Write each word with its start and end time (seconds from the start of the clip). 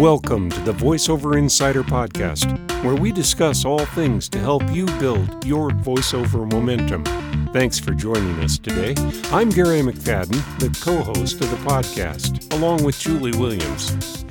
Welcome 0.00 0.48
to 0.48 0.60
the 0.60 0.72
VoiceOver 0.72 1.36
Insider 1.36 1.82
Podcast, 1.82 2.48
where 2.82 2.94
we 2.94 3.12
discuss 3.12 3.66
all 3.66 3.84
things 3.84 4.30
to 4.30 4.38
help 4.38 4.62
you 4.72 4.86
build 4.98 5.44
your 5.44 5.68
voiceover 5.68 6.50
momentum. 6.50 7.04
Thanks 7.52 7.78
for 7.78 7.92
joining 7.92 8.40
us 8.40 8.56
today. 8.56 8.94
I'm 9.30 9.50
Gary 9.50 9.82
McFadden, 9.82 10.40
the 10.58 10.74
co 10.82 11.02
host 11.02 11.42
of 11.42 11.50
the 11.50 11.58
podcast, 11.58 12.50
along 12.54 12.82
with 12.82 12.98
Julie 12.98 13.36
Williams. 13.36 14.24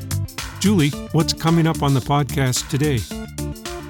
Julie, 0.60 0.90
what's 1.12 1.34
coming 1.34 1.68
up 1.68 1.84
on 1.84 1.94
the 1.94 2.00
podcast 2.00 2.68
today? 2.70 2.98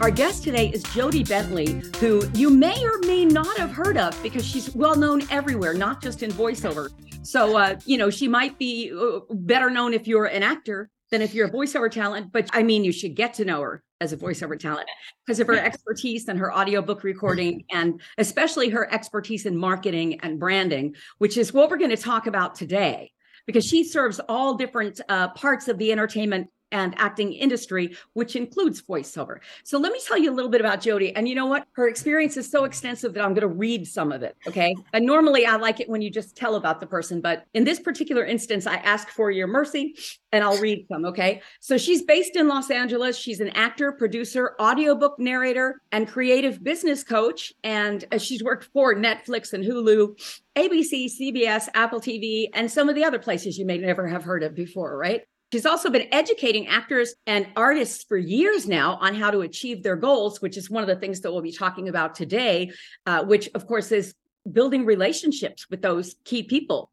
Our 0.02 0.12
guest 0.12 0.44
today 0.44 0.68
is 0.68 0.84
Jodie 0.84 1.30
Bentley, 1.30 1.82
who 2.02 2.30
you 2.34 2.50
may 2.50 2.84
or 2.84 2.98
may 3.08 3.24
not 3.24 3.58
have 3.58 3.72
heard 3.72 3.96
of 3.96 4.22
because 4.22 4.46
she's 4.46 4.76
well 4.76 4.98
known 4.98 5.22
everywhere, 5.32 5.74
not 5.74 6.04
just 6.04 6.24
in 6.24 6.32
voiceover. 6.32 6.90
So, 7.26 7.56
uh, 7.56 7.80
you 7.86 7.98
know, 7.98 8.10
she 8.10 8.28
might 8.28 8.60
be 8.60 8.92
uh, 8.92 9.20
better 9.30 9.70
known 9.70 9.94
if 9.94 10.10
you're 10.10 10.26
an 10.26 10.44
actor 10.44 10.90
than 11.12 11.22
if 11.22 11.34
you're 11.34 11.48
a 11.48 11.52
voiceover 11.52 11.90
talent. 11.92 12.32
But 12.32 12.50
I 12.54 12.64
mean, 12.64 12.84
you 12.84 12.92
should 12.92 13.16
get 13.16 13.34
to 13.36 13.46
know 13.46 13.62
her 13.62 13.84
as 14.02 14.14
a 14.14 14.18
voiceover 14.18 14.58
talent 14.58 14.88
because 15.26 15.40
of 15.40 15.48
her 15.48 15.58
expertise 15.58 16.28
and 16.28 16.40
her 16.40 16.54
audiobook 16.54 17.04
recording, 17.04 17.66
and 17.72 18.02
especially 18.18 18.70
her 18.70 18.92
expertise 18.94 19.46
in 19.46 19.58
marketing 19.58 20.20
and 20.22 20.40
branding, 20.40 20.96
which 21.18 21.38
is 21.38 21.54
what 21.54 21.70
we're 21.70 21.78
going 21.78 21.90
to 21.90 21.98
talk 21.98 22.28
about 22.28 22.56
today. 22.56 23.12
Because 23.46 23.66
she 23.66 23.84
serves 23.84 24.20
all 24.30 24.56
different 24.56 25.02
uh, 25.10 25.30
parts 25.30 25.68
of 25.68 25.78
the 25.80 25.92
entertainment 25.92 26.50
and 26.72 26.94
acting 26.98 27.34
industry, 27.34 27.96
which 28.14 28.36
includes 28.36 28.82
voiceover. 28.82 29.40
So 29.64 29.78
let 29.78 29.92
me 29.92 30.00
tell 30.06 30.18
you 30.18 30.32
a 30.32 30.36
little 30.36 30.52
bit 30.52 30.62
about 30.62 30.82
Jodie. 30.82 31.14
And 31.16 31.28
you 31.28 31.36
know 31.36 31.46
what? 31.46 31.66
Her 31.74 31.88
experience 31.88 32.38
is 32.38 32.50
so 32.50 32.64
extensive 32.64 33.14
that 33.14 33.24
I'm 33.24 33.34
going 33.34 33.42
to 33.42 33.48
read 33.48 33.88
some 33.88 34.12
of 34.12 34.24
it. 34.24 34.36
Okay. 34.48 34.76
And 34.94 35.06
normally 35.06 35.46
I 35.46 35.56
like 35.56 35.80
it 35.80 35.90
when 35.90 36.02
you 36.02 36.10
just 36.10 36.36
tell 36.36 36.56
about 36.56 36.80
the 36.80 36.88
person, 36.88 37.22
but 37.22 37.46
in 37.54 37.64
this 37.64 37.80
particular 37.80 38.26
instance, 38.26 38.68
I 38.68 38.76
ask 38.76 39.10
for 39.10 39.32
your 39.32 39.48
mercy 39.48 39.96
and 40.32 40.44
I'll 40.44 40.60
read 40.60 40.86
some. 40.88 41.06
Okay. 41.06 41.42
So 41.60 41.78
she's 41.78 42.04
based 42.04 42.36
in 42.36 42.48
Los 42.48 42.70
Angeles. 42.70 43.18
She's 43.18 43.40
an 43.40 43.50
actor, 43.50 43.92
producer, 43.92 44.56
audiobook 44.60 45.20
narrator, 45.20 45.82
and 45.92 46.08
creative 46.08 46.64
business 46.64 47.04
coach. 47.04 47.54
And 47.64 48.06
uh, 48.12 48.18
she's 48.18 48.44
worked 48.44 48.66
for 48.66 48.96
Netflix 48.96 49.54
and 49.54 49.64
Hulu. 49.64 50.16
ABC, 50.56 51.10
CBS, 51.10 51.70
Apple 51.74 52.02
TV, 52.02 52.48
and 52.54 52.70
some 52.70 52.90
of 52.90 52.96
the 52.96 53.06
other 53.06 53.20
places 53.20 53.58
you 53.58 53.66
may 53.66 53.78
never 53.78 54.08
have 54.08 54.24
heard 54.24 54.44
of 54.44 54.54
before, 54.54 54.98
right? 54.98 55.22
She's 55.52 55.66
also 55.66 55.90
been 55.90 56.08
educating 56.12 56.68
actors 56.68 57.16
and 57.26 57.48
artists 57.56 58.04
for 58.04 58.18
years 58.18 58.68
now 58.68 58.98
on 59.02 59.16
how 59.16 59.32
to 59.32 59.42
achieve 59.42 59.82
their 59.82 59.96
goals, 59.96 60.42
which 60.42 60.58
is 60.58 60.70
one 60.70 60.84
of 60.84 60.88
the 60.88 60.96
things 60.96 61.22
that 61.22 61.32
we'll 61.32 61.42
be 61.42 61.52
talking 61.52 61.90
about 61.90 62.14
today, 62.14 62.72
uh, 63.08 63.24
which, 63.24 63.50
of 63.56 63.66
course, 63.66 63.92
is 63.92 64.14
building 64.52 64.86
relationships 64.86 65.68
with 65.70 65.82
those 65.82 66.16
key 66.24 66.44
people, 66.44 66.92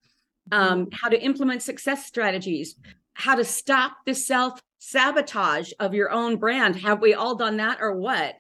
um, 0.52 0.88
how 0.90 1.08
to 1.08 1.20
implement 1.20 1.62
success 1.62 2.06
strategies, 2.06 2.76
how 3.12 3.34
to 3.34 3.44
stop 3.44 3.98
the 4.06 4.14
self 4.14 4.60
sabotage 4.78 5.72
of 5.78 5.94
your 5.94 6.10
own 6.10 6.36
brand. 6.36 6.76
Have 6.76 7.00
we 7.00 7.12
all 7.12 7.34
done 7.34 7.58
that 7.58 7.78
or 7.80 7.92
what? 7.92 8.36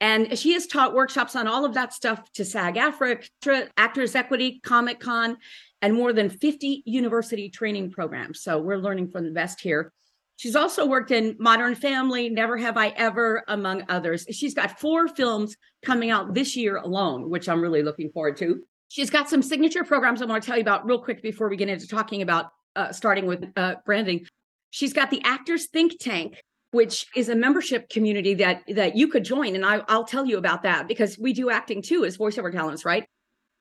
And 0.00 0.38
she 0.38 0.52
has 0.52 0.66
taught 0.66 0.94
workshops 0.94 1.34
on 1.34 1.48
all 1.48 1.64
of 1.64 1.74
that 1.74 1.92
stuff 1.92 2.30
to 2.34 2.44
SAG 2.44 2.76
AFTRA, 2.76 3.68
Actors 3.76 4.14
Equity, 4.14 4.60
Comic 4.62 5.00
Con, 5.00 5.38
and 5.82 5.94
more 5.94 6.12
than 6.12 6.28
50 6.28 6.82
university 6.86 7.48
training 7.48 7.90
programs. 7.90 8.42
So 8.42 8.58
we're 8.58 8.78
learning 8.78 9.10
from 9.10 9.24
the 9.24 9.30
best 9.30 9.60
here. 9.60 9.92
She's 10.36 10.54
also 10.54 10.86
worked 10.86 11.10
in 11.10 11.36
Modern 11.40 11.74
Family, 11.74 12.28
Never 12.28 12.56
Have 12.56 12.76
I 12.76 12.88
Ever, 12.90 13.42
among 13.48 13.82
others. 13.88 14.24
She's 14.30 14.54
got 14.54 14.78
four 14.78 15.08
films 15.08 15.56
coming 15.84 16.10
out 16.10 16.32
this 16.32 16.56
year 16.56 16.76
alone, 16.76 17.28
which 17.28 17.48
I'm 17.48 17.60
really 17.60 17.82
looking 17.82 18.10
forward 18.10 18.36
to. 18.36 18.62
She's 18.88 19.10
got 19.10 19.28
some 19.28 19.42
signature 19.42 19.82
programs 19.82 20.22
I 20.22 20.26
want 20.26 20.42
to 20.42 20.46
tell 20.46 20.56
you 20.56 20.62
about 20.62 20.86
real 20.86 21.02
quick 21.02 21.22
before 21.22 21.48
we 21.48 21.56
get 21.56 21.68
into 21.68 21.88
talking 21.88 22.22
about 22.22 22.52
uh, 22.76 22.92
starting 22.92 23.26
with 23.26 23.44
uh, 23.56 23.76
branding. 23.84 24.26
She's 24.70 24.92
got 24.92 25.10
the 25.10 25.20
Actors 25.24 25.66
Think 25.66 25.98
Tank, 25.98 26.40
which 26.70 27.06
is 27.16 27.28
a 27.28 27.34
membership 27.34 27.88
community 27.88 28.34
that 28.34 28.62
that 28.68 28.96
you 28.96 29.08
could 29.08 29.24
join, 29.24 29.56
and 29.56 29.64
I, 29.66 29.82
I'll 29.88 30.04
tell 30.04 30.24
you 30.24 30.38
about 30.38 30.62
that 30.62 30.86
because 30.86 31.18
we 31.18 31.32
do 31.32 31.50
acting 31.50 31.82
too 31.82 32.04
as 32.04 32.16
voiceover 32.16 32.52
talents, 32.52 32.84
right? 32.84 33.04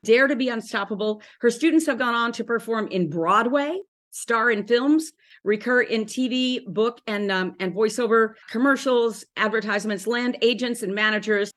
Dare 0.03 0.27
to 0.27 0.35
be 0.35 0.49
Unstoppable. 0.49 1.21
Her 1.41 1.49
students 1.49 1.85
have 1.85 1.97
gone 1.97 2.15
on 2.15 2.31
to 2.33 2.43
perform 2.43 2.87
in 2.87 3.09
Broadway, 3.09 3.79
star 4.11 4.51
in 4.51 4.65
films, 4.65 5.11
recur 5.43 5.81
in 5.81 6.05
TV, 6.05 6.65
book, 6.65 7.01
and 7.07 7.31
um, 7.31 7.55
and 7.59 7.73
voiceover 7.73 8.33
commercials, 8.49 9.25
advertisements, 9.35 10.07
land 10.07 10.37
agents 10.41 10.83
and 10.83 10.93
managers. 10.93 11.51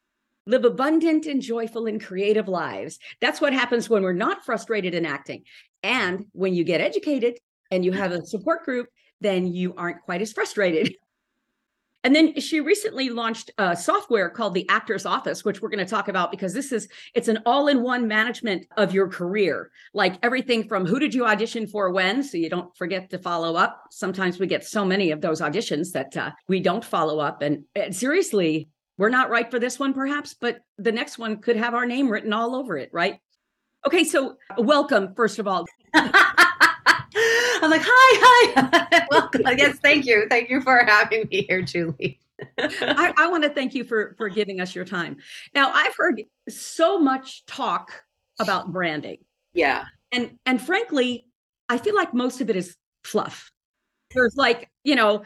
Live 0.46 0.64
abundant 0.64 1.26
and 1.26 1.42
joyful 1.42 1.86
and 1.86 2.02
creative 2.02 2.48
lives. 2.48 2.98
That's 3.20 3.40
what 3.40 3.52
happens 3.52 3.90
when 3.90 4.02
we're 4.02 4.14
not 4.14 4.44
frustrated 4.44 4.94
in 4.94 5.04
acting. 5.04 5.44
And 5.82 6.24
when 6.32 6.54
you 6.54 6.64
get 6.64 6.80
educated 6.80 7.38
and 7.70 7.84
you 7.84 7.92
have 7.92 8.10
a 8.10 8.24
support 8.24 8.64
group, 8.64 8.88
then 9.20 9.46
you 9.46 9.74
aren't 9.76 10.02
quite 10.02 10.22
as 10.22 10.32
frustrated. 10.32 10.94
And 12.02 12.14
then 12.16 12.40
she 12.40 12.60
recently 12.60 13.10
launched 13.10 13.50
a 13.58 13.76
software 13.76 14.30
called 14.30 14.54
the 14.54 14.66
Actors 14.68 15.04
Office, 15.04 15.44
which 15.44 15.60
we're 15.60 15.68
going 15.68 15.84
to 15.84 15.90
talk 15.90 16.08
about 16.08 16.30
because 16.30 16.54
this 16.54 16.72
is 16.72 16.88
it's 17.14 17.28
an 17.28 17.40
all-in-one 17.44 18.08
management 18.08 18.66
of 18.76 18.94
your 18.94 19.08
career. 19.08 19.70
Like 19.92 20.14
everything 20.22 20.66
from 20.66 20.86
who 20.86 20.98
did 20.98 21.14
you 21.14 21.26
audition 21.26 21.66
for 21.66 21.90
when, 21.90 22.22
so 22.22 22.38
you 22.38 22.48
don't 22.48 22.74
forget 22.76 23.10
to 23.10 23.18
follow 23.18 23.54
up. 23.54 23.82
Sometimes 23.90 24.38
we 24.38 24.46
get 24.46 24.64
so 24.64 24.84
many 24.84 25.10
of 25.10 25.20
those 25.20 25.42
auditions 25.42 25.92
that 25.92 26.16
uh, 26.16 26.30
we 26.48 26.60
don't 26.60 26.84
follow 26.84 27.18
up. 27.18 27.42
And, 27.42 27.64
and 27.74 27.94
seriously, 27.94 28.68
we're 28.96 29.10
not 29.10 29.30
right 29.30 29.50
for 29.50 29.58
this 29.58 29.78
one, 29.78 29.92
perhaps, 29.92 30.34
but 30.34 30.60
the 30.78 30.92
next 30.92 31.18
one 31.18 31.38
could 31.38 31.56
have 31.56 31.74
our 31.74 31.86
name 31.86 32.08
written 32.08 32.32
all 32.32 32.54
over 32.54 32.78
it, 32.78 32.90
right? 32.92 33.18
Okay, 33.86 34.04
so 34.04 34.36
welcome, 34.58 35.14
first 35.14 35.38
of 35.38 35.46
all. 35.46 35.66
I'm 37.62 37.71
like, 37.71 37.82
hi, 37.84 38.54
hi. 38.54 39.06
Welcome. 39.10 39.43
yes, 39.56 39.78
thank 39.78 40.06
you. 40.06 40.26
Thank 40.28 40.50
you 40.50 40.60
for 40.60 40.84
having 40.84 41.28
me 41.31 41.47
here, 41.48 41.62
Julie. 41.62 42.19
I, 42.59 43.12
I 43.19 43.28
want 43.28 43.44
to 43.44 43.50
thank 43.50 43.75
you 43.75 43.84
for 43.84 44.15
for 44.16 44.28
giving 44.28 44.60
us 44.60 44.75
your 44.75 44.84
time. 44.84 45.19
Now, 45.54 45.71
I've 45.72 45.94
heard 45.94 46.22
so 46.48 46.98
much 46.98 47.44
talk 47.47 48.03
about 48.38 48.72
branding. 48.72 49.19
Yeah. 49.53 49.84
And 50.10 50.38
and 50.47 50.60
frankly, 50.60 51.26
I 51.69 51.78
feel 51.78 51.94
like 51.94 52.15
most 52.15 52.41
of 52.41 52.48
it 52.48 52.56
is 52.56 52.76
fluff. 53.04 53.50
There's 54.12 54.34
like, 54.37 54.71
you 54.82 54.94
know, 54.94 55.22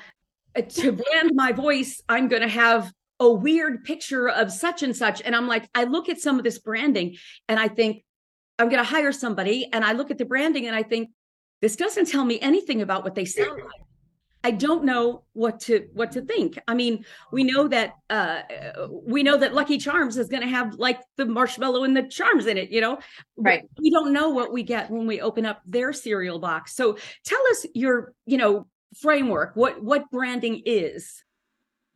uh, 0.56 0.62
to 0.62 0.92
brand 0.92 1.32
my 1.34 1.52
voice, 1.52 2.02
I'm 2.08 2.28
going 2.28 2.42
to 2.42 2.48
have 2.48 2.92
a 3.20 3.30
weird 3.30 3.84
picture 3.84 4.28
of 4.28 4.52
such 4.52 4.82
and 4.82 4.94
such. 4.94 5.22
And 5.22 5.34
I'm 5.34 5.46
like, 5.46 5.68
I 5.74 5.84
look 5.84 6.08
at 6.08 6.20
some 6.20 6.38
of 6.38 6.44
this 6.44 6.58
branding 6.58 7.16
and 7.48 7.58
I 7.58 7.68
think, 7.68 8.04
I'm 8.58 8.68
going 8.68 8.82
to 8.82 8.88
hire 8.88 9.10
somebody. 9.10 9.68
And 9.72 9.84
I 9.84 9.92
look 9.92 10.10
at 10.10 10.18
the 10.18 10.24
branding 10.24 10.66
and 10.66 10.76
I 10.76 10.82
think, 10.82 11.10
this 11.64 11.76
doesn't 11.76 12.08
tell 12.08 12.26
me 12.26 12.38
anything 12.40 12.82
about 12.82 13.04
what 13.04 13.14
they 13.14 13.24
sound 13.24 13.56
like. 13.56 13.80
I 14.44 14.50
don't 14.50 14.84
know 14.84 15.22
what 15.32 15.60
to 15.60 15.88
what 15.94 16.12
to 16.12 16.20
think. 16.20 16.58
I 16.68 16.74
mean, 16.74 17.06
we 17.32 17.42
know 17.42 17.68
that 17.68 17.94
uh, 18.10 18.42
we 18.90 19.22
know 19.22 19.38
that 19.38 19.54
Lucky 19.54 19.78
Charms 19.78 20.18
is 20.18 20.28
going 20.28 20.42
to 20.42 20.48
have 20.48 20.74
like 20.74 21.00
the 21.16 21.24
marshmallow 21.24 21.84
and 21.84 21.96
the 21.96 22.02
charms 22.02 22.44
in 22.44 22.58
it, 22.58 22.70
you 22.70 22.82
know. 22.82 22.98
Right. 23.38 23.62
We 23.78 23.90
don't 23.90 24.12
know 24.12 24.28
what 24.28 24.52
we 24.52 24.62
get 24.62 24.90
when 24.90 25.06
we 25.06 25.22
open 25.22 25.46
up 25.46 25.62
their 25.64 25.94
cereal 25.94 26.38
box. 26.38 26.76
So 26.76 26.98
tell 27.24 27.40
us 27.52 27.64
your, 27.72 28.12
you 28.26 28.36
know, 28.36 28.66
framework. 29.00 29.56
What 29.56 29.82
what 29.82 30.10
branding 30.10 30.60
is. 30.66 31.24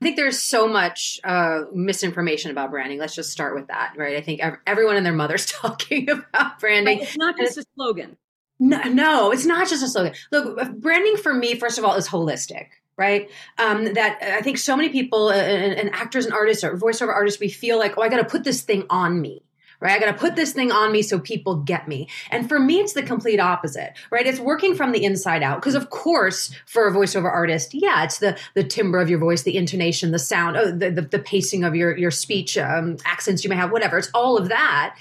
I 0.01 0.07
think 0.07 0.17
there's 0.17 0.39
so 0.39 0.67
much 0.67 1.21
uh, 1.25 1.65
misinformation 1.75 2.51
about 2.51 2.71
branding. 2.71 2.99
Let's 2.99 3.15
just 3.15 3.33
start 3.33 3.55
with 3.55 3.67
that, 3.67 3.93
right? 3.99 4.17
I 4.17 4.23
think 4.23 4.41
everyone 4.67 4.97
and 4.97 5.05
their 5.05 5.13
mother's 5.13 5.45
talking 5.61 6.09
about 6.09 6.59
branding. 6.59 7.01
Right. 7.01 7.07
It's 7.07 7.19
not 7.19 7.37
just 7.37 7.59
a 7.59 7.65
slogan. 7.75 8.17
No, 8.61 8.83
no, 8.85 9.31
it's 9.31 9.47
not 9.47 9.69
just 9.69 9.85
a 9.85 9.89
slogan. 9.89 10.15
Look, 10.33 10.79
branding 10.81 11.17
for 11.17 11.33
me, 11.33 11.55
first 11.55 11.79
of 11.79 11.85
all, 11.85 11.95
is 11.95 12.09
holistic, 12.09 12.67
right? 12.97 13.31
Um, 13.57 13.95
that 13.95 14.19
I 14.21 14.43
think 14.43 14.59
so 14.59 14.77
many 14.77 14.89
people 14.89 15.29
uh, 15.29 15.35
and, 15.35 15.73
and, 15.75 15.95
actors 15.95 16.25
and 16.25 16.35
artists 16.35 16.65
or 16.65 16.77
voiceover 16.77 17.13
artists, 17.13 17.39
we 17.39 17.49
feel 17.49 17.79
like, 17.79 17.97
oh, 17.97 18.03
I 18.03 18.09
got 18.09 18.17
to 18.17 18.25
put 18.25 18.45
this 18.45 18.63
thing 18.63 18.85
on 18.91 19.21
me. 19.21 19.43
Right. 19.81 19.93
I 19.93 20.05
got 20.05 20.11
to 20.11 20.19
put 20.19 20.35
this 20.35 20.53
thing 20.53 20.73
on 20.73 20.91
me 20.91 21.03
so 21.03 21.21
people 21.21 21.55
get 21.55 21.87
me. 21.87 22.09
And 22.33 22.49
for 22.49 22.59
me, 22.59 22.81
it's 22.81 22.95
the 22.95 23.03
complete 23.05 23.39
opposite, 23.39 23.93
right? 24.11 24.27
It's 24.27 24.41
working 24.41 24.75
from 24.75 24.91
the 24.91 25.05
inside 25.05 25.41
out. 25.45 25.61
Because 25.61 25.77
of 25.77 25.91
course, 25.91 26.53
for 26.67 26.89
a 26.89 26.93
voiceover 26.93 27.33
artist, 27.33 27.75
yeah, 27.75 28.03
it's 28.03 28.19
the, 28.19 28.37
the 28.55 28.65
timbre 28.65 28.99
of 28.99 29.09
your 29.09 29.21
voice, 29.21 29.45
the 29.45 29.57
intonation, 29.57 30.11
the 30.11 30.19
sound, 30.19 30.57
oh, 30.57 30.73
the, 30.73 30.91
the, 30.91 31.03
the 31.03 31.21
pacing 31.21 31.63
of 31.63 31.77
your, 31.77 31.97
your 31.97 32.11
speech, 32.11 32.59
um, 32.59 32.97
accents 33.05 33.45
you 33.45 33.51
may 33.51 33.55
have, 33.55 33.71
whatever. 33.71 33.97
It's 33.99 34.11
all 34.15 34.37
of 34.37 34.49
that. 34.49 34.97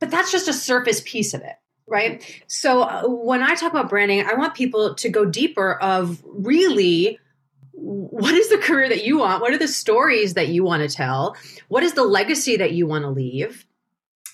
But 0.00 0.10
that's 0.10 0.30
just 0.30 0.48
a 0.48 0.52
surface 0.52 1.00
piece 1.02 1.32
of 1.32 1.40
it 1.40 1.56
right? 1.90 2.42
So 2.46 2.82
uh, 2.82 3.02
when 3.06 3.42
i 3.42 3.54
talk 3.54 3.72
about 3.72 3.90
branding 3.90 4.24
i 4.24 4.34
want 4.34 4.54
people 4.54 4.94
to 4.94 5.08
go 5.08 5.24
deeper 5.24 5.74
of 5.74 6.22
really 6.24 7.18
what 7.80 8.34
is 8.34 8.50
the 8.50 8.58
career 8.58 8.88
that 8.88 9.04
you 9.04 9.18
want? 9.18 9.40
What 9.40 9.52
are 9.52 9.58
the 9.58 9.68
stories 9.68 10.34
that 10.34 10.48
you 10.48 10.62
want 10.62 10.82
to 10.82 10.94
tell? 10.94 11.36
What 11.68 11.82
is 11.82 11.94
the 11.94 12.04
legacy 12.04 12.56
that 12.58 12.72
you 12.72 12.86
want 12.86 13.04
to 13.04 13.10
leave? 13.10 13.66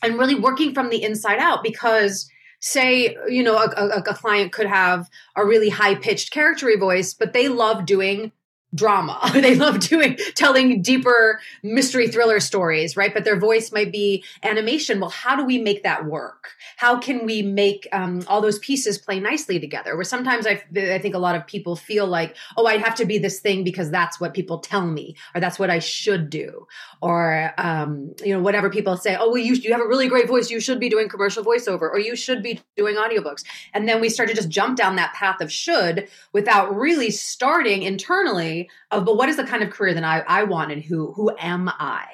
And 0.03 0.19
really 0.19 0.35
working 0.35 0.75
from 0.75 0.91
the 0.91 1.03
inside 1.03 1.39
out 1.39 1.63
because 1.63 2.29
say 2.61 3.17
you 3.29 3.43
know 3.43 3.57
a, 3.57 3.69
a, 3.77 3.89
a 3.99 4.15
client 4.15 4.53
could 4.53 4.67
have 4.67 5.09
a 5.37 5.45
really 5.45 5.69
high 5.69 5.95
pitched 5.95 6.31
character 6.31 6.75
voice 6.79 7.13
but 7.13 7.35
they 7.35 7.49
love 7.49 7.85
doing 7.85 8.33
drama. 8.77 9.19
they 9.33 9.55
love 9.55 9.81
doing 9.81 10.19
telling 10.35 10.83
deeper 10.83 11.41
mystery 11.63 12.09
thriller 12.09 12.41
stories, 12.41 12.97
right? 12.97 13.13
But 13.13 13.25
their 13.25 13.39
voice 13.39 13.73
might 13.73 13.91
be 13.91 14.25
animation. 14.43 15.01
Well, 15.01 15.11
how 15.11 15.35
do 15.35 15.45
we 15.45 15.59
make 15.59 15.83
that 15.83 16.07
work? 16.07 16.51
How 16.77 16.99
can 16.99 17.27
we 17.27 17.43
make 17.43 17.89
um, 17.93 18.23
all 18.29 18.41
those 18.41 18.59
pieces 18.59 18.99
play 18.99 19.19
nicely 19.19 19.59
together? 19.59 19.97
Where 19.97 20.05
sometimes 20.05 20.47
I, 20.47 20.63
I 20.77 20.99
think 20.99 21.15
a 21.15 21.19
lot 21.19 21.35
of 21.35 21.47
people 21.47 21.75
feel 21.75 22.07
like, 22.07 22.37
oh, 22.57 22.67
I 22.67 22.77
have 22.77 22.95
to 22.97 23.07
be 23.07 23.19
this 23.19 23.41
thing 23.41 23.65
because 23.65 23.91
that's 23.91 24.21
what 24.21 24.35
people 24.35 24.59
tell 24.59 24.87
me, 24.87 25.17
or 25.35 25.41
that's 25.41 25.59
what 25.59 25.71
I 25.71 25.79
should 25.79 26.31
do, 26.31 26.67
or 27.01 27.53
um, 27.59 28.15
you 28.25 28.35
know, 28.35 28.43
whatever 28.43 28.71
people 28.71 28.97
say. 28.97 29.17
Oh, 29.19 29.29
well, 29.29 29.39
you 29.39 29.55
you 29.55 29.73
have 29.73 29.81
a 29.81 29.89
really 29.89 30.09
great 30.09 30.29
voice. 30.29 30.51
You 30.51 30.61
should 30.61 30.79
be 30.79 30.89
doing 30.89 31.09
commercial 31.09 31.45
voiceover, 31.45 31.83
or 31.83 31.99
you 31.99 32.15
should 32.15 32.43
be 32.43 32.61
doing 32.77 32.97
audiobooks. 32.97 33.45
And 33.73 33.89
then 33.89 34.01
we 34.01 34.09
start 34.09 34.29
to 34.29 34.35
just 34.35 34.49
jump 34.49 34.77
down 34.77 34.97
that 34.97 35.15
path 35.15 35.41
of 35.41 35.51
should 35.51 36.09
without 36.33 36.77
really 36.77 37.11
starting 37.11 37.83
internally 37.83 38.66
of 38.91 39.05
but 39.05 39.17
what 39.17 39.29
is 39.29 39.37
the 39.37 39.45
kind 39.45 39.63
of 39.63 39.71
career 39.71 39.95
that 39.95 40.05
I, 40.05 40.21
I 40.21 40.45
want 40.45 40.73
and 40.73 40.83
who 40.83 41.13
who 41.13 41.31
am 41.39 41.69
I? 41.69 42.07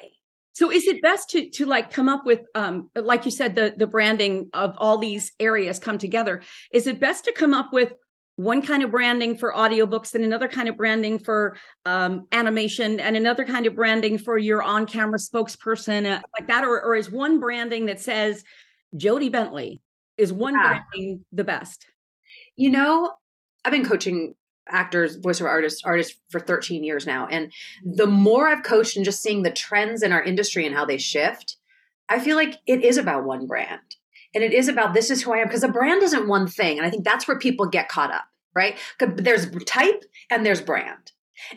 So 0.53 0.71
is 0.71 0.85
it 0.85 1.01
best 1.01 1.29
to 1.31 1.49
to 1.51 1.65
like 1.65 1.91
come 1.91 2.09
up 2.09 2.25
with 2.25 2.41
um 2.55 2.89
like 2.95 3.25
you 3.25 3.31
said 3.31 3.55
the 3.55 3.73
the 3.75 3.87
branding 3.87 4.49
of 4.53 4.75
all 4.77 4.97
these 4.97 5.31
areas 5.39 5.79
come 5.79 5.97
together. 5.97 6.41
Is 6.71 6.87
it 6.87 6.99
best 6.99 7.25
to 7.25 7.31
come 7.31 7.53
up 7.53 7.73
with 7.73 7.93
one 8.35 8.61
kind 8.61 8.81
of 8.81 8.91
branding 8.91 9.37
for 9.37 9.53
audiobooks 9.53 10.15
and 10.15 10.23
another 10.23 10.47
kind 10.47 10.67
of 10.67 10.75
branding 10.75 11.19
for 11.19 11.55
um, 11.85 12.27
animation 12.31 12.99
and 12.99 13.15
another 13.15 13.45
kind 13.45 13.65
of 13.67 13.75
branding 13.75 14.17
for 14.17 14.37
your 14.37 14.63
on-camera 14.63 15.19
spokesperson 15.19 16.11
uh, 16.11 16.21
like 16.37 16.47
that 16.47 16.63
or, 16.63 16.81
or 16.81 16.95
is 16.95 17.11
one 17.11 17.39
branding 17.39 17.85
that 17.85 17.99
says 17.99 18.43
jodie 18.95 19.31
bentley 19.31 19.81
is 20.17 20.33
one 20.33 20.53
yeah. 20.53 20.79
branding 20.91 21.23
the 21.31 21.43
best 21.43 21.85
you 22.55 22.71
know 22.71 23.11
i've 23.63 23.71
been 23.71 23.85
coaching 23.85 24.33
actors, 24.69 25.19
voiceover 25.19 25.49
artists, 25.49 25.81
artists 25.83 26.17
for 26.29 26.39
13 26.39 26.83
years 26.83 27.05
now. 27.05 27.27
And 27.27 27.51
the 27.83 28.07
more 28.07 28.47
I've 28.47 28.63
coached 28.63 28.95
and 28.95 29.05
just 29.05 29.21
seeing 29.21 29.43
the 29.43 29.51
trends 29.51 30.03
in 30.03 30.11
our 30.11 30.23
industry 30.23 30.65
and 30.65 30.75
how 30.75 30.85
they 30.85 30.97
shift, 30.97 31.57
I 32.09 32.19
feel 32.19 32.35
like 32.35 32.57
it 32.67 32.83
is 32.83 32.97
about 32.97 33.25
one 33.25 33.47
brand. 33.47 33.95
And 34.35 34.43
it 34.43 34.53
is 34.53 34.67
about 34.67 34.93
this 34.93 35.11
is 35.11 35.21
who 35.21 35.33
I 35.33 35.37
am 35.37 35.47
because 35.47 35.63
a 35.63 35.67
brand 35.67 36.01
isn't 36.01 36.27
one 36.27 36.47
thing. 36.47 36.77
And 36.77 36.87
I 36.87 36.89
think 36.89 37.03
that's 37.03 37.27
where 37.27 37.37
people 37.37 37.67
get 37.67 37.89
caught 37.89 38.11
up, 38.11 38.25
right? 38.55 38.77
There's 38.99 39.49
type 39.65 40.03
and 40.31 40.45
there's 40.45 40.61
brand. 40.61 41.11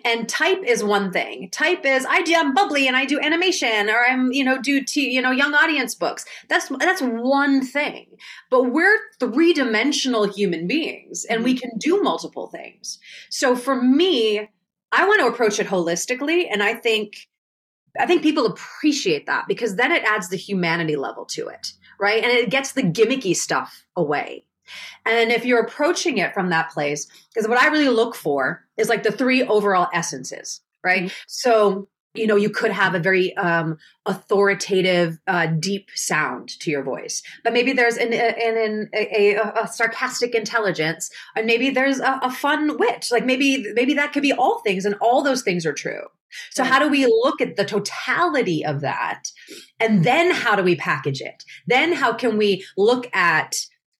And 0.05 0.29
type 0.29 0.63
is 0.67 0.83
one 0.83 1.13
thing. 1.13 1.51
Type 1.51 1.85
is 1.85 2.07
I 2.09 2.23
do 2.23 2.35
I'm 2.35 2.55
bubbly 2.55 2.87
and 2.87 2.97
I 2.97 3.05
do 3.05 3.21
animation 3.21 3.89
or 3.89 4.05
I'm, 4.05 4.33
you 4.33 4.45
know, 4.45 4.61
do 4.61 4.83
t- 4.83 5.11
you 5.11 5.21
know, 5.21 5.31
young 5.31 5.55
audience 5.55 5.95
books. 5.95 6.25
That's 6.49 6.69
that's 6.79 7.03
one 7.03 7.65
thing. 7.65 8.07
But 8.51 8.73
we're 8.73 8.99
three-dimensional 9.21 10.33
human 10.33 10.67
beings 10.67 11.25
and 11.25 11.45
we 11.45 11.55
mm-hmm. 11.55 11.69
can 11.69 11.79
do 11.79 12.03
multiple 12.03 12.49
things. 12.49 12.99
So 13.29 13.55
for 13.55 13.81
me, 13.81 14.49
I 14.93 15.07
want 15.07 15.21
to 15.21 15.27
approach 15.27 15.59
it 15.59 15.67
holistically 15.67 16.47
and 16.51 16.63
I 16.63 16.75
think 16.75 17.29
I 17.99 18.07
think 18.07 18.23
people 18.23 18.47
appreciate 18.47 19.27
that 19.27 19.47
because 19.49 19.77
then 19.77 19.93
it 19.93 20.05
adds 20.05 20.29
the 20.29 20.37
humanity 20.37 20.97
level 20.97 21.25
to 21.27 21.49
it, 21.49 21.73
right? 22.01 22.23
And 22.23 22.33
it 22.33 22.51
gets 22.51 22.73
the 22.73 22.83
gimmicky 22.83 23.35
stuff 23.35 23.85
away. 23.97 24.46
And 25.05 25.31
if 25.31 25.45
you're 25.45 25.61
approaching 25.61 26.19
it 26.19 26.35
from 26.35 26.51
that 26.51 26.71
place, 26.71 27.07
because 27.33 27.49
what 27.49 27.61
I 27.61 27.69
really 27.69 27.89
look 27.89 28.15
for 28.15 28.65
is 28.77 28.89
like 28.89 29.03
the 29.03 29.13
three 29.13 29.43
overall 29.43 29.89
essences, 29.93 30.61
right? 30.83 31.05
Mm-hmm. 31.05 31.15
So, 31.27 31.89
you 32.15 32.27
know, 32.27 32.37
you 32.37 32.51
could 32.51 32.71
have 32.71 32.95
a 32.95 32.99
very 32.99 33.37
um, 33.37 33.79
authoritative, 34.07 35.19
uh, 35.27 35.47
deep 35.47 35.91
sound 35.95 36.49
to 36.61 36.71
your 36.71 36.83
voice, 36.83 37.23
but 37.45 37.53
maybe 37.53 37.73
there's 37.73 37.97
an, 37.97 38.13
an, 38.13 38.57
an 38.57 38.91
a, 38.95 39.37
a, 39.37 39.69
sarcastic 39.69 40.35
intelligence, 40.35 41.11
and 41.37 41.47
maybe 41.47 41.71
there's 41.71 42.01
a, 42.01 42.19
a, 42.23 42.31
fun 42.31 42.79
wit. 42.79 43.09
Like 43.11 43.27
maybe 43.27 43.67
maybe 43.75 43.95
that 43.95 44.13
could 44.13 44.23
be 44.23 44.33
all 44.33 44.61
things, 44.61 44.85
and 44.85 44.95
all 45.01 45.23
those 45.23 45.43
things 45.43 45.67
are 45.67 45.75
true. 45.75 46.07
So, 46.51 46.65
how 46.65 46.79
do 46.79 46.89
we 46.89 47.07
look 47.07 47.41
at 47.41 47.57
the 47.57 47.65
totality 47.65 48.65
of 48.65 48.81
that, 48.81 49.29
and 49.79 50.05
then 50.05 50.31
how 50.31 50.57
do 50.57 50.63
we 50.63 50.77
package 50.77 51.21
it? 51.21 51.45
Then 51.67 51.93
how 51.93 52.13
can 52.13 52.37
we 52.37 52.65
look 52.77 53.15
at 53.15 53.57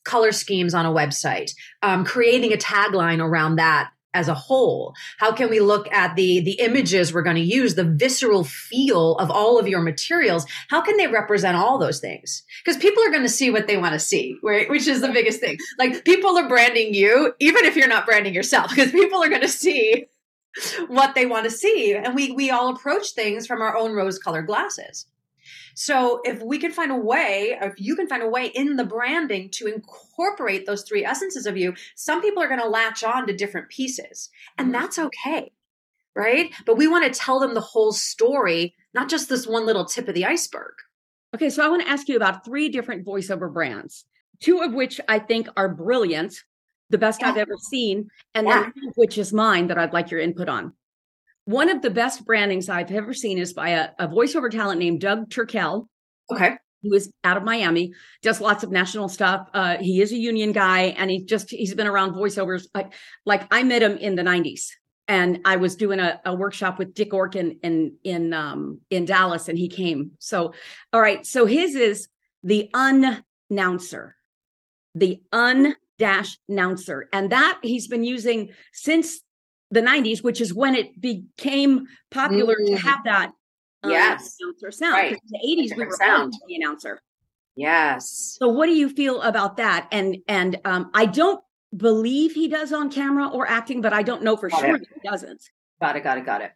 color 0.07 0.33
schemes 0.33 0.73
on 0.73 0.87
a 0.87 0.93
website, 0.93 1.53
um, 1.83 2.05
creating 2.05 2.53
a 2.53 2.57
tagline 2.57 3.21
around 3.21 3.57
that 3.57 3.91
as 4.17 4.29
a 4.29 4.35
whole. 4.35 4.95
How 5.19 5.31
can 5.31 5.51
we 5.51 5.61
look 5.61 5.93
at 5.93 6.17
the 6.17 6.41
the 6.41 6.59
images 6.61 7.13
we're 7.13 7.23
going 7.23 7.37
to 7.37 7.43
use 7.43 7.75
the 7.75 7.85
visceral 7.85 8.45
feel 8.45 9.17
of 9.17 9.31
all 9.31 9.59
of 9.59 9.69
your 9.69 9.83
materials? 9.83 10.47
How 10.71 10.81
can 10.81 10.97
they 10.97 11.07
represent 11.07 11.57
all 11.57 11.79
those 11.79 12.01
things? 12.01 12.43
Because 12.65 12.81
people 12.81 13.03
are 13.05 13.11
going 13.11 13.25
to 13.25 13.29
see 13.29 13.51
what 13.51 13.67
they 13.67 13.77
want 13.77 13.93
to 13.93 13.99
see 13.99 14.39
right? 14.43 14.71
Which 14.71 14.87
is 14.87 15.03
the 15.03 15.13
biggest 15.13 15.41
thing. 15.41 15.59
Like 15.79 16.05
people 16.05 16.37
are 16.39 16.49
branding 16.49 16.95
you 16.95 17.35
even 17.39 17.67
if 17.67 17.77
you're 17.77 17.89
not 17.89 18.07
branding 18.07 18.35
yourself 18.35 18.71
because 18.71 18.91
people 18.91 19.23
are 19.23 19.29
going 19.29 19.43
to 19.43 19.49
see 19.49 20.07
what 20.89 21.15
they 21.15 21.27
want 21.27 21.45
to 21.45 21.51
see. 21.51 21.95
And 21.95 22.15
we 22.15 22.33
we 22.33 22.51
all 22.51 22.75
approach 22.75 23.11
things 23.11 23.47
from 23.47 23.61
our 23.61 23.77
own 23.77 23.93
rose 23.93 24.19
colored 24.19 24.47
glasses 24.47 25.07
so 25.79 26.23
if 26.25 26.43
we 26.43 26.59
can 26.59 26.73
find 26.73 26.91
a 26.91 26.97
way, 26.97 27.55
or 27.61 27.69
if 27.69 27.79
you 27.79 27.97
can 27.97 28.09
find 28.09 28.23
a 28.23 28.29
way 28.29 28.47
in 28.47 28.77
the 28.77 28.85
branding 28.85 29.51
to 29.51 29.67
incorporate 29.67 30.65
those 30.65 30.83
three 30.83 31.05
essences 31.05 31.45
of 31.45 31.59
you, 31.59 31.75
some 31.95 32.23
people 32.23 32.43
are 32.43 32.49
going 32.49 32.63
to 32.63 32.67
latch 32.67 33.05
on 33.05 33.27
to 33.27 33.37
different 33.37 33.69
pieces, 33.69 34.31
and 34.57 34.73
mm-hmm. 34.73 34.81
that's 34.81 34.99
okay. 34.99 35.53
Right. 36.15 36.51
But 36.65 36.79
we 36.79 36.89
want 36.89 37.05
to 37.05 37.21
tell 37.21 37.39
them 37.39 37.53
the 37.53 37.61
whole 37.61 37.93
story, 37.93 38.75
not 38.95 39.11
just 39.11 39.29
this 39.29 39.47
one 39.47 39.67
little 39.67 39.85
tip 39.85 40.09
of 40.09 40.15
the 40.15 40.25
iceberg. 40.25 40.73
Okay. 41.35 41.51
So 41.51 41.63
I 41.63 41.69
want 41.69 41.83
to 41.83 41.89
ask 41.91 42.09
you 42.09 42.17
about 42.17 42.43
three 42.43 42.71
different 42.71 43.05
voiceover 43.05 43.53
brands, 43.53 44.07
two 44.41 44.61
of 44.61 44.73
which 44.73 44.99
I 45.09 45.19
think 45.19 45.47
are 45.59 45.69
brilliant, 45.69 46.43
the 46.89 46.97
best 46.97 47.21
yeah. 47.21 47.29
I've 47.29 47.37
ever 47.37 47.59
seen, 47.59 48.09
and 48.35 48.47
yeah. 48.47 48.63
then 48.63 48.73
which 48.95 49.19
is 49.19 49.35
mine 49.35 49.67
that 49.67 49.77
I'd 49.77 49.93
like 49.93 50.11
your 50.11 50.21
input 50.21 50.49
on 50.49 50.73
one 51.47 51.71
of 51.71 51.81
the 51.81 51.91
best 51.91 52.25
brandings 52.25 52.69
I've 52.69 52.91
ever 52.91 53.15
seen 53.15 53.39
is 53.39 53.53
by 53.53 53.71
a, 53.71 53.91
a 53.99 54.09
voiceover 54.09 54.51
talent 54.51 54.81
named 54.81 55.01
Doug 55.01 55.31
Turkel. 55.31 55.87
Okay. 56.31 56.57
Who 56.83 56.93
is 56.93 57.11
out 57.25 57.37
of 57.37 57.43
Miami, 57.43 57.95
does 58.23 58.41
lots 58.41 58.63
of 58.63 58.71
national 58.71 59.09
stuff. 59.09 59.49
Uh, 59.55 59.77
he 59.79 60.01
is 60.01 60.13
a 60.13 60.17
union 60.17 60.53
guy 60.53 60.95
and 60.99 61.11
he 61.11 61.25
just, 61.25 61.51
he's 61.51 61.75
been 61.75 61.87
around 61.87 62.15
voiceovers. 62.15 62.67
Like, 62.75 62.93
like 63.25 63.47
I 63.51 63.63
met 63.63 63.83
him 63.83 63.97
in 63.97 64.15
the 64.15 64.23
90s 64.23 64.67
and 65.09 65.41
I 65.45 65.57
was 65.57 65.75
doing 65.75 65.99
a, 65.99 66.21
a 66.25 66.35
workshop 66.35 66.79
with 66.79 66.95
Dick 66.95 67.13
Orkin 67.13 67.59
in, 67.63 67.95
in, 68.05 68.33
um, 68.33 68.81
in 68.91 69.05
Dallas 69.05 69.49
and 69.49 69.59
he 69.59 69.69
came. 69.69 70.13
So, 70.19 70.53
all 70.93 71.01
right. 71.01 71.25
So 71.25 71.47
his 71.47 71.75
is 71.75 72.09
the 72.43 72.71
unnouncer, 72.75 74.17
the 74.95 75.21
un 75.33 75.75
dash 75.99 76.39
announcer. 76.49 77.09
And 77.13 77.31
that 77.31 77.59
he's 77.63 77.89
been 77.89 78.05
using 78.05 78.51
since 78.73 79.21
the 79.71 79.81
90s, 79.81 80.23
which 80.23 80.41
is 80.41 80.55
when 80.55 80.75
it 80.75 81.01
became 81.01 81.87
popular 82.11 82.55
mm-hmm. 82.55 82.75
to 82.75 82.81
have 82.81 83.05
that 83.05 83.33
um, 83.83 83.91
yes. 83.91 84.37
announcer 84.41 84.71
sound. 84.71 84.93
Right. 84.95 85.13
In 85.13 85.19
the 85.29 85.63
80s, 85.63 85.77
we 85.77 85.85
were 85.85 85.97
sound. 85.99 86.33
the 86.49 86.57
announcer. 86.57 87.01
Yes. 87.57 88.37
So 88.39 88.49
what 88.49 88.67
do 88.67 88.73
you 88.73 88.89
feel 88.89 89.23
about 89.23 89.57
that? 89.57 89.89
And 89.91 90.19
and 90.29 90.61
um, 90.65 90.91
I 90.95 91.07
don't 91.07 91.43
believe 91.75 92.33
he 92.33 92.49
does 92.49 92.73
on 92.73 92.91
camera 92.91 93.29
or 93.29 93.49
acting, 93.49 93.81
but 93.81 93.93
I 93.93 94.03
don't 94.03 94.23
know 94.23 94.37
for 94.37 94.51
Got 94.51 94.61
sure 94.61 94.79
he 94.79 95.09
doesn't. 95.09 95.43
Got 95.79 95.97
it, 95.97 96.05
got 96.05 96.17
it, 96.17 96.25
got 96.25 96.41
it. 96.41 96.53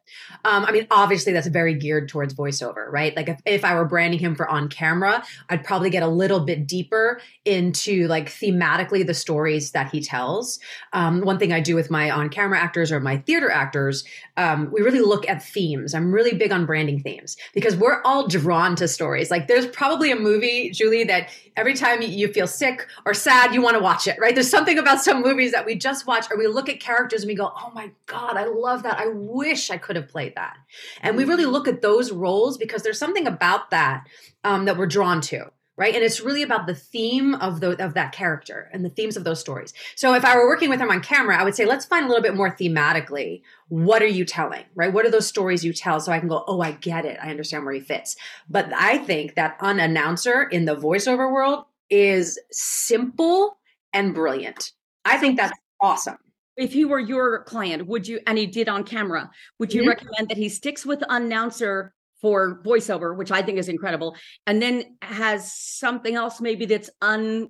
Um, 0.47 0.65
I 0.65 0.73
mean, 0.73 0.87
obviously, 0.91 1.35
that's 1.35 1.47
very 1.47 1.75
geared 1.75 2.09
towards 2.09 2.33
voiceover, 2.33 2.91
right? 2.91 3.15
Like, 3.15 3.29
if, 3.29 3.39
if 3.45 3.65
I 3.67 3.75
were 3.75 3.85
branding 3.85 4.19
him 4.19 4.35
for 4.35 4.49
on 4.49 4.71
camera, 4.71 5.23
I'd 5.51 5.63
probably 5.63 5.91
get 5.91 6.03
a 6.03 6.09
little 6.09 6.41
bit 6.41 6.67
deeper 6.67 7.21
into 7.45 8.09
like 8.09 8.31
thematically 8.31 9.07
the 9.07 9.13
stories 9.13 9.73
that 9.73 9.91
he 9.93 10.01
tells. 10.01 10.59
Um, 10.95 11.21
one 11.21 11.39
thing 11.39 11.53
I 11.53 11.61
do 11.61 11.75
with 11.75 11.91
my 11.91 12.11
on 12.11 12.31
camera 12.31 12.59
actors 12.59 12.91
or 12.91 12.99
my 12.99 13.19
theater 13.19 13.51
actors, 13.51 14.05
um, 14.39 14.71
we 14.73 14.81
really 14.81 15.01
look 15.01 15.29
at 15.29 15.43
themes. 15.43 15.93
I'm 15.93 16.13
really 16.13 16.35
big 16.35 16.51
on 16.51 16.65
branding 16.65 17.01
themes 17.01 17.37
because 17.53 17.77
we're 17.77 18.01
all 18.05 18.27
drawn 18.27 18.75
to 18.77 18.89
stories. 18.89 19.31
Like, 19.31 19.49
there's 19.49 19.67
probably 19.67 20.11
a 20.11 20.17
movie, 20.17 20.71
Julie, 20.71 21.05
that 21.05 21.29
every 21.61 21.75
time 21.75 22.01
you 22.01 22.27
feel 22.33 22.47
sick 22.47 22.89
or 23.05 23.13
sad, 23.13 23.55
you 23.55 23.61
want 23.61 23.77
to 23.77 23.83
watch 23.83 24.09
it, 24.09 24.19
right? 24.19 24.35
There's 24.35 24.51
something 24.51 24.79
about 24.79 25.03
some 25.03 25.21
movies 25.21 25.53
that 25.53 25.67
we 25.67 25.75
just 25.75 26.07
watch 26.07 26.27
or 26.31 26.39
we 26.39 26.47
look 26.47 26.71
at 26.71 26.81
characters 26.81 27.23
and 27.23 27.29
we 27.29 27.35
go, 27.35 27.53
oh 27.55 27.71
my 27.75 27.91
God, 28.07 28.39
I 28.39 28.47
love 28.47 28.83
that. 28.85 28.99
I 28.99 29.09
wish 29.09 29.71
I 29.71 29.77
could 29.77 29.97
have 29.97 30.09
played 30.09 30.35
that. 30.37 30.57
And 31.03 31.19
we 31.19 31.25
really 31.25 31.45
look 31.45 31.69
at 31.69 31.83
those 31.83 32.11
roles 32.11 32.57
because 32.57 32.83
there's 32.83 32.99
something 32.99 33.27
about 33.27 33.71
that 33.71 34.07
um, 34.43 34.65
that 34.65 34.79
we're 34.79 34.87
drawn 34.87 35.21
to. 35.23 35.53
Right. 35.81 35.95
And 35.95 36.05
it's 36.05 36.21
really 36.21 36.43
about 36.43 36.67
the 36.67 36.75
theme 36.75 37.35
of 37.37 37.61
the 37.61 37.83
of 37.83 37.95
that 37.95 38.13
character 38.13 38.69
and 38.71 38.85
the 38.85 38.91
themes 38.91 39.17
of 39.17 39.25
those 39.25 39.41
stories. 39.41 39.73
So 39.97 40.13
if 40.13 40.27
I 40.27 40.37
were 40.37 40.47
working 40.47 40.69
with 40.69 40.79
him 40.79 40.91
on 40.91 41.01
camera, 41.01 41.41
I 41.41 41.43
would 41.43 41.55
say, 41.55 41.65
let's 41.65 41.87
find 41.87 42.05
a 42.05 42.09
little 42.09 42.23
bit 42.23 42.37
more 42.37 42.51
thematically. 42.51 43.41
What 43.69 44.03
are 44.03 44.07
you 44.07 44.27
telling? 44.27 44.65
Right? 44.75 44.93
What 44.93 45.07
are 45.07 45.11
those 45.11 45.27
stories 45.27 45.65
you 45.65 45.73
tell? 45.73 45.99
So 45.99 46.13
I 46.13 46.19
can 46.19 46.29
go, 46.29 46.45
oh, 46.47 46.61
I 46.61 46.73
get 46.73 47.07
it. 47.07 47.17
I 47.23 47.31
understand 47.31 47.65
where 47.65 47.73
he 47.73 47.81
fits. 47.81 48.15
But 48.47 48.71
I 48.75 48.99
think 48.99 49.37
that 49.37 49.57
an 49.61 49.81
announcer 49.81 50.43
in 50.43 50.67
the 50.67 50.77
voiceover 50.77 51.33
world 51.33 51.65
is 51.89 52.39
simple 52.51 53.57
and 53.95 54.15
brilliant. 54.15 54.73
I 55.07 55.17
think 55.17 55.39
that's 55.39 55.59
awesome 55.81 56.19
if 56.59 56.75
he 56.75 56.85
were 56.85 57.01
your 57.01 57.43
client, 57.45 57.87
would 57.87 58.07
you, 58.07 58.21
and 58.27 58.37
he 58.37 58.47
did 58.47 58.69
on 58.69 58.85
camera, 58.85 59.31
would 59.59 59.73
you 59.73 59.81
mm-hmm. 59.81 59.91
recommend 59.91 60.29
that 60.29 60.37
he 60.37 60.51
sticks 60.51 60.85
with 60.85 61.03
announcer 61.09 61.95
for 62.21 62.61
voiceover, 62.65 63.17
which 63.17 63.31
I 63.31 63.43
think 63.43 63.59
is 63.59 63.69
incredible, 63.69 64.17
and 64.47 64.61
then 64.61 64.97
has 65.03 65.53
something 65.53 66.15
else 66.15 66.41
maybe 66.41 66.67
that's 66.67 66.91
un 67.01 67.49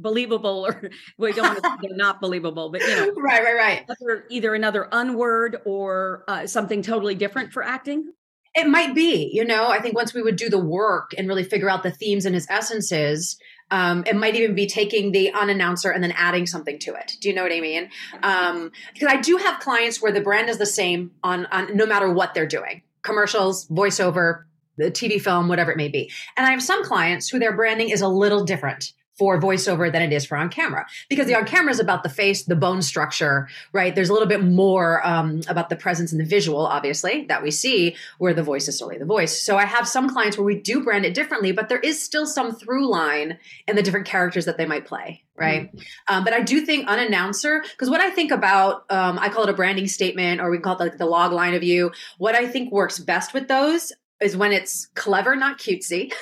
believable 0.00 0.66
or 0.66 0.90
we 1.18 1.32
don't 1.32 1.46
want 1.46 1.62
to 1.62 1.88
they're 1.88 1.96
not 1.96 2.20
believable, 2.20 2.70
but 2.70 2.80
you 2.80 2.88
know, 2.88 3.12
right, 3.16 3.42
right, 3.42 3.56
right. 3.56 3.84
Either, 4.02 4.24
either 4.30 4.54
another 4.54 4.88
unword 4.92 5.60
or 5.64 6.24
uh, 6.28 6.46
something 6.46 6.82
totally 6.82 7.14
different 7.14 7.52
for 7.52 7.62
acting. 7.62 8.12
It 8.52 8.66
might 8.66 8.96
be, 8.96 9.30
you 9.32 9.44
know, 9.44 9.68
I 9.68 9.78
think 9.78 9.94
once 9.94 10.12
we 10.12 10.22
would 10.22 10.34
do 10.34 10.48
the 10.48 10.58
work 10.58 11.12
and 11.16 11.28
really 11.28 11.44
figure 11.44 11.70
out 11.70 11.84
the 11.84 11.92
themes 11.92 12.26
and 12.26 12.34
his 12.34 12.48
essences, 12.50 13.38
um, 13.70 14.02
it 14.08 14.16
might 14.16 14.34
even 14.34 14.56
be 14.56 14.66
taking 14.66 15.12
the 15.12 15.30
unannouncer 15.32 15.94
and 15.94 16.02
then 16.02 16.12
adding 16.16 16.46
something 16.46 16.76
to 16.80 16.94
it. 16.94 17.12
Do 17.20 17.28
you 17.28 17.34
know 17.34 17.44
what 17.44 17.52
I 17.52 17.60
mean? 17.60 17.90
Um, 18.24 18.72
because 18.92 19.06
I 19.08 19.20
do 19.20 19.36
have 19.36 19.60
clients 19.60 20.02
where 20.02 20.10
the 20.10 20.20
brand 20.20 20.48
is 20.48 20.58
the 20.58 20.66
same 20.66 21.12
on, 21.22 21.46
on 21.46 21.76
no 21.76 21.86
matter 21.86 22.12
what 22.12 22.34
they're 22.34 22.44
doing 22.44 22.82
commercials, 23.02 23.66
voiceover, 23.68 24.44
the 24.76 24.90
TV 24.90 25.20
film, 25.20 25.48
whatever 25.48 25.70
it 25.70 25.76
may 25.76 25.88
be. 25.88 26.10
And 26.36 26.46
I 26.46 26.50
have 26.50 26.62
some 26.62 26.84
clients 26.84 27.28
who 27.28 27.38
their 27.38 27.54
branding 27.54 27.90
is 27.90 28.00
a 28.00 28.08
little 28.08 28.44
different 28.44 28.92
for 29.20 29.38
voiceover 29.38 29.92
than 29.92 30.00
it 30.00 30.14
is 30.14 30.24
for 30.24 30.38
on 30.38 30.48
camera. 30.48 30.86
Because 31.10 31.26
the 31.26 31.34
on 31.34 31.44
camera 31.44 31.70
is 31.70 31.78
about 31.78 32.02
the 32.02 32.08
face 32.08 32.44
the 32.44 32.56
bone 32.56 32.80
structure 32.80 33.48
right? 33.72 33.94
There's 33.94 34.08
a 34.08 34.14
little 34.14 34.28
bit 34.28 34.42
more 34.42 35.06
um, 35.06 35.42
about 35.46 35.68
the 35.68 35.76
presence 35.76 36.10
and 36.10 36.20
the 36.20 36.24
visual 36.24 36.64
obviously 36.66 37.26
that 37.26 37.42
we 37.42 37.50
see 37.50 37.96
where 38.16 38.32
the 38.32 38.42
voice 38.42 38.66
is 38.66 38.78
solely 38.78 38.96
the 38.96 39.04
voice. 39.04 39.40
So 39.40 39.58
i 39.58 39.66
have 39.66 39.86
some 39.86 40.08
clients 40.08 40.38
where 40.38 40.44
we 40.44 40.54
do 40.54 40.82
brand 40.82 41.04
it 41.04 41.12
differently 41.12 41.52
but 41.52 41.68
there 41.68 41.78
is 41.78 42.02
still 42.02 42.26
some 42.26 42.54
through 42.54 42.88
line 42.88 43.38
in 43.68 43.76
the 43.76 43.82
different 43.82 44.06
characters 44.06 44.46
that 44.46 44.56
they 44.56 44.66
might 44.66 44.86
play 44.86 45.22
right? 45.36 45.74
Mm-hmm. 45.74 46.14
um, 46.14 46.24
but 46.24 46.32
i 46.32 46.40
do 46.40 46.60
think 46.64 46.88
unannouncer 46.88 47.62
because 47.62 47.90
what 47.90 48.00
i 48.00 48.10
think 48.10 48.30
about 48.30 48.84
um, 48.90 49.18
i 49.18 49.28
call 49.28 49.44
it 49.44 49.50
a 49.50 49.54
branding 49.54 49.88
statement 49.88 50.40
or 50.40 50.50
we 50.50 50.58
call 50.58 50.74
it 50.74 50.80
like 50.80 50.98
the 50.98 51.06
log 51.06 51.32
line 51.32 51.54
of 51.54 51.62
you. 51.62 51.92
What 52.18 52.34
i 52.34 52.46
think 52.46 52.72
works 52.72 52.98
best 52.98 53.34
with 53.34 53.48
those 53.48 53.92
is 54.20 54.36
when 54.36 54.52
it's 54.52 54.86
clever 54.94 55.34
not 55.36 55.58
cutesy. 55.58 56.12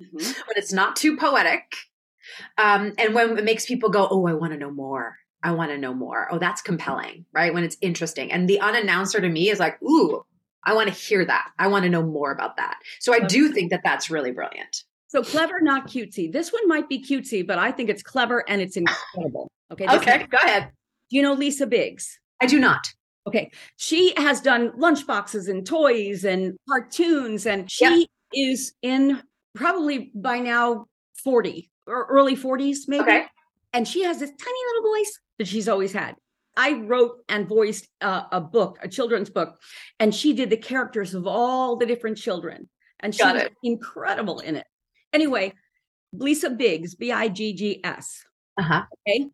Mm-hmm. 0.00 0.18
when 0.46 0.56
it's 0.56 0.72
not 0.72 0.96
too 0.96 1.16
poetic 1.16 1.87
um, 2.56 2.92
and 2.98 3.14
when 3.14 3.38
it 3.38 3.44
makes 3.44 3.66
people 3.66 3.90
go, 3.90 4.08
oh, 4.10 4.26
I 4.26 4.34
want 4.34 4.52
to 4.52 4.58
know 4.58 4.70
more. 4.70 5.16
I 5.42 5.52
want 5.52 5.70
to 5.70 5.78
know 5.78 5.94
more. 5.94 6.28
Oh, 6.30 6.38
that's 6.38 6.60
compelling, 6.60 7.24
right? 7.32 7.54
When 7.54 7.64
it's 7.64 7.76
interesting. 7.80 8.32
And 8.32 8.48
the 8.48 8.58
unannouncer 8.60 9.20
to 9.20 9.28
me 9.28 9.50
is 9.50 9.60
like, 9.60 9.80
ooh, 9.82 10.24
I 10.64 10.74
want 10.74 10.88
to 10.88 10.94
hear 10.94 11.24
that. 11.24 11.50
I 11.58 11.68
want 11.68 11.84
to 11.84 11.90
know 11.90 12.02
more 12.02 12.32
about 12.32 12.56
that. 12.56 12.78
So 13.00 13.14
I 13.14 13.20
do 13.20 13.52
think 13.52 13.70
that 13.70 13.82
that's 13.84 14.10
really 14.10 14.32
brilliant. 14.32 14.84
So 15.06 15.22
clever, 15.22 15.60
not 15.60 15.88
cutesy. 15.88 16.30
This 16.30 16.52
one 16.52 16.66
might 16.68 16.88
be 16.88 17.02
cutesy, 17.02 17.46
but 17.46 17.58
I 17.58 17.72
think 17.72 17.88
it's 17.88 18.02
clever 18.02 18.44
and 18.48 18.60
it's 18.60 18.76
incredible. 18.76 19.50
Okay. 19.72 19.86
Okay. 19.88 20.26
Go 20.30 20.38
ahead. 20.38 20.70
Do 21.08 21.16
you 21.16 21.22
know 21.22 21.32
Lisa 21.32 21.66
Biggs? 21.66 22.18
I 22.42 22.46
do 22.46 22.60
not. 22.60 22.86
Okay. 23.26 23.50
She 23.76 24.12
has 24.16 24.40
done 24.40 24.72
lunchboxes 24.72 25.48
and 25.48 25.66
toys 25.66 26.24
and 26.24 26.56
cartoons, 26.68 27.46
and 27.46 27.70
she 27.70 28.00
yep. 28.00 28.08
is 28.34 28.72
in 28.82 29.22
probably 29.54 30.10
by 30.14 30.38
now 30.38 30.86
40 31.24 31.70
or 31.88 32.06
early 32.06 32.36
40s, 32.36 32.80
maybe. 32.86 33.02
Okay. 33.02 33.24
And 33.72 33.86
she 33.86 34.02
has 34.02 34.18
this 34.18 34.30
tiny 34.30 34.58
little 34.74 34.90
voice 34.92 35.20
that 35.38 35.48
she's 35.48 35.68
always 35.68 35.92
had. 35.92 36.14
I 36.56 36.72
wrote 36.72 37.18
and 37.28 37.46
voiced 37.46 37.86
uh, 38.00 38.24
a 38.32 38.40
book, 38.40 38.78
a 38.82 38.88
children's 38.88 39.30
book, 39.30 39.60
and 40.00 40.12
she 40.14 40.32
did 40.32 40.50
the 40.50 40.56
characters 40.56 41.14
of 41.14 41.26
all 41.26 41.76
the 41.76 41.86
different 41.86 42.18
children. 42.18 42.68
And 43.00 43.14
she 43.14 43.22
Got 43.22 43.34
was 43.34 43.44
it. 43.44 43.52
incredible 43.62 44.40
in 44.40 44.56
it. 44.56 44.66
Anyway, 45.12 45.52
Lisa 46.12 46.50
Biggs, 46.50 46.96
B 46.96 47.12
I 47.12 47.28
G 47.28 47.54
G 47.54 47.80
S. 47.84 48.24
Uh 48.58 48.62
huh. 48.62 48.82
Okay. 49.06 49.26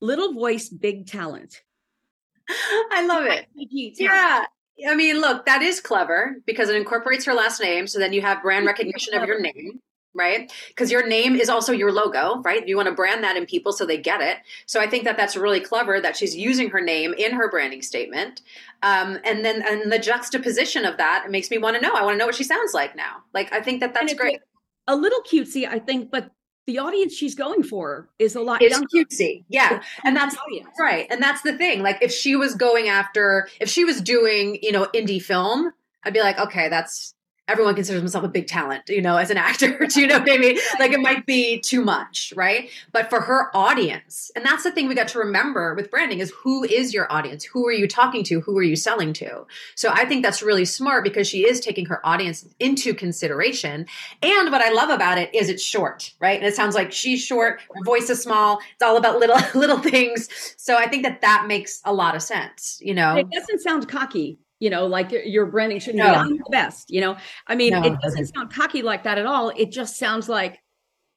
Little 0.00 0.32
voice, 0.32 0.68
big 0.68 1.06
talent. 1.06 1.62
I 2.48 3.06
love 3.06 3.26
it. 3.26 3.46
Yeah. 3.54 4.44
I 4.88 4.94
mean, 4.94 5.20
look, 5.20 5.46
that 5.46 5.62
is 5.62 5.80
clever 5.80 6.36
because 6.46 6.68
it 6.68 6.76
incorporates 6.76 7.24
her 7.26 7.34
last 7.34 7.60
name. 7.60 7.86
So 7.86 7.98
then 7.98 8.12
you 8.12 8.20
have 8.22 8.42
brand 8.42 8.66
recognition 8.66 9.14
of 9.14 9.26
your 9.26 9.40
name 9.40 9.80
right? 10.14 10.52
Because 10.68 10.90
your 10.90 11.06
name 11.06 11.36
is 11.36 11.48
also 11.48 11.72
your 11.72 11.92
logo, 11.92 12.40
right? 12.42 12.66
You 12.66 12.76
want 12.76 12.88
to 12.88 12.94
brand 12.94 13.22
that 13.24 13.36
in 13.36 13.46
people 13.46 13.72
so 13.72 13.86
they 13.86 13.98
get 13.98 14.20
it. 14.20 14.38
So 14.66 14.80
I 14.80 14.88
think 14.88 15.04
that 15.04 15.16
that's 15.16 15.36
really 15.36 15.60
clever 15.60 16.00
that 16.00 16.16
she's 16.16 16.36
using 16.36 16.70
her 16.70 16.80
name 16.80 17.14
in 17.14 17.32
her 17.32 17.50
branding 17.50 17.82
statement. 17.82 18.42
Um, 18.82 19.18
and 19.24 19.44
then 19.44 19.62
and 19.66 19.90
the 19.92 19.98
juxtaposition 19.98 20.84
of 20.84 20.96
that 20.98 21.30
makes 21.30 21.50
me 21.50 21.58
want 21.58 21.76
to 21.76 21.82
know. 21.82 21.92
I 21.94 22.02
want 22.02 22.14
to 22.14 22.18
know 22.18 22.26
what 22.26 22.34
she 22.34 22.44
sounds 22.44 22.74
like 22.74 22.96
now. 22.96 23.18
Like 23.32 23.52
I 23.52 23.60
think 23.60 23.80
that 23.80 23.94
that's 23.94 24.14
great. 24.14 24.40
A 24.86 24.96
little 24.96 25.20
cutesy, 25.20 25.68
I 25.68 25.78
think, 25.78 26.10
but 26.10 26.30
the 26.66 26.78
audience 26.78 27.14
she's 27.14 27.34
going 27.34 27.62
for 27.62 28.10
is 28.18 28.36
a 28.36 28.42
lot 28.42 28.60
is 28.60 28.78
cutesy. 28.94 29.44
Yeah. 29.48 29.82
And 30.04 30.14
that's 30.14 30.36
right. 30.78 31.06
And 31.10 31.22
that's 31.22 31.40
the 31.40 31.56
thing. 31.56 31.82
Like 31.82 31.98
if 32.02 32.12
she 32.12 32.36
was 32.36 32.54
going 32.54 32.88
after 32.88 33.48
if 33.58 33.70
she 33.70 33.84
was 33.84 34.02
doing, 34.02 34.58
you 34.62 34.72
know, 34.72 34.86
indie 34.94 35.20
film, 35.20 35.72
I'd 36.04 36.12
be 36.12 36.20
like, 36.20 36.38
okay, 36.38 36.68
that's 36.68 37.14
everyone 37.48 37.74
considers 37.74 38.00
himself 38.00 38.24
a 38.24 38.28
big 38.28 38.46
talent, 38.46 38.82
you 38.88 39.00
know, 39.00 39.16
as 39.16 39.30
an 39.30 39.38
actor. 39.38 39.86
do 39.88 40.00
you 40.00 40.06
know 40.06 40.18
what 40.18 40.30
I 40.30 40.36
mean? 40.36 40.58
Like 40.78 40.92
it 40.92 41.00
might 41.00 41.26
be 41.26 41.58
too 41.58 41.82
much, 41.82 42.32
right? 42.36 42.70
But 42.92 43.08
for 43.08 43.22
her 43.22 43.50
audience, 43.56 44.30
and 44.36 44.44
that's 44.44 44.62
the 44.62 44.70
thing 44.70 44.86
we 44.86 44.94
got 44.94 45.08
to 45.08 45.18
remember 45.18 45.74
with 45.74 45.90
branding 45.90 46.20
is 46.20 46.30
who 46.42 46.62
is 46.64 46.92
your 46.92 47.10
audience? 47.10 47.44
Who 47.44 47.66
are 47.66 47.72
you 47.72 47.88
talking 47.88 48.22
to? 48.24 48.40
Who 48.42 48.56
are 48.58 48.62
you 48.62 48.76
selling 48.76 49.12
to? 49.14 49.46
So 49.74 49.90
I 49.90 50.04
think 50.04 50.22
that's 50.22 50.42
really 50.42 50.66
smart 50.66 51.02
because 51.02 51.26
she 51.26 51.48
is 51.48 51.60
taking 51.60 51.86
her 51.86 52.06
audience 52.06 52.46
into 52.60 52.94
consideration. 52.94 53.86
And 54.22 54.52
what 54.52 54.60
I 54.60 54.70
love 54.70 54.90
about 54.90 55.18
it 55.18 55.34
is 55.34 55.48
it's 55.48 55.62
short, 55.62 56.12
right? 56.20 56.38
And 56.38 56.46
it 56.46 56.54
sounds 56.54 56.74
like 56.74 56.92
she's 56.92 57.24
short, 57.24 57.60
her 57.74 57.84
voice 57.84 58.10
is 58.10 58.22
small. 58.22 58.60
It's 58.74 58.82
all 58.82 58.96
about 58.96 59.18
little 59.18 59.38
little 59.58 59.78
things. 59.78 60.28
So 60.58 60.76
I 60.76 60.86
think 60.86 61.02
that 61.04 61.22
that 61.22 61.46
makes 61.48 61.80
a 61.84 61.92
lot 61.92 62.14
of 62.14 62.22
sense, 62.22 62.78
you 62.82 62.94
know. 62.94 63.16
It 63.16 63.30
doesn't 63.30 63.60
sound 63.60 63.88
cocky 63.88 64.38
you 64.60 64.70
know, 64.70 64.86
like 64.86 65.12
your 65.24 65.46
branding 65.46 65.78
shouldn't 65.78 66.04
no. 66.04 66.10
be 66.10 66.16
I'm 66.16 66.36
the 66.36 66.48
best, 66.50 66.90
you 66.90 67.00
know. 67.00 67.16
I 67.46 67.54
mean, 67.54 67.72
no, 67.72 67.82
it 67.82 68.00
doesn't 68.00 68.26
sound 68.26 68.52
cocky 68.52 68.82
like 68.82 69.04
that 69.04 69.18
at 69.18 69.26
all. 69.26 69.50
It 69.56 69.70
just 69.70 69.96
sounds 69.96 70.28
like, 70.28 70.58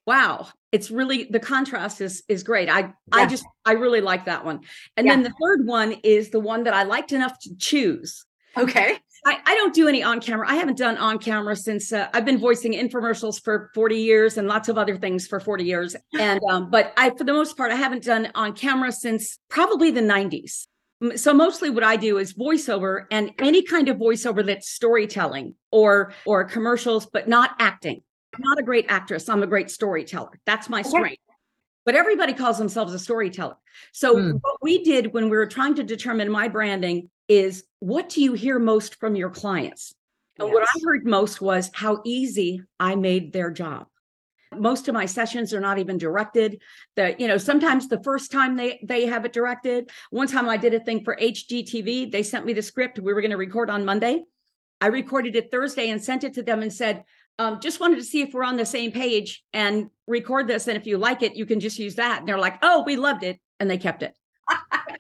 wow, 0.06 0.48
it's 0.72 0.92
really 0.92 1.26
the 1.26 1.40
contrast 1.40 2.02
is 2.02 2.24
is 2.28 2.44
great. 2.44 2.70
I 2.70 2.80
yeah. 2.80 2.88
I 3.12 3.26
just 3.26 3.46
I 3.66 3.74
really 3.74 4.02
like 4.02 4.26
that 4.26 4.46
one. 4.46 4.62
And 4.96 5.08
yeah. 5.08 5.14
then 5.14 5.24
the 5.24 5.34
third 5.42 5.66
one 5.66 5.94
is 6.04 6.30
the 6.30 6.40
one 6.40 6.64
that 6.66 6.74
I 6.74 6.84
liked 6.84 7.12
enough 7.12 7.40
to 7.42 7.56
choose. 7.58 8.26
Okay. 8.58 8.98
I, 9.24 9.38
I 9.46 9.56
don't 9.56 9.74
do 9.74 9.88
any 9.88 10.02
on 10.02 10.20
camera. 10.20 10.50
I 10.50 10.56
haven't 10.56 10.80
done 10.80 10.98
on 10.98 11.20
camera 11.20 11.56
since 11.56 11.94
uh, 11.94 12.08
I've 12.12 12.26
been 12.26 12.40
voicing 12.40 12.74
infomercials 12.74 13.42
for 13.42 13.70
40 13.76 13.96
years 13.96 14.38
and 14.38 14.48
lots 14.48 14.68
of 14.68 14.80
other 14.80 14.98
things 14.98 15.28
for 15.28 15.40
40 15.40 15.64
years. 15.64 15.96
And 16.18 16.42
um, 16.50 16.72
but 16.72 16.92
I, 16.98 17.12
for 17.12 17.24
the 17.24 17.34
most 17.34 17.56
part, 17.56 17.72
I 17.72 17.76
haven't 17.76 18.04
done 18.04 18.32
on 18.34 18.54
camera 18.54 18.92
since 18.92 19.38
probably 19.48 19.92
the 19.92 20.02
90s 20.02 20.66
so 21.16 21.34
mostly 21.34 21.70
what 21.70 21.84
i 21.84 21.96
do 21.96 22.18
is 22.18 22.34
voiceover 22.34 23.06
and 23.12 23.32
any 23.40 23.64
kind 23.64 23.90
of 23.90 23.98
voiceover 23.98 24.46
that's 24.46 24.70
storytelling 24.70 25.56
or 25.72 26.14
or 26.26 26.44
commercials 26.44 27.06
but 27.06 27.28
not 27.28 27.52
acting. 27.60 28.02
I'm 28.34 28.42
not 28.44 28.60
a 28.60 28.64
great 28.64 28.86
actress. 28.88 29.28
I'm 29.28 29.44
a 29.44 29.48
great 29.48 29.70
storyteller. 29.70 30.40
That's 30.46 30.70
my 30.70 30.82
strength. 30.82 31.22
But 31.86 31.96
everybody 31.96 32.34
calls 32.34 32.58
themselves 32.58 32.94
a 32.94 33.00
storyteller. 33.00 33.58
So 33.92 34.16
mm. 34.16 34.40
what 34.42 34.58
we 34.62 34.84
did 34.84 35.14
when 35.14 35.26
we 35.26 35.36
were 35.36 35.48
trying 35.48 35.76
to 35.76 35.84
determine 35.84 36.32
my 36.32 36.48
branding 36.48 37.10
is 37.28 37.64
what 37.80 38.08
do 38.10 38.22
you 38.22 38.34
hear 38.34 38.60
most 38.60 38.96
from 39.00 39.16
your 39.16 39.30
clients? 39.30 39.94
And 40.40 40.48
yes. 40.48 40.54
what 40.54 40.64
i 40.64 40.80
heard 40.86 41.06
most 41.06 41.42
was 41.42 41.70
how 41.74 42.02
easy 42.06 42.62
i 42.80 42.96
made 42.96 43.34
their 43.34 43.52
job 43.52 43.88
most 44.56 44.88
of 44.88 44.94
my 44.94 45.06
sessions 45.06 45.54
are 45.54 45.60
not 45.60 45.80
even 45.80 45.98
directed. 45.98 46.62
That 46.96 47.20
you 47.20 47.28
know 47.28 47.38
sometimes 47.38 47.88
the 47.88 48.04
first 48.04 48.32
time 48.32 48.56
they 48.56 48.80
they 48.84 49.06
have 49.06 49.26
it 49.26 49.34
directed. 49.34 49.90
One 50.10 50.28
time 50.28 50.50
i 50.50 50.58
did 50.58 50.74
a 50.74 50.80
thing 50.80 51.04
for 51.04 51.16
hgtv 51.16 52.12
they 52.12 52.24
sent 52.24 52.46
me 52.46 52.54
the 52.54 52.62
script. 52.62 53.00
We 53.00 53.14
were 53.14 53.22
going 53.22 53.32
to 53.32 53.38
record 53.38 53.70
on 53.70 53.86
monday. 53.86 54.24
I 54.80 54.88
recorded 54.88 55.36
it 55.36 55.52
thursday 55.52 55.90
and 55.90 56.04
sent 56.04 56.24
it 56.24 56.34
to 56.36 56.44
them 56.44 56.62
and 56.62 56.74
said 56.74 57.04
um, 57.40 57.60
just 57.60 57.80
wanted 57.80 57.96
to 57.96 58.04
see 58.04 58.22
if 58.22 58.34
we're 58.34 58.44
on 58.44 58.58
the 58.58 58.66
same 58.66 58.92
page 58.92 59.44
and 59.54 59.90
record 60.06 60.48
this 60.48 60.68
and 60.68 60.78
if 60.78 60.86
you 60.86 60.98
like 60.98 61.24
it 61.24 61.36
you 61.36 61.46
can 61.46 61.60
just 61.60 61.80
use 61.80 61.96
that. 61.96 62.20
And 62.20 62.28
they're 62.28 62.38
like 62.38 62.60
oh 62.62 62.84
we 62.86 62.96
loved 62.96 63.24
it 63.24 63.40
and 63.60 63.70
they 63.70 63.78
kept 63.78 64.04
it. 64.04 64.16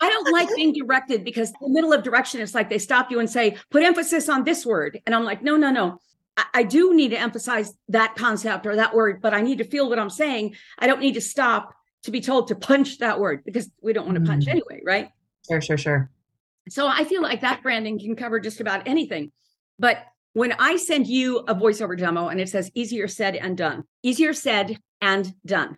I 0.01 0.09
don't 0.09 0.31
like 0.31 0.49
being 0.55 0.73
directed 0.73 1.23
because 1.23 1.49
in 1.49 1.55
the 1.61 1.69
middle 1.69 1.93
of 1.93 2.03
direction, 2.03 2.41
it's 2.41 2.55
like 2.55 2.69
they 2.69 2.77
stop 2.77 3.11
you 3.11 3.19
and 3.19 3.29
say, 3.29 3.57
put 3.69 3.83
emphasis 3.83 4.29
on 4.29 4.43
this 4.43 4.65
word. 4.65 4.99
And 5.05 5.13
I'm 5.13 5.23
like, 5.23 5.43
no, 5.43 5.57
no, 5.57 5.71
no. 5.71 5.99
I 6.53 6.63
do 6.63 6.93
need 6.93 7.09
to 7.09 7.19
emphasize 7.19 7.73
that 7.89 8.15
concept 8.15 8.65
or 8.65 8.75
that 8.75 8.93
word, 8.93 9.21
but 9.21 9.33
I 9.33 9.41
need 9.41 9.57
to 9.57 9.63
feel 9.63 9.89
what 9.89 9.99
I'm 9.99 10.09
saying. 10.09 10.55
I 10.79 10.87
don't 10.87 11.01
need 11.01 11.13
to 11.15 11.21
stop 11.21 11.73
to 12.03 12.11
be 12.11 12.21
told 12.21 12.47
to 12.47 12.55
punch 12.55 12.99
that 12.99 13.19
word 13.19 13.43
because 13.45 13.69
we 13.81 13.93
don't 13.93 14.05
want 14.05 14.17
to 14.17 14.23
punch 14.29 14.45
mm. 14.45 14.51
anyway, 14.51 14.81
right? 14.85 15.09
Sure, 15.47 15.61
sure, 15.61 15.77
sure. 15.77 16.09
So 16.69 16.87
I 16.87 17.03
feel 17.03 17.21
like 17.21 17.41
that 17.41 17.61
branding 17.61 17.99
can 17.99 18.15
cover 18.15 18.39
just 18.39 18.61
about 18.61 18.87
anything. 18.87 19.31
But 19.77 19.97
when 20.33 20.53
I 20.53 20.77
send 20.77 21.07
you 21.07 21.39
a 21.39 21.55
voiceover 21.55 21.97
demo 21.97 22.29
and 22.29 22.39
it 22.39 22.49
says 22.49 22.71
easier 22.73 23.07
said 23.07 23.35
and 23.35 23.57
done, 23.57 23.83
easier 24.01 24.33
said 24.33 24.77
and 25.01 25.33
done. 25.45 25.77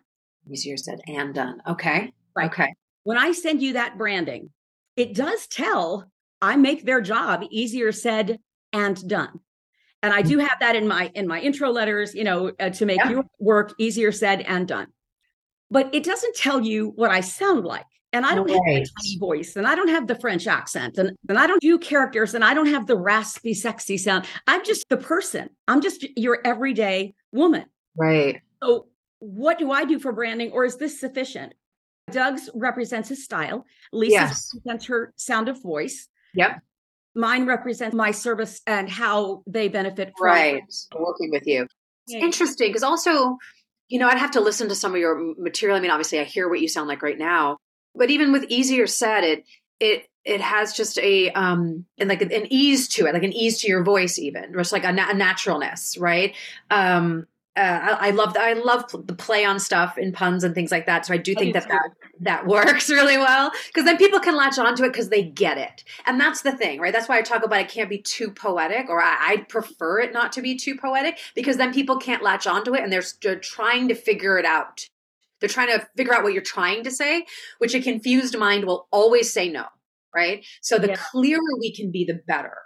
Easier 0.50 0.76
said 0.76 1.00
and 1.08 1.34
done. 1.34 1.60
Okay. 1.66 2.12
Right. 2.36 2.50
Okay. 2.50 2.74
When 3.02 3.18
I 3.18 3.32
send 3.32 3.62
you 3.62 3.72
that 3.74 3.98
branding, 3.98 4.50
it 4.96 5.14
does 5.14 5.46
tell 5.46 6.10
I 6.40 6.56
make 6.56 6.84
their 6.84 7.00
job 7.00 7.42
easier 7.50 7.90
said 7.90 8.38
and 8.72 9.08
done 9.08 9.40
and 10.04 10.14
i 10.14 10.22
do 10.22 10.38
have 10.38 10.56
that 10.60 10.76
in 10.76 10.86
my 10.86 11.10
in 11.14 11.26
my 11.26 11.40
intro 11.40 11.70
letters 11.70 12.14
you 12.14 12.24
know 12.24 12.52
uh, 12.60 12.70
to 12.70 12.86
make 12.86 12.98
yeah. 12.98 13.10
your 13.10 13.24
work 13.38 13.74
easier 13.78 14.12
said 14.12 14.40
and 14.42 14.68
done 14.68 14.86
but 15.70 15.92
it 15.94 16.04
doesn't 16.04 16.34
tell 16.36 16.60
you 16.60 16.92
what 16.96 17.10
i 17.10 17.20
sound 17.20 17.64
like 17.64 17.86
and 18.12 18.24
i 18.24 18.34
don't 18.34 18.50
right. 18.50 18.54
have 18.54 18.82
a 18.82 19.02
tiny 19.02 19.18
voice 19.18 19.56
and 19.56 19.66
i 19.66 19.74
don't 19.74 19.88
have 19.88 20.06
the 20.06 20.14
french 20.14 20.46
accent 20.46 20.98
and, 20.98 21.10
and 21.28 21.38
i 21.38 21.46
don't 21.46 21.60
do 21.60 21.78
characters 21.78 22.34
and 22.34 22.44
i 22.44 22.54
don't 22.54 22.68
have 22.68 22.86
the 22.86 22.96
raspy 22.96 23.54
sexy 23.54 23.96
sound 23.96 24.26
i'm 24.46 24.64
just 24.64 24.84
the 24.88 24.96
person 24.96 25.48
i'm 25.68 25.80
just 25.80 26.06
your 26.16 26.40
everyday 26.44 27.14
woman 27.32 27.64
right 27.96 28.40
so 28.62 28.86
what 29.24 29.58
do 29.58 29.70
I 29.72 29.84
do 29.84 29.98
for 29.98 30.12
branding, 30.12 30.52
or 30.52 30.64
is 30.64 30.76
this 30.76 31.00
sufficient? 31.00 31.54
Doug's 32.10 32.50
represents 32.54 33.08
his 33.08 33.24
style. 33.24 33.64
Lisa's 33.92 34.12
Yes. 34.12 34.50
represents 34.54 34.86
her 34.86 35.14
sound 35.16 35.48
of 35.48 35.62
voice. 35.62 36.08
Yep. 36.34 36.60
Mine 37.14 37.46
represents 37.46 37.94
my 37.94 38.10
service 38.10 38.60
and 38.66 38.88
how 38.88 39.42
they 39.46 39.68
benefit 39.68 40.12
from 40.18 40.26
Right. 40.26 40.62
Working 40.98 41.30
with 41.30 41.46
you. 41.46 41.66
Yeah. 42.06 42.18
Interesting 42.18 42.68
because 42.68 42.82
also, 42.82 43.38
you 43.88 43.98
know, 43.98 44.08
I'd 44.08 44.18
have 44.18 44.32
to 44.32 44.40
listen 44.40 44.68
to 44.68 44.74
some 44.74 44.92
of 44.92 44.98
your 44.98 45.34
material. 45.38 45.76
I 45.76 45.80
mean, 45.80 45.90
obviously, 45.90 46.20
I 46.20 46.24
hear 46.24 46.48
what 46.48 46.60
you 46.60 46.68
sound 46.68 46.88
like 46.88 47.02
right 47.02 47.18
now, 47.18 47.58
but 47.94 48.10
even 48.10 48.32
with 48.32 48.44
easier 48.44 48.86
said, 48.86 49.24
it 49.24 49.44
it 49.80 50.06
it 50.24 50.40
has 50.40 50.72
just 50.72 50.98
a 50.98 51.30
um 51.30 51.84
and 51.98 52.08
like 52.08 52.22
an 52.22 52.46
ease 52.50 52.88
to 52.88 53.06
it, 53.06 53.14
like 53.14 53.22
an 53.22 53.32
ease 53.32 53.60
to 53.60 53.68
your 53.68 53.84
voice, 53.84 54.18
even 54.18 54.52
just 54.54 54.72
like 54.72 54.84
a, 54.84 54.92
na- 54.92 55.10
a 55.10 55.14
naturalness, 55.14 55.96
right? 55.98 56.34
Um, 56.70 57.26
uh, 57.56 57.96
I, 58.00 58.08
I 58.08 58.10
love 58.10 58.36
I 58.38 58.52
love 58.54 58.84
the 59.06 59.14
play 59.14 59.44
on 59.44 59.60
stuff 59.60 59.96
and 59.96 60.12
puns 60.12 60.42
and 60.44 60.54
things 60.54 60.70
like 60.72 60.86
that. 60.86 61.06
So 61.06 61.14
I 61.14 61.18
do 61.18 61.34
I 61.36 61.38
think 61.38 61.54
do 61.54 61.60
that 61.60 61.68
that 61.68 61.90
that 62.20 62.46
works 62.48 62.90
really 62.90 63.16
well 63.18 63.50
because 63.68 63.84
then 63.84 63.96
people 63.96 64.20
can 64.20 64.36
latch 64.36 64.58
onto 64.58 64.84
it 64.84 64.92
because 64.92 65.08
they 65.08 65.22
get 65.22 65.58
it, 65.58 65.84
and 66.06 66.20
that's 66.20 66.42
the 66.42 66.52
thing, 66.56 66.80
right? 66.80 66.92
That's 66.92 67.08
why 67.08 67.18
I 67.18 67.22
talk 67.22 67.44
about 67.44 67.60
it 67.60 67.68
can't 67.68 67.90
be 67.90 67.98
too 67.98 68.30
poetic, 68.30 68.88
or 68.88 69.00
I, 69.02 69.16
I 69.20 69.36
prefer 69.48 70.00
it 70.00 70.12
not 70.12 70.32
to 70.32 70.42
be 70.42 70.56
too 70.56 70.76
poetic 70.76 71.18
because 71.34 71.56
then 71.56 71.72
people 71.72 71.98
can't 71.98 72.22
latch 72.22 72.46
onto 72.46 72.74
it 72.74 72.82
and 72.82 72.92
they're, 72.92 73.02
they're 73.22 73.38
trying 73.38 73.88
to 73.88 73.94
figure 73.94 74.38
it 74.38 74.44
out. 74.44 74.86
They're 75.40 75.48
trying 75.48 75.78
to 75.78 75.86
figure 75.96 76.14
out 76.14 76.22
what 76.22 76.32
you're 76.32 76.42
trying 76.42 76.84
to 76.84 76.90
say, 76.90 77.26
which 77.58 77.74
a 77.74 77.82
confused 77.82 78.36
mind 78.38 78.64
will 78.64 78.88
always 78.90 79.32
say 79.32 79.48
no, 79.48 79.66
right? 80.14 80.44
So 80.62 80.78
the 80.78 80.88
Yeah. 80.88 80.96
clearer 81.10 81.40
we 81.60 81.74
can 81.74 81.90
be, 81.90 82.04
the 82.04 82.20
better. 82.26 82.56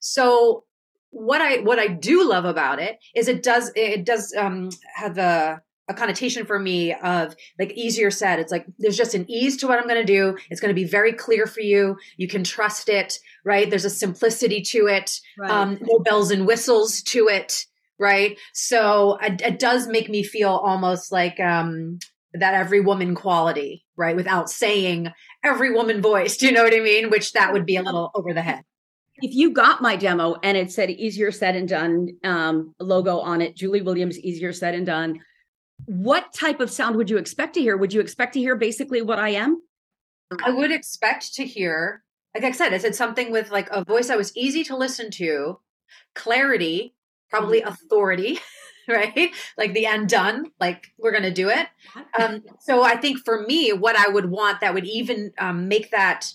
So 0.00 0.64
what 1.10 1.40
I 1.40 1.58
what 1.58 1.78
I 1.78 1.88
do 1.88 2.28
love 2.28 2.44
about 2.44 2.78
it 2.80 2.98
is 3.14 3.28
it 3.28 3.42
does 3.42 3.70
it 3.74 4.04
does 4.04 4.34
um 4.36 4.70
have 4.94 5.18
a 5.18 5.60
a 5.88 5.94
connotation 5.94 6.46
for 6.46 6.56
me 6.56 6.94
of 6.94 7.34
like 7.58 7.72
easier 7.72 8.12
said 8.12 8.38
it's 8.38 8.52
like 8.52 8.64
there's 8.78 8.96
just 8.96 9.14
an 9.16 9.28
ease 9.28 9.56
to 9.56 9.66
what 9.66 9.78
i'm 9.80 9.88
going 9.88 10.00
to 10.00 10.04
do. 10.04 10.36
It's 10.48 10.60
going 10.60 10.68
to 10.68 10.80
be 10.80 10.84
very 10.84 11.12
clear 11.12 11.48
for 11.48 11.60
you. 11.60 11.96
You 12.16 12.28
can 12.28 12.44
trust 12.44 12.88
it 12.88 13.18
right? 13.44 13.68
There's 13.68 13.84
a 13.84 13.90
simplicity 13.90 14.62
to 14.62 14.86
it 14.86 15.18
Right. 15.36 15.50
um 15.50 15.78
no 15.80 15.98
bells 15.98 16.30
and 16.30 16.46
whistles 16.46 17.02
to 17.04 17.26
it 17.28 17.66
right? 17.98 18.38
So 18.54 19.18
it, 19.20 19.42
it 19.42 19.58
does 19.58 19.88
make 19.88 20.08
me 20.08 20.22
feel 20.22 20.50
almost 20.50 21.10
like 21.10 21.40
um 21.40 21.98
that 22.34 22.54
every 22.54 22.80
woman 22.80 23.16
quality 23.16 23.84
right? 23.96 24.14
Without 24.14 24.48
saying 24.48 25.08
every 25.42 25.72
woman 25.74 26.00
voice 26.00 26.36
do 26.36 26.46
you 26.46 26.52
know 26.52 26.62
what 26.62 26.74
i 26.74 26.78
mean? 26.80 27.10
Which 27.10 27.32
that 27.32 27.52
would 27.52 27.66
be 27.66 27.74
a 27.76 27.82
little 27.82 28.12
over 28.14 28.32
the 28.32 28.42
head 28.42 28.62
if 29.22 29.34
you 29.34 29.52
got 29.52 29.82
my 29.82 29.96
demo 29.96 30.36
and 30.42 30.56
it 30.56 30.70
said 30.72 30.90
easier 30.90 31.30
said 31.30 31.56
and 31.56 31.68
done 31.68 32.08
um, 32.24 32.74
logo 32.80 33.18
on 33.18 33.40
it, 33.40 33.56
Julie 33.56 33.82
Williams, 33.82 34.18
easier 34.18 34.52
said 34.52 34.74
and 34.74 34.86
done, 34.86 35.20
what 35.86 36.32
type 36.32 36.60
of 36.60 36.70
sound 36.70 36.96
would 36.96 37.10
you 37.10 37.16
expect 37.16 37.54
to 37.54 37.60
hear? 37.60 37.76
Would 37.76 37.92
you 37.92 38.00
expect 38.00 38.34
to 38.34 38.40
hear 38.40 38.56
basically 38.56 39.02
what 39.02 39.18
I 39.18 39.30
am? 39.30 39.62
I 40.44 40.50
would 40.50 40.70
expect 40.70 41.34
to 41.34 41.44
hear, 41.44 42.02
like 42.34 42.44
I 42.44 42.52
said, 42.52 42.72
I 42.72 42.78
said 42.78 42.94
something 42.94 43.32
with 43.32 43.50
like 43.50 43.68
a 43.70 43.84
voice 43.84 44.08
that 44.08 44.18
was 44.18 44.36
easy 44.36 44.62
to 44.64 44.76
listen 44.76 45.10
to, 45.12 45.58
clarity, 46.14 46.94
probably 47.30 47.62
authority, 47.62 48.38
right? 48.88 49.30
Like 49.58 49.72
the 49.72 49.86
and 49.86 50.08
done, 50.08 50.50
like 50.60 50.88
we're 50.98 51.10
going 51.10 51.24
to 51.24 51.32
do 51.32 51.48
it. 51.48 51.66
Um, 52.18 52.42
so 52.60 52.82
I 52.82 52.96
think 52.96 53.24
for 53.24 53.42
me, 53.42 53.72
what 53.72 53.96
I 53.96 54.08
would 54.10 54.30
want 54.30 54.60
that 54.60 54.74
would 54.74 54.86
even 54.86 55.32
um, 55.38 55.68
make 55.68 55.90
that, 55.90 56.32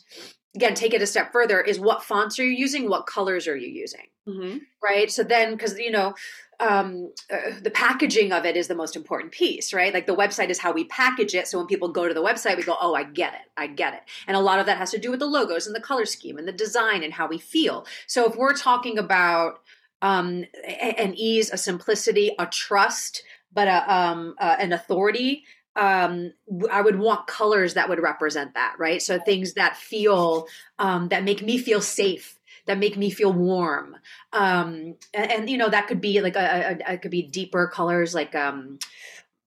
again, 0.56 0.74
take 0.74 0.94
it 0.94 1.02
a 1.02 1.08
step 1.08 1.32
further 1.32 1.62
is 1.62 1.80
what 1.80 2.04
fonts 2.04 2.40
are 2.40 2.46
you 2.46 2.52
using? 2.52 2.90
What 2.90 3.06
colors 3.08 3.48
are 3.48 3.58
you 3.58 3.68
using? 3.68 4.08
Mhm. 4.28 4.62
right 4.82 5.12
so 5.12 5.22
then 5.24 5.52
because 5.52 5.78
you 5.78 5.92
know 5.92 6.16
um, 6.60 7.12
uh, 7.32 7.52
the 7.62 7.70
packaging 7.70 8.32
of 8.32 8.44
it 8.44 8.58
is 8.58 8.68
the 8.68 8.74
most 8.74 8.96
important 8.96 9.32
piece 9.32 9.72
right 9.72 9.94
like 9.94 10.08
the 10.08 10.16
website 10.16 10.50
is 10.50 10.58
how 10.58 10.72
we 10.72 10.86
package 10.86 11.36
it 11.36 11.48
so 11.48 11.60
when 11.60 11.68
people 11.68 11.90
go 11.90 12.08
to 12.08 12.14
the 12.14 12.24
website 12.24 12.58
we 12.58 12.64
go 12.64 12.76
oh 12.82 12.96
i 12.96 13.04
get 13.04 13.36
it 13.36 13.52
i 13.56 13.68
get 13.68 13.94
it 13.94 14.02
and 14.26 14.36
a 14.36 14.40
lot 14.40 14.58
of 14.58 14.66
that 14.66 14.80
has 14.80 14.90
to 14.90 14.98
do 14.98 15.12
with 15.12 15.20
the 15.20 15.28
logos 15.28 15.68
and 15.68 15.76
the 15.76 15.80
color 15.80 16.06
scheme 16.06 16.40
and 16.40 16.48
the 16.48 16.52
design 16.52 17.04
and 17.04 17.14
how 17.14 17.28
we 17.28 17.38
feel 17.38 17.86
so 18.08 18.26
if 18.26 18.36
we're 18.36 18.56
talking 18.56 18.98
about 18.98 19.60
um, 20.02 20.44
an 20.82 21.14
ease 21.16 21.52
a 21.52 21.58
simplicity 21.58 22.32
a 22.40 22.48
trust 22.48 23.22
but 23.54 23.68
a, 23.68 23.94
um, 23.94 24.34
uh, 24.40 24.56
an 24.60 24.74
authority 24.74 25.44
um 25.76 26.34
I 26.72 26.82
would 26.82 26.98
want 27.00 27.28
colors 27.28 27.74
that 27.74 27.90
would 27.90 28.00
represent 28.00 28.54
that 28.54 28.76
right? 28.80 29.02
So 29.02 29.20
things 29.20 29.54
that 29.54 29.78
feel 29.78 30.48
um 30.80 31.10
that 31.10 31.24
make 31.24 31.42
me 31.42 31.58
feel 31.58 31.82
safe 31.82 32.40
that 32.66 32.78
make 32.80 32.98
me 32.98 33.10
feel 33.12 33.32
warm 33.32 33.96
um 34.34 34.96
and, 35.14 35.32
and, 35.32 35.50
you 35.50 35.58
know 35.58 35.70
that 35.70 35.88
could 35.88 36.02
be 36.02 36.22
like 36.22 36.36
a, 36.36 36.80
a, 36.88 36.94
a 36.94 36.98
could 36.98 37.12
be 37.12 37.22
deeper 37.24 37.68
colors 37.68 38.16
like 38.16 38.34
um 38.36 38.80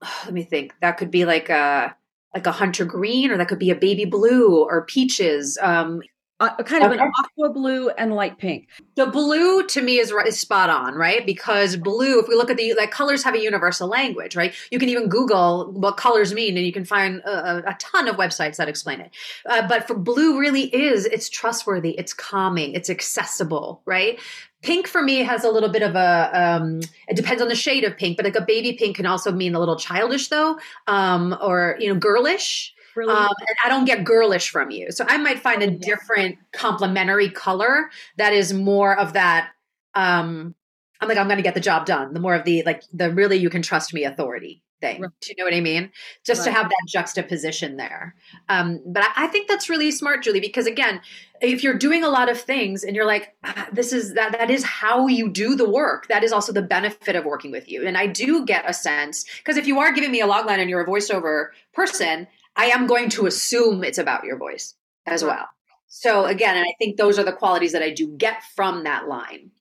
let 0.24 0.34
me 0.34 0.42
think. 0.42 0.74
That 0.80 0.96
could 0.98 1.10
be 1.10 1.24
like 1.24 1.48
a 1.48 1.96
like 2.34 2.46
a 2.46 2.52
hunter 2.52 2.84
green 2.84 3.30
or 3.30 3.38
that 3.38 3.48
could 3.48 3.58
be 3.58 3.70
a 3.70 3.74
baby 3.74 4.04
blue 4.04 4.62
or 4.62 4.84
peaches 4.84 5.58
um 5.60 6.02
Uh, 6.40 6.54
kind 6.62 6.84
of 6.84 6.92
an 6.92 7.00
aqua 7.00 7.50
blue 7.52 7.88
and 7.90 8.14
light 8.14 8.38
pink. 8.38 8.68
the 8.94 9.06
blue 9.06 9.66
to 9.66 9.82
me 9.82 9.98
is, 9.98 10.12
is 10.24 10.38
spot 10.38 10.70
on 10.70 10.94
right? 10.94 11.26
Because 11.26 11.74
blue 11.76 12.20
if 12.20 12.28
we 12.28 12.36
look 12.36 12.48
at 12.48 12.56
the 12.56 12.74
like 12.74 12.92
colors 12.92 13.24
have 13.24 13.34
a 13.34 13.42
universal 13.42 13.88
language 13.88 14.36
right? 14.36 14.54
You 14.70 14.78
can 14.78 14.88
even 14.88 15.08
google 15.08 15.72
what 15.72 15.96
colors 15.96 16.32
mean 16.32 16.56
and 16.56 16.64
you 16.64 16.72
can 16.72 16.84
find 16.84 17.20
a, 17.26 17.30
a- 17.66 17.70
a 17.70 17.76
ton 17.80 18.06
of 18.06 18.14
websites 18.16 18.54
that 18.56 18.68
explain 18.68 19.00
it. 19.00 19.10
Uh, 19.46 19.66
but 19.66 19.88
for 19.88 19.94
blue 19.94 20.38
really 20.38 20.72
is 20.72 21.06
it's 21.06 21.28
trustworthy 21.28 21.90
it's 21.98 22.12
calming 22.14 22.72
it's 22.72 22.88
accessible 22.88 23.82
right? 23.84 24.20
Pink 24.62 24.86
for 24.86 25.02
me 25.02 25.16
has 25.24 25.42
a 25.44 25.50
little 25.50 25.68
bit 25.70 25.82
of 25.82 25.96
a 25.96 26.30
um 26.32 26.78
it 27.08 27.16
depends 27.16 27.42
on 27.42 27.48
the 27.48 27.56
shade 27.56 27.82
of 27.82 27.96
pink 27.96 28.16
but 28.16 28.24
like 28.24 28.36
a 28.36 28.40
baby 28.42 28.74
pink 28.74 28.94
can 28.96 29.06
also 29.06 29.32
mean 29.32 29.56
a 29.56 29.58
little 29.58 29.76
childish 29.76 30.28
though 30.28 30.56
um 30.86 31.36
or 31.42 31.76
you 31.80 31.88
know 31.92 31.98
girlish 31.98 32.74
Really, 32.98 33.14
um, 33.14 33.30
and 33.46 33.56
I 33.64 33.68
don't 33.68 33.84
get 33.84 34.02
girlish 34.02 34.50
from 34.50 34.72
you. 34.72 34.90
So 34.90 35.04
I 35.08 35.18
might 35.18 35.38
find 35.38 35.62
a 35.62 35.70
different 35.70 36.36
complementary 36.52 37.30
color 37.30 37.90
that 38.16 38.32
is 38.32 38.52
more 38.52 38.98
of 38.98 39.12
that. 39.12 39.50
Um, 39.94 40.56
I'm 41.00 41.08
like, 41.08 41.16
I'm 41.16 41.28
going 41.28 41.36
to 41.36 41.44
get 41.44 41.54
the 41.54 41.60
job 41.60 41.86
done. 41.86 42.12
The 42.12 42.18
more 42.18 42.34
of 42.34 42.44
the 42.44 42.64
like 42.64 42.82
the 42.92 43.12
really 43.12 43.36
you 43.36 43.50
can 43.50 43.62
trust 43.62 43.94
me 43.94 44.02
authority 44.02 44.64
thing. 44.80 45.02
Right. 45.02 45.10
Do 45.20 45.30
you 45.30 45.34
know 45.38 45.44
what 45.44 45.54
I 45.54 45.60
mean? 45.60 45.90
Just 46.24 46.44
to 46.44 46.50
have 46.50 46.68
that 46.68 46.84
juxtaposition 46.88 47.76
there. 47.76 48.14
Um, 48.48 48.80
but 48.86 49.02
I, 49.02 49.24
I 49.24 49.26
think 49.28 49.48
that's 49.48 49.68
really 49.68 49.90
smart, 49.90 50.22
Julie, 50.22 50.40
because 50.40 50.66
again, 50.66 51.00
if 51.40 51.62
you're 51.62 51.78
doing 51.78 52.04
a 52.04 52.08
lot 52.08 52.28
of 52.28 52.40
things 52.40 52.84
and 52.84 52.94
you're 52.94 53.06
like, 53.06 53.34
ah, 53.44 53.68
this 53.72 53.92
is 53.92 54.14
that 54.14 54.32
that 54.32 54.50
is 54.50 54.64
how 54.64 55.06
you 55.06 55.28
do 55.28 55.54
the 55.54 55.68
work. 55.68 56.08
That 56.08 56.24
is 56.24 56.32
also 56.32 56.52
the 56.52 56.62
benefit 56.62 57.16
of 57.16 57.24
working 57.24 57.50
with 57.50 57.68
you. 57.68 57.86
And 57.86 57.96
I 57.96 58.06
do 58.06 58.44
get 58.44 58.68
a 58.68 58.74
sense 58.74 59.24
because 59.38 59.56
if 59.56 59.66
you 59.66 59.78
are 59.78 59.92
giving 59.92 60.10
me 60.10 60.20
a 60.20 60.26
log 60.26 60.46
line 60.46 60.60
and 60.60 60.70
you're 60.70 60.82
a 60.82 60.86
voiceover 60.86 61.48
person, 61.72 62.26
I 62.58 62.66
am 62.66 62.88
going 62.88 63.08
to 63.10 63.26
assume 63.26 63.84
it's 63.84 63.98
about 63.98 64.24
your 64.24 64.36
voice 64.36 64.74
as 65.06 65.24
well. 65.24 65.48
So 65.86 66.26
again, 66.26 66.56
and 66.56 66.66
I 66.66 66.74
think 66.78 66.96
those 66.96 67.18
are 67.18 67.24
the 67.24 67.32
qualities 67.32 67.72
that 67.72 67.82
I 67.82 67.90
do 67.90 68.08
get 68.18 68.42
from 68.54 68.84
that 68.84 69.08
line. 69.08 69.52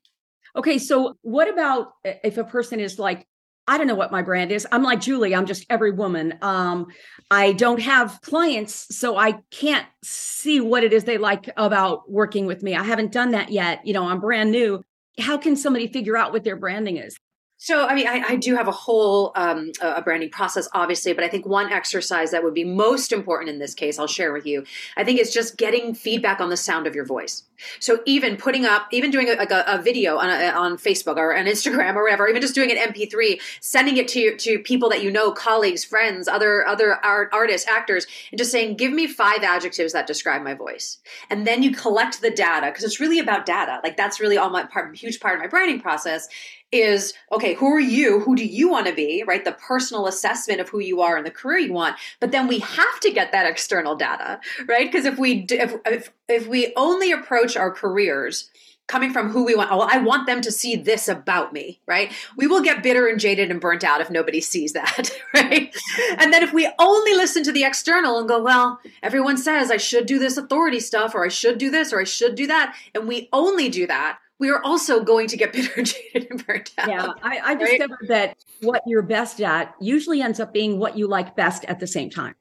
Okay, 0.55 0.79
so 0.79 1.15
what 1.21 1.47
about 1.47 1.93
if 2.03 2.38
a 2.38 2.43
person 2.43 2.79
is 2.79 2.97
like, 2.97 3.25
I 3.67 3.77
don't 3.77 3.88
know 3.88 3.95
what 3.95 4.12
my 4.12 4.21
brand 4.21 4.51
is. 4.51 4.65
I'm 4.71 4.81
like 4.81 4.99
Julie, 4.99 5.36
I'm 5.36 5.45
just 5.45 5.65
every 5.69 5.91
woman. 5.91 6.39
Um, 6.41 6.88
I 7.29 7.51
don't 7.53 7.81
have 7.81 8.19
clients, 8.21 8.97
so 8.97 9.17
I 9.17 9.39
can't 9.51 9.86
see 10.03 10.60
what 10.60 10.83
it 10.83 10.91
is 10.91 11.03
they 11.03 11.17
like 11.17 11.49
about 11.55 12.10
working 12.10 12.45
with 12.45 12.63
me. 12.63 12.75
I 12.75 12.83
haven't 12.83 13.12
done 13.12 13.31
that 13.31 13.51
yet. 13.51 13.86
You 13.86 13.93
know, 13.93 14.07
I'm 14.07 14.19
brand 14.19 14.51
new. 14.51 14.83
How 15.19 15.38
can 15.38 15.55
somebody 15.55 15.88
figure 15.88 16.17
out 16.17 16.31
what 16.31 16.43
their 16.43 16.55
branding 16.55 16.97
is? 16.97 17.17
So, 17.59 17.87
I 17.87 17.95
mean, 17.95 18.07
I, 18.07 18.21
I 18.27 18.35
do 18.35 18.55
have 18.55 18.67
a 18.67 18.71
whole 18.71 19.31
um, 19.35 19.71
a 19.81 20.03
branding 20.03 20.29
process, 20.29 20.69
obviously, 20.73 21.13
but 21.13 21.23
I 21.23 21.27
think 21.27 21.47
one 21.47 21.71
exercise 21.71 22.29
that 22.29 22.43
would 22.43 22.53
be 22.53 22.63
most 22.63 23.11
important 23.11 23.49
in 23.49 23.57
this 23.57 23.73
case, 23.73 23.97
I'll 23.97 24.05
share 24.05 24.31
with 24.31 24.45
you. 24.45 24.63
I 24.95 25.03
think 25.03 25.19
it's 25.19 25.33
just 25.33 25.57
getting 25.57 25.95
feedback 25.95 26.39
on 26.39 26.49
the 26.51 26.57
sound 26.57 26.85
of 26.85 26.93
your 26.93 27.05
voice. 27.05 27.43
So, 27.79 28.01
even 28.05 28.37
putting 28.37 28.65
up, 28.65 28.87
even 28.91 29.09
doing 29.09 29.27
a, 29.27 29.33
like 29.33 29.49
a, 29.49 29.63
a 29.65 29.81
video 29.81 30.17
on 30.17 30.29
a, 30.29 30.49
on 30.49 30.77
Facebook 30.77 31.17
or 31.17 31.35
on 31.35 31.45
Instagram 31.45 31.95
or 31.95 32.03
whatever, 32.03 32.27
even 32.27 32.43
just 32.43 32.53
doing 32.53 32.71
an 32.71 32.77
MP3, 32.77 33.41
sending 33.59 33.97
it 33.97 34.07
to 34.09 34.37
to 34.37 34.59
people 34.59 34.89
that 34.89 35.01
you 35.01 35.09
know, 35.09 35.31
colleagues, 35.31 35.83
friends, 35.83 36.27
other 36.27 36.63
other 36.67 37.03
art, 37.03 37.29
artists, 37.33 37.67
actors, 37.67 38.05
and 38.31 38.37
just 38.37 38.51
saying, 38.51 38.77
give 38.77 38.93
me 38.93 39.07
five 39.07 39.41
adjectives 39.41 39.93
that 39.93 40.05
describe 40.05 40.43
my 40.43 40.53
voice, 40.53 40.99
and 41.31 41.47
then 41.47 41.63
you 41.63 41.71
collect 41.71 42.21
the 42.21 42.29
data 42.29 42.67
because 42.67 42.83
it's 42.83 42.99
really 42.99 43.17
about 43.17 43.47
data. 43.47 43.79
Like 43.83 43.97
that's 43.97 44.19
really 44.19 44.37
all 44.37 44.51
my 44.51 44.65
part, 44.65 44.95
huge 44.95 45.19
part 45.19 45.33
of 45.33 45.41
my 45.41 45.47
branding 45.47 45.81
process 45.81 46.27
is 46.71 47.13
okay 47.32 47.53
who 47.53 47.67
are 47.73 47.80
you? 47.80 48.19
Who 48.19 48.36
do 48.36 48.45
you 48.45 48.69
want 48.69 48.88
to 48.88 48.93
be? 48.93 49.23
Right? 49.25 49.43
The 49.43 49.53
personal 49.53 50.08
assessment 50.08 50.60
of 50.60 50.69
who 50.69 50.80
you 50.80 51.01
are 51.01 51.15
and 51.15 51.25
the 51.25 51.32
career 51.32 51.60
you 51.60 51.73
want. 51.73 51.95
But 52.19 52.32
then 52.32 52.47
we 52.47 52.60
have 52.60 52.99
to 53.01 53.12
get 53.12 53.32
that 53.32 53.49
external 53.49 53.95
data 53.95 54.39
right? 54.67 54.91
Because 54.91 55.06
if 55.06 55.17
we 55.17 55.45
if, 55.49 55.75
if 55.86 56.12
if 56.27 56.47
we 56.47 56.73
only 56.75 57.12
approach 57.12 57.56
our 57.56 57.71
careers 57.71 58.49
coming 58.88 59.12
from 59.12 59.30
who 59.30 59.43
we 59.43 59.53
want 59.53 59.69
oh 59.69 59.82
i 59.82 59.97
want 59.97 60.27
them 60.27 60.39
to 60.39 60.49
see 60.49 60.75
this 60.75 61.08
about 61.08 61.51
me 61.53 61.80
right? 61.86 62.12
We 62.38 62.47
will 62.47 62.62
get 62.62 62.84
bitter 62.84 63.08
and 63.08 63.19
jaded 63.19 63.51
and 63.51 63.62
burnt 63.62 63.84
out 63.84 64.01
if 64.01 64.10
nobody 64.10 64.41
sees 64.41 64.73
that 64.73 65.10
right? 65.34 65.75
And 66.17 66.32
then 66.32 66.43
if 66.43 66.53
we 66.53 66.71
only 66.80 67.13
listen 67.13 67.43
to 67.43 67.51
the 67.51 67.63
external 67.63 68.19
and 68.19 68.27
go 68.27 68.41
well 68.41 68.80
everyone 69.03 69.38
says 69.38 69.71
i 69.71 69.77
should 69.77 70.06
do 70.06 70.19
this 70.19 70.38
authority 70.38 70.80
stuff 70.80 71.15
or 71.15 71.25
i 71.25 71.30
should 71.30 71.58
do 71.58 71.69
this 71.69 71.91
or 71.91 71.99
i 71.99 72.06
should 72.06 72.36
do 72.36 72.47
that 72.47 72.75
and 72.95 73.08
we 73.08 73.30
only 73.34 73.69
do 73.69 73.88
that 73.88 74.19
we 74.39 74.50
are 74.50 74.62
also 74.63 75.04
going 75.04 75.28
to 75.28 75.38
get 75.38 75.54
bitter, 75.54 75.82
jaded, 75.82 76.32
and 76.32 76.45
burnt 76.45 76.71
out. 76.78 76.88
Yeah, 76.88 77.08
I, 77.21 77.39
I 77.43 77.56
discovered 77.56 77.97
right? 78.02 78.10
that 78.10 78.38
what 78.62 78.84
you're 78.86 79.02
best 79.02 79.41
at 79.41 79.73
usually 79.80 80.21
ends 80.21 80.39
up 80.39 80.54
being 80.54 80.80
what 80.80 80.97
you 80.97 81.08
like 81.08 81.36
best 81.36 81.65
at 81.65 81.80
the 81.80 81.88
same 81.88 82.10
time. 82.10 82.36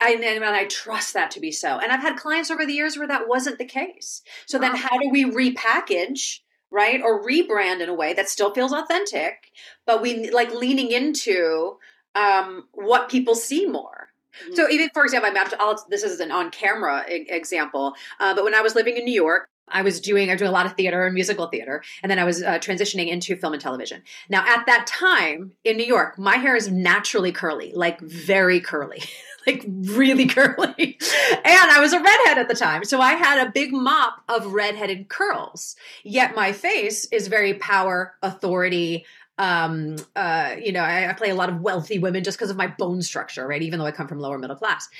And, 0.00 0.24
and 0.24 0.44
I 0.44 0.64
trust 0.64 1.14
that 1.14 1.30
to 1.32 1.40
be 1.40 1.52
so. 1.52 1.78
And 1.78 1.92
I've 1.92 2.00
had 2.00 2.16
clients 2.16 2.50
over 2.50 2.66
the 2.66 2.72
years 2.72 2.98
where 2.98 3.06
that 3.06 3.28
wasn't 3.28 3.58
the 3.58 3.64
case. 3.64 4.22
So 4.46 4.58
then, 4.58 4.74
how 4.74 4.98
do 4.98 5.08
we 5.10 5.24
repackage, 5.24 6.40
right, 6.72 7.00
or 7.00 7.24
rebrand 7.24 7.80
in 7.80 7.88
a 7.88 7.94
way 7.94 8.12
that 8.14 8.28
still 8.28 8.52
feels 8.52 8.72
authentic, 8.72 9.52
but 9.86 10.02
we 10.02 10.30
like 10.30 10.52
leaning 10.52 10.90
into 10.90 11.76
um, 12.16 12.64
what 12.72 13.08
people 13.08 13.36
see 13.36 13.66
more? 13.66 14.08
Mm-hmm. 14.42 14.54
So 14.54 14.68
even 14.70 14.88
for 14.92 15.04
example, 15.04 15.30
I'm 15.32 15.48
I'll, 15.60 15.86
this 15.88 16.02
is 16.02 16.18
an 16.18 16.32
on-camera 16.32 17.04
example, 17.08 17.94
uh, 18.18 18.34
but 18.34 18.42
when 18.42 18.54
I 18.54 18.60
was 18.62 18.74
living 18.74 18.96
in 18.96 19.04
New 19.04 19.14
York, 19.14 19.48
I 19.72 19.82
was 19.82 20.00
doing 20.00 20.30
I 20.30 20.36
doing 20.36 20.48
a 20.48 20.52
lot 20.52 20.66
of 20.66 20.74
theater 20.74 21.04
and 21.04 21.14
musical 21.14 21.46
theater, 21.46 21.82
and 22.02 22.10
then 22.10 22.18
I 22.18 22.24
was 22.24 22.42
uh, 22.42 22.58
transitioning 22.58 23.08
into 23.08 23.36
film 23.36 23.52
and 23.52 23.62
television. 23.62 24.02
Now, 24.28 24.44
at 24.46 24.66
that 24.66 24.86
time 24.86 25.52
in 25.64 25.76
New 25.76 25.86
York, 25.86 26.18
my 26.18 26.36
hair 26.36 26.56
is 26.56 26.70
naturally 26.70 27.32
curly, 27.32 27.72
like 27.74 28.00
very 28.00 28.60
curly. 28.60 29.02
like 29.46 29.64
really 29.66 30.26
curly. 30.26 30.98
And 31.44 31.70
I 31.70 31.78
was 31.80 31.92
a 31.92 32.00
redhead 32.00 32.38
at 32.38 32.48
the 32.48 32.54
time. 32.54 32.84
So 32.84 33.00
I 33.00 33.14
had 33.14 33.44
a 33.44 33.50
big 33.50 33.72
mop 33.72 34.22
of 34.28 34.52
redheaded 34.52 35.08
curls. 35.08 35.74
Yet 36.04 36.36
my 36.36 36.52
face 36.52 37.06
is 37.06 37.26
very 37.26 37.54
power, 37.54 38.14
authority, 38.22 39.04
um 39.38 39.96
uh 40.14 40.54
you 40.62 40.72
know 40.72 40.82
I, 40.82 41.08
I, 41.08 41.12
play 41.14 41.30
a 41.30 41.34
lot 41.34 41.48
of 41.48 41.62
wealthy 41.62 41.98
women 41.98 42.22
just 42.22 42.36
because 42.36 42.50
of 42.50 42.56
my 42.56 42.66
bone 42.66 43.00
structure 43.00 43.46
right 43.46 43.62
even 43.62 43.78
though 43.78 43.86
i 43.86 43.90
come 43.90 44.06
from 44.06 44.20
lower 44.20 44.36
middle 44.36 44.56
class 44.56 44.90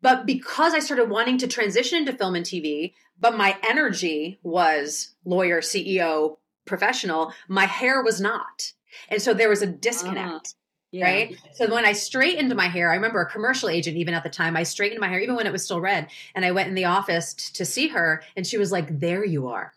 but 0.00 0.26
because 0.26 0.74
i 0.74 0.78
started 0.78 1.10
wanting 1.10 1.38
to 1.38 1.48
transition 1.48 1.98
into 1.98 2.12
film 2.12 2.36
and 2.36 2.46
tv 2.46 2.94
but 3.20 3.36
my 3.36 3.56
energy 3.68 4.38
was 4.42 5.14
lawyer 5.24 5.60
ceo 5.60 6.38
professional. 6.64 7.32
My 7.48 7.66
hair 7.66 8.02
was 8.02 8.20
not. 8.20 8.72
And 9.08 9.20
so 9.20 9.34
there 9.34 9.48
was 9.48 9.62
a 9.62 9.66
disconnect 9.66 10.48
uh, 10.48 10.50
yeah. 10.92 11.04
right? 11.04 11.36
So 11.54 11.72
when 11.72 11.84
i 11.84 11.92
straightened 11.92 12.54
my 12.56 12.66
hair 12.66 12.90
i 12.90 12.94
remember 12.94 13.20
a 13.20 13.30
commercial 13.30 13.68
agent 13.68 13.96
even 13.96 14.14
at 14.14 14.22
the 14.22 14.30
time 14.30 14.56
i 14.56 14.62
straightened 14.62 15.00
my 15.00 15.08
hair 15.08 15.20
even 15.20 15.36
when 15.36 15.46
it 15.46 15.52
was 15.52 15.64
still 15.64 15.80
red. 15.80 16.08
And 16.34 16.44
i 16.44 16.50
went 16.50 16.68
in 16.68 16.74
the 16.74 16.86
office 16.86 17.34
t- 17.34 17.52
to 17.54 17.64
see 17.64 17.88
her 17.88 18.22
and 18.36 18.46
she 18.46 18.58
was 18.58 18.72
like 18.72 18.98
there 18.98 19.24
you 19.24 19.48
are 19.48 19.72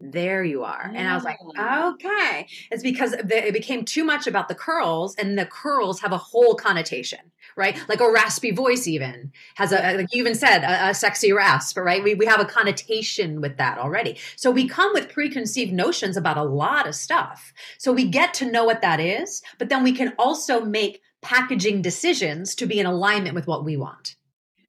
there 0.00 0.44
you 0.44 0.62
are. 0.62 0.92
And 0.94 1.08
I 1.08 1.14
was 1.14 1.24
like, 1.24 1.38
okay. 1.58 2.46
It's 2.70 2.84
because 2.84 3.14
it 3.14 3.52
became 3.52 3.84
too 3.84 4.04
much 4.04 4.28
about 4.28 4.48
the 4.48 4.54
curls, 4.54 5.16
and 5.16 5.36
the 5.36 5.46
curls 5.46 6.00
have 6.00 6.12
a 6.12 6.18
whole 6.18 6.54
connotation, 6.54 7.18
right? 7.56 7.76
Like 7.88 8.00
a 8.00 8.10
raspy 8.10 8.52
voice, 8.52 8.86
even 8.86 9.32
has 9.56 9.72
a, 9.72 9.96
like 9.96 10.14
you 10.14 10.20
even 10.20 10.36
said, 10.36 10.62
a, 10.62 10.90
a 10.90 10.94
sexy 10.94 11.32
rasp, 11.32 11.78
right? 11.78 12.02
We, 12.02 12.14
we 12.14 12.26
have 12.26 12.40
a 12.40 12.44
connotation 12.44 13.40
with 13.40 13.56
that 13.56 13.78
already. 13.78 14.18
So 14.36 14.52
we 14.52 14.68
come 14.68 14.92
with 14.92 15.08
preconceived 15.08 15.72
notions 15.72 16.16
about 16.16 16.36
a 16.36 16.44
lot 16.44 16.86
of 16.86 16.94
stuff. 16.94 17.52
So 17.78 17.92
we 17.92 18.08
get 18.08 18.34
to 18.34 18.50
know 18.50 18.64
what 18.64 18.82
that 18.82 19.00
is, 19.00 19.42
but 19.58 19.68
then 19.68 19.82
we 19.82 19.92
can 19.92 20.12
also 20.16 20.60
make 20.60 21.02
packaging 21.22 21.82
decisions 21.82 22.54
to 22.54 22.66
be 22.66 22.78
in 22.78 22.86
alignment 22.86 23.34
with 23.34 23.48
what 23.48 23.64
we 23.64 23.76
want. 23.76 24.14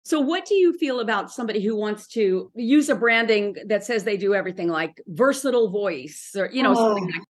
So, 0.10 0.20
what 0.20 0.48
do 0.48 0.56
you 0.56 0.76
feel 0.76 1.02
about 1.02 1.32
somebody 1.32 1.64
who 1.64 1.76
wants 1.76 2.08
to 2.08 2.52
use 2.56 2.90
a 2.90 2.96
branding 2.96 3.56
that 3.68 3.84
says 3.84 4.06
they 4.06 4.18
do 4.18 4.34
everything 4.34 4.68
like 4.68 5.00
versatile 5.06 5.70
voice 5.70 6.36
or, 6.36 6.50
you 6.52 6.64
know, 6.64 6.72
oh. 6.72 6.96
something 6.96 7.12
like 7.12 7.22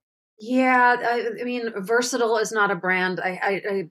yeah, 0.40 0.94
I, 1.00 1.40
I, 1.40 1.44
mean, 1.44 1.72
versatile 1.78 2.38
is 2.38 2.52
not 2.52 2.70
a 2.70 2.76
brand. 2.76 3.18
I, 3.18 3.40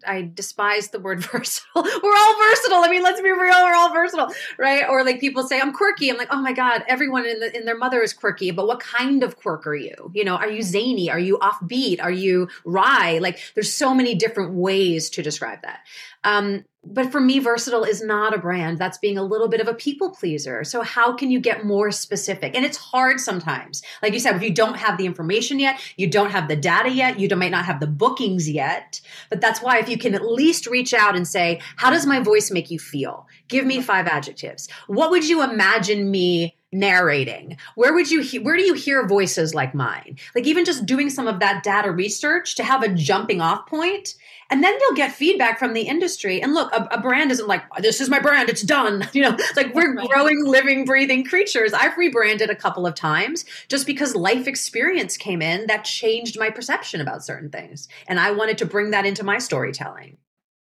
I 0.08 0.16
I 0.16 0.32
despise 0.34 0.88
the 0.88 1.00
word 1.00 1.20
versatile. 1.32 1.84
We're 1.84 2.16
all 2.16 2.40
versatile. 2.40 2.86
I 2.86 2.88
mean, 2.90 3.04
let's 3.04 3.20
be 3.20 3.30
real. 3.30 3.66
We're 3.66 3.76
all 3.76 3.92
versatile, 3.92 4.34
right? 4.58 4.88
Or 4.88 5.04
like 5.04 5.20
people 5.20 5.44
say, 5.44 5.60
I'm 5.60 5.74
quirky. 5.74 6.10
I'm 6.10 6.16
like, 6.16 6.30
oh 6.32 6.42
my 6.42 6.54
god, 6.54 6.86
everyone 6.88 7.26
in 7.26 7.42
the 7.42 7.54
in 7.54 7.66
their 7.66 7.78
mother 7.78 8.02
is 8.02 8.14
quirky. 8.14 8.52
But 8.52 8.66
what 8.66 8.80
kind 8.80 9.24
of 9.24 9.36
quirk 9.36 9.68
are 9.68 9.76
you? 9.76 10.10
You 10.14 10.24
know, 10.24 10.38
are 10.38 10.50
you 10.50 10.62
zany? 10.62 11.12
Are 11.12 11.20
you 11.20 11.38
offbeat? 11.40 12.02
Are 12.02 12.12
you 12.12 12.48
wry? 12.64 13.20
Like, 13.22 13.40
there's 13.54 13.74
so 13.74 13.94
many 13.94 14.16
different 14.16 14.54
ways 14.54 15.10
to 15.12 15.22
describe 15.22 15.64
that. 15.64 15.82
Um, 16.24 16.64
but 16.90 17.12
for 17.12 17.20
me, 17.20 17.40
versatile 17.40 17.84
is 17.84 18.02
not 18.02 18.34
a 18.34 18.38
brand. 18.38 18.78
That's 18.78 18.98
being 18.98 19.18
a 19.18 19.24
little 19.24 19.48
bit 19.50 19.60
of 19.60 19.68
a 19.68 19.74
people 19.74 20.12
pleaser. 20.12 20.64
So, 20.64 20.82
how 20.82 21.14
can 21.14 21.32
you 21.32 21.40
get 21.40 21.66
more 21.66 21.92
specific? 21.92 22.56
And 22.56 22.66
it's 22.66 22.78
hard 22.78 23.20
sometimes. 23.20 23.82
Like 24.02 24.14
you 24.14 24.20
said, 24.20 24.36
if 24.36 24.42
you 24.42 24.54
don't 24.54 24.78
have 24.78 24.98
the 24.98 25.06
information 25.06 25.60
yet, 25.60 25.80
you 25.98 26.08
don't 26.08 26.32
have 26.32 26.48
the 26.48 26.56
data 26.56 26.90
yet, 26.90 27.20
you 27.20 27.28
might 27.36 27.52
not 27.52 27.66
have 27.66 27.80
the 27.80 27.88
bookings 27.88 28.50
yet. 28.50 29.02
But 29.30 29.42
that's 29.42 29.62
why, 29.62 29.80
if 29.80 29.90
you 29.90 29.98
can 29.98 30.16
at 30.16 30.26
least 30.26 30.68
reach 30.68 30.94
out 30.94 31.16
and 31.16 31.28
say, 31.28 31.60
How 31.76 31.90
does 31.90 32.06
my 32.06 32.20
voice 32.20 32.52
make 32.52 32.72
you 32.72 32.80
feel? 32.80 33.28
Give 33.48 33.66
me 33.66 33.82
five 33.82 34.08
adjectives. 34.08 34.70
What 34.88 35.12
would 35.12 35.28
you 35.28 35.44
imagine 35.44 36.10
me 36.10 36.57
narrating. 36.72 37.58
Where 37.76 37.94
would 37.94 38.12
you 38.12 38.22
he- 38.22 38.40
where 38.40 38.58
do 38.58 38.64
you 38.64 38.74
hear 38.74 39.08
voices 39.08 39.56
like 39.56 39.74
mine? 39.74 40.18
Like 40.36 40.46
even 40.46 40.66
just 40.66 40.86
doing 40.86 41.10
some 41.10 41.28
of 41.28 41.40
that 41.40 41.64
data 41.64 41.92
research 41.92 42.56
to 42.56 42.64
have 42.64 42.84
a 42.84 42.90
jumping 42.90 43.42
off 43.42 43.68
point 43.68 44.16
and 44.50 44.64
then 44.64 44.78
you'll 44.80 44.96
get 44.96 45.12
feedback 45.12 45.60
from 45.60 45.74
the 45.74 45.82
industry. 45.82 46.42
And 46.42 46.54
look 46.54 46.72
a, 46.74 46.88
a 46.92 47.02
brand 47.02 47.32
isn't 47.32 47.48
like 47.48 47.64
this 47.80 48.02
is 48.02 48.10
my 48.10 48.20
brand 48.20 48.50
it's 48.50 48.62
done. 48.62 49.08
You 49.18 49.24
know 49.24 49.38
like 49.56 49.74
we're 49.74 49.96
growing 49.96 50.46
living 50.46 50.86
breathing 50.86 51.24
creatures. 51.24 51.74
I've 51.74 51.98
rebranded 51.98 52.52
a 52.52 52.56
couple 52.56 52.86
of 52.86 52.94
times 52.94 53.46
just 53.68 53.88
because 53.88 54.14
life 54.16 54.48
experience 54.48 55.18
came 55.18 55.42
in 55.42 55.66
that 55.68 55.86
changed 55.86 56.38
my 56.38 56.52
perception 56.52 57.02
about 57.02 57.24
certain 57.24 57.50
things 57.50 57.88
and 58.08 58.20
i 58.20 58.30
wanted 58.30 58.60
to 58.60 58.66
bring 58.66 58.92
that 58.92 59.06
into 59.06 59.24
my 59.24 59.40
storytelling. 59.40 60.18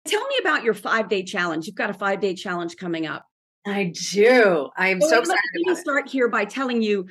Tell 0.06 0.26
me 0.28 0.36
about 0.42 0.63
your 0.63 0.74
five 0.74 1.10
day 1.10 1.24
challenge. 1.24 1.66
You've 1.66 1.76
got 1.76 1.89
a 1.89 1.94
five 1.94 2.20
day 2.20 2.36
challenge 2.36 2.78
coming 2.78 3.08
up 3.08 3.28
I 3.65 3.93
do. 4.12 4.69
I'm 4.76 4.99
so, 4.99 5.08
so 5.08 5.19
excited. 5.19 5.39
Let 5.65 5.76
me 5.78 5.82
start 5.82 6.10
here 6.10 6.28
by 6.28 6.45
telling 6.45 6.82
you 6.82 7.08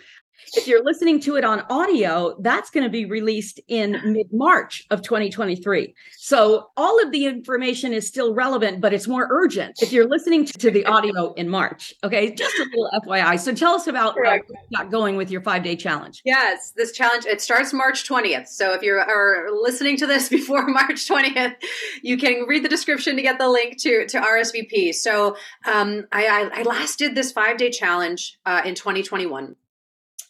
if 0.55 0.67
you're 0.67 0.85
listening 0.85 1.21
to 1.21 1.37
it 1.37 1.45
on 1.45 1.61
audio, 1.71 2.37
that's 2.41 2.71
going 2.71 2.85
to 2.85 2.91
be 2.91 3.05
released 3.05 3.61
in 3.69 4.01
mid 4.05 4.27
March 4.33 4.85
of 4.91 5.03
2023. 5.03 5.95
So 6.17 6.71
all 6.77 7.03
of 7.03 7.13
the 7.13 7.27
information 7.27 7.93
is 7.93 8.07
still 8.07 8.35
relevant, 8.35 8.81
but 8.81 8.93
it's 8.93 9.09
more 9.09 9.29
urgent 9.31 9.75
if 9.81 9.93
you're 9.93 10.09
listening 10.09 10.45
to 10.47 10.71
the 10.71 10.85
audio 10.87 11.33
in 11.35 11.49
March. 11.49 11.95
Okay, 12.05 12.35
just 12.35 12.55
a 12.59 12.65
little 12.65 12.91
FYI. 13.07 13.39
So 13.39 13.55
tell 13.55 13.75
us 13.75 13.87
about 13.87 14.17
got 14.75 14.91
going 14.91 15.17
with 15.17 15.31
your 15.31 15.41
five 15.41 15.63
day 15.63 15.77
challenge. 15.77 16.23
Yes, 16.25 16.73
this 16.77 16.93
challenge 16.93 17.25
it 17.27 17.41
starts 17.41 17.73
March 17.73 18.09
20th. 18.09 18.49
So 18.49 18.73
if 18.73 18.83
you 18.83 18.95
are 18.95 19.49
listening 19.51 19.97
to 19.99 20.07
this 20.07 20.29
before 20.39 20.67
March 20.67 21.09
20th, 21.09 21.55
you 22.03 22.17
can 22.17 22.45
read 22.47 22.65
the 22.65 22.69
description 22.69 23.17
to 23.17 23.23
get 23.23 23.39
the 23.39 23.49
link 23.49 23.79
to 23.83 24.07
to 24.07 24.21
RSVP. 24.21 24.95
So 24.95 25.37
um, 25.67 26.07
I, 26.13 26.27
I, 26.27 26.61
I 26.61 26.63
last 26.63 26.99
did 26.99 27.15
this 27.15 27.33
five 27.33 27.57
day 27.57 27.71
challenge 27.71 28.39
uh, 28.47 28.63
in 28.65 28.75
2021 28.75 29.57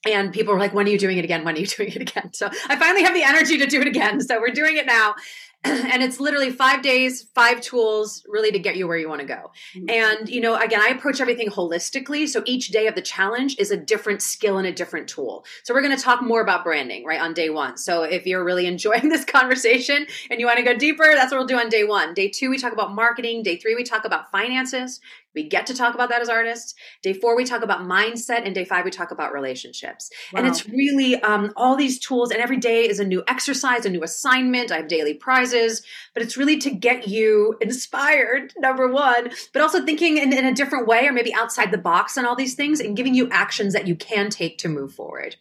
and 0.06 0.32
people 0.32 0.52
were 0.52 0.60
like 0.60 0.74
when 0.74 0.86
are 0.86 0.90
you 0.90 0.98
doing 0.98 1.18
it 1.18 1.24
again 1.24 1.44
when 1.44 1.54
are 1.56 1.60
you 1.60 1.66
doing 1.78 1.90
it 1.90 2.02
again 2.02 2.32
so 2.32 2.48
i 2.68 2.76
finally 2.76 3.02
have 3.02 3.14
the 3.14 3.22
energy 3.22 3.58
to 3.58 3.66
do 3.66 3.80
it 3.80 3.86
again 3.86 4.20
so 4.20 4.40
we're 4.40 4.48
doing 4.48 4.76
it 4.76 4.86
now 4.86 5.14
and 5.64 6.02
it's 6.02 6.18
literally 6.18 6.50
five 6.50 6.82
days, 6.82 7.22
five 7.36 7.60
tools 7.60 8.24
really 8.26 8.50
to 8.50 8.58
get 8.58 8.74
you 8.74 8.88
where 8.88 8.96
you 8.96 9.08
want 9.08 9.20
to 9.20 9.26
go. 9.26 9.52
Mm-hmm. 9.76 9.90
And, 9.90 10.28
you 10.28 10.40
know, 10.40 10.60
again, 10.60 10.80
I 10.82 10.88
approach 10.88 11.20
everything 11.20 11.48
holistically. 11.50 12.28
So 12.28 12.42
each 12.46 12.68
day 12.68 12.88
of 12.88 12.96
the 12.96 13.02
challenge 13.02 13.56
is 13.60 13.70
a 13.70 13.76
different 13.76 14.22
skill 14.22 14.58
and 14.58 14.66
a 14.66 14.72
different 14.72 15.06
tool. 15.06 15.44
So 15.62 15.72
we're 15.72 15.82
going 15.82 15.96
to 15.96 16.02
talk 16.02 16.20
more 16.20 16.40
about 16.40 16.64
branding, 16.64 17.04
right, 17.04 17.20
on 17.20 17.32
day 17.32 17.48
one. 17.48 17.76
So 17.76 18.02
if 18.02 18.26
you're 18.26 18.44
really 18.44 18.66
enjoying 18.72 19.08
this 19.08 19.24
conversation 19.24 20.04
and 20.30 20.40
you 20.40 20.46
want 20.46 20.58
to 20.58 20.64
go 20.64 20.74
deeper, 20.74 21.04
that's 21.14 21.30
what 21.30 21.38
we'll 21.38 21.46
do 21.46 21.58
on 21.58 21.68
day 21.68 21.84
one. 21.84 22.12
Day 22.12 22.28
two, 22.28 22.50
we 22.50 22.58
talk 22.58 22.72
about 22.72 22.92
marketing. 22.92 23.44
Day 23.44 23.56
three, 23.56 23.76
we 23.76 23.84
talk 23.84 24.04
about 24.04 24.32
finances. 24.32 25.00
We 25.34 25.48
get 25.48 25.66
to 25.66 25.74
talk 25.74 25.94
about 25.94 26.08
that 26.10 26.20
as 26.20 26.28
artists. 26.28 26.74
Day 27.02 27.12
four, 27.12 27.36
we 27.36 27.44
talk 27.44 27.62
about 27.62 27.80
mindset. 27.80 28.44
And 28.44 28.54
day 28.54 28.64
five, 28.64 28.84
we 28.84 28.90
talk 28.90 29.10
about 29.10 29.32
relationships. 29.32 30.10
Wow. 30.32 30.38
And 30.38 30.48
it's 30.48 30.68
really 30.68 31.16
um, 31.22 31.52
all 31.56 31.76
these 31.76 31.98
tools. 31.98 32.30
And 32.30 32.40
every 32.40 32.58
day 32.58 32.88
is 32.88 33.00
a 33.00 33.04
new 33.04 33.22
exercise, 33.28 33.86
a 33.86 33.90
new 33.90 34.02
assignment. 34.02 34.70
I 34.70 34.76
have 34.76 34.88
daily 34.88 35.14
prizes, 35.14 35.82
but 36.14 36.22
it's 36.22 36.36
really 36.36 36.58
to 36.58 36.70
get 36.70 37.08
you 37.08 37.56
inspired, 37.60 38.52
number 38.58 38.88
one, 38.88 39.30
but 39.52 39.62
also 39.62 39.84
thinking 39.84 40.18
in, 40.18 40.32
in 40.32 40.44
a 40.44 40.54
different 40.54 40.86
way 40.86 41.06
or 41.06 41.12
maybe 41.12 41.34
outside 41.34 41.70
the 41.70 41.78
box 41.78 42.18
on 42.18 42.26
all 42.26 42.36
these 42.36 42.54
things 42.54 42.80
and 42.80 42.96
giving 42.96 43.14
you 43.14 43.28
actions 43.30 43.72
that 43.72 43.86
you 43.86 43.96
can 43.96 44.30
take 44.30 44.58
to 44.58 44.68
move 44.68 44.92
forward. 44.94 45.36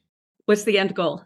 What's 0.45 0.63
the 0.63 0.79
end 0.79 0.95
goal? 0.95 1.25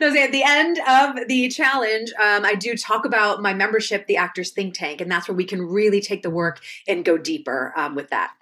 No, 0.00 0.08
at 0.08 0.32
the 0.32 0.42
end 0.44 0.78
of 0.88 1.28
the 1.28 1.48
challenge, 1.48 2.12
um, 2.20 2.44
I 2.44 2.54
do 2.54 2.76
talk 2.76 3.04
about 3.04 3.42
my 3.42 3.54
membership, 3.54 4.06
the 4.06 4.16
Actors 4.16 4.50
Think 4.50 4.74
Tank, 4.74 5.00
and 5.00 5.10
that's 5.10 5.28
where 5.28 5.36
we 5.36 5.44
can 5.44 5.62
really 5.62 6.00
take 6.00 6.22
the 6.22 6.30
work 6.30 6.60
and 6.86 7.04
go 7.04 7.16
deeper 7.16 7.72
um, 7.76 7.94
with 7.94 8.10
that. 8.10 8.34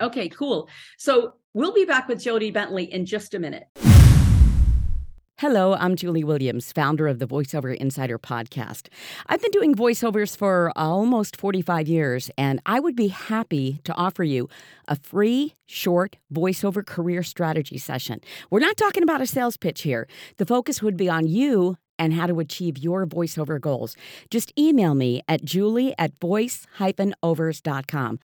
Okay, 0.00 0.28
cool. 0.28 0.68
So 0.98 1.34
we'll 1.52 1.72
be 1.72 1.84
back 1.84 2.08
with 2.08 2.18
Jodie 2.18 2.52
Bentley 2.52 2.92
in 2.92 3.06
just 3.06 3.34
a 3.34 3.38
minute. 3.38 3.68
Hello, 5.38 5.74
I'm 5.74 5.96
Julie 5.96 6.22
Williams, 6.22 6.70
founder 6.70 7.08
of 7.08 7.18
the 7.18 7.26
VoiceOver 7.26 7.76
Insider 7.76 8.20
podcast. 8.20 8.86
I've 9.26 9.42
been 9.42 9.50
doing 9.50 9.74
voiceovers 9.74 10.36
for 10.36 10.70
almost 10.76 11.36
45 11.36 11.88
years, 11.88 12.30
and 12.38 12.60
I 12.66 12.78
would 12.78 12.94
be 12.94 13.08
happy 13.08 13.80
to 13.82 13.92
offer 13.94 14.22
you 14.22 14.48
a 14.86 14.94
free, 14.94 15.56
short 15.66 16.18
voiceover 16.32 16.86
career 16.86 17.24
strategy 17.24 17.78
session. 17.78 18.20
We're 18.48 18.60
not 18.60 18.76
talking 18.76 19.02
about 19.02 19.22
a 19.22 19.26
sales 19.26 19.56
pitch 19.56 19.82
here. 19.82 20.06
The 20.36 20.46
focus 20.46 20.80
would 20.82 20.96
be 20.96 21.08
on 21.08 21.26
you 21.26 21.78
and 21.98 22.12
how 22.12 22.28
to 22.28 22.38
achieve 22.38 22.78
your 22.78 23.04
voiceover 23.04 23.60
goals. 23.60 23.96
Just 24.30 24.52
email 24.56 24.94
me 24.94 25.22
at 25.26 25.44
julie 25.44 25.96
at 25.98 26.12
voice-overs.com. 26.20 28.20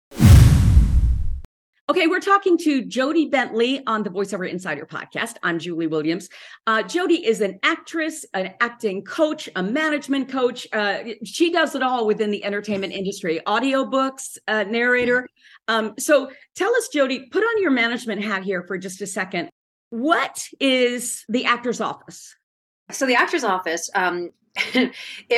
Okay, 1.88 2.08
we're 2.08 2.20
talking 2.20 2.58
to 2.58 2.82
Jodie 2.82 3.30
Bentley 3.30 3.86
on 3.86 4.02
the 4.02 4.10
VoiceOver 4.10 4.50
Insider 4.50 4.88
podcast. 4.88 5.36
I'm 5.44 5.60
Julie 5.60 5.86
Williams. 5.86 6.30
Uh, 6.66 6.82
Jodie 6.82 7.22
is 7.24 7.42
an 7.42 7.60
actress, 7.62 8.26
an 8.34 8.56
acting 8.60 9.04
coach, 9.04 9.48
a 9.56 9.62
management 9.62 10.28
coach. 10.28 10.66
Uh, 10.74 11.04
she 11.24 11.52
does 11.52 11.76
it 11.76 11.84
all 11.84 12.08
within 12.08 12.32
the 12.32 12.44
entertainment 12.44 12.92
industry, 12.92 13.40
audiobooks, 13.46 14.40
uh, 14.48 14.64
narrator. 14.64 15.28
Um, 15.68 15.94
so 16.00 16.32
tell 16.56 16.76
us, 16.76 16.90
Jodie, 16.92 17.30
put 17.30 17.44
on 17.44 17.62
your 17.62 17.70
management 17.70 18.24
hat 18.24 18.42
here 18.42 18.64
for 18.64 18.80
just 18.80 19.00
a 19.04 19.08
second. 19.08 19.50
What 19.92 20.48
is 20.60 21.24
the 21.30 21.46
actor's 21.46 21.82
office? 21.82 22.36
So 22.90 23.06
the 23.06 23.14
actor's 23.14 23.44
office, 23.44 23.92
um, 23.94 24.32
it 24.56 24.92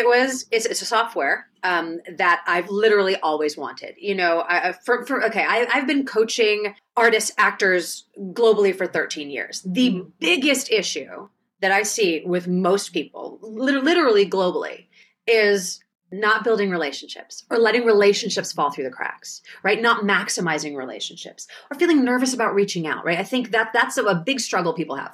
was 0.05 0.45
it's, 0.51 0.65
it's 0.65 0.81
a 0.81 0.85
software 0.85 1.49
um, 1.67 1.99
that 2.17 2.43
I've 2.47 2.69
literally 2.69 3.17
always 3.17 3.57
wanted. 3.57 3.95
You 3.97 4.15
know, 4.15 4.43
I, 4.47 4.71
for, 4.71 5.05
for 5.05 5.23
okay, 5.25 5.43
I, 5.43 5.65
have 5.69 5.85
been 5.85 6.05
coaching 6.05 6.73
artists, 6.95 7.33
actors 7.37 8.05
globally 8.17 8.75
for 8.75 8.87
13 8.87 9.29
years. 9.29 9.61
The 9.65 9.91
mm-hmm. 9.91 10.09
biggest 10.19 10.71
issue 10.71 11.27
that 11.59 11.73
I 11.73 11.83
see 11.83 12.23
with 12.25 12.47
most 12.47 12.93
people, 12.93 13.39
literally 13.41 14.29
globally, 14.29 14.85
is 15.27 15.83
not 16.09 16.45
building 16.45 16.69
relationships 16.69 17.43
or 17.51 17.57
letting 17.57 17.83
relationships 17.83 18.53
fall 18.53 18.71
through 18.71 18.85
the 18.85 18.89
cracks 18.89 19.41
right 19.61 19.81
not 19.81 20.05
maximizing 20.05 20.73
relationships 20.73 21.49
or 21.69 21.77
feeling 21.77 22.01
nervous 22.01 22.33
about 22.33 22.55
reaching 22.55 22.87
out 22.87 23.03
right 23.03 23.19
i 23.19 23.23
think 23.23 23.51
that 23.51 23.73
that's 23.73 23.97
a, 23.97 24.03
a 24.03 24.15
big 24.15 24.39
struggle 24.39 24.71
people 24.71 24.95
have 24.95 25.13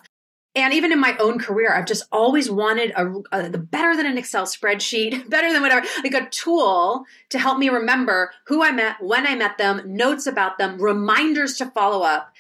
and 0.55 0.73
even 0.73 0.91
in 0.91 0.99
my 0.99 1.15
own 1.17 1.39
career 1.39 1.73
i've 1.73 1.85
just 1.85 2.03
always 2.11 2.49
wanted 2.49 2.91
a, 2.91 3.21
a, 3.31 3.49
the 3.49 3.57
better 3.57 3.95
than 3.95 4.05
an 4.05 4.17
excel 4.17 4.45
spreadsheet 4.45 5.29
better 5.29 5.51
than 5.51 5.61
whatever 5.61 5.85
like 6.03 6.13
a 6.13 6.29
tool 6.29 7.05
to 7.29 7.39
help 7.39 7.57
me 7.57 7.69
remember 7.69 8.31
who 8.45 8.63
i 8.63 8.71
met 8.71 8.95
when 9.01 9.25
i 9.27 9.35
met 9.35 9.57
them 9.57 9.81
notes 9.85 10.27
about 10.27 10.57
them 10.57 10.79
reminders 10.81 11.57
to 11.57 11.65
follow 11.71 12.03
up 12.03 12.33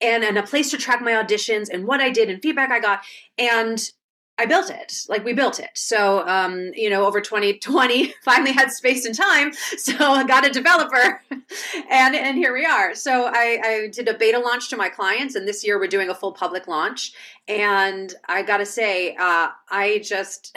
and, 0.00 0.24
and 0.24 0.36
a 0.36 0.42
place 0.42 0.70
to 0.70 0.76
track 0.76 1.00
my 1.00 1.12
auditions 1.12 1.68
and 1.70 1.86
what 1.86 2.00
i 2.00 2.10
did 2.10 2.28
and 2.28 2.42
feedback 2.42 2.70
i 2.70 2.78
got. 2.78 3.00
And 3.38 3.90
I 4.38 4.44
built 4.44 4.68
it. 4.68 5.06
Like 5.08 5.24
we 5.24 5.32
built 5.32 5.58
it. 5.58 5.70
So, 5.74 6.26
um, 6.28 6.70
you 6.74 6.90
know, 6.90 7.06
over 7.06 7.22
2020, 7.22 8.12
finally 8.22 8.52
had 8.52 8.70
space 8.70 9.04
and 9.04 9.14
time. 9.14 9.52
So 9.78 9.94
I 9.98 10.24
got 10.24 10.46
a 10.46 10.50
developer 10.50 11.22
and, 11.90 12.16
and 12.16 12.36
here 12.36 12.52
we 12.52 12.64
are. 12.64 12.94
So 12.94 13.26
I, 13.32 13.60
I 13.64 13.88
did 13.92 14.08
a 14.08 14.14
beta 14.14 14.38
launch 14.38 14.68
to 14.70 14.76
my 14.76 14.88
clients 14.88 15.34
and 15.34 15.46
this 15.46 15.64
year 15.64 15.78
we're 15.78 15.86
doing 15.86 16.08
a 16.08 16.14
full 16.14 16.32
public 16.32 16.66
launch. 16.66 17.12
And 17.48 18.12
I 18.28 18.42
got 18.42 18.56
to 18.56 18.66
say, 18.66 19.14
uh, 19.14 19.48
I 19.70 20.00
just, 20.02 20.56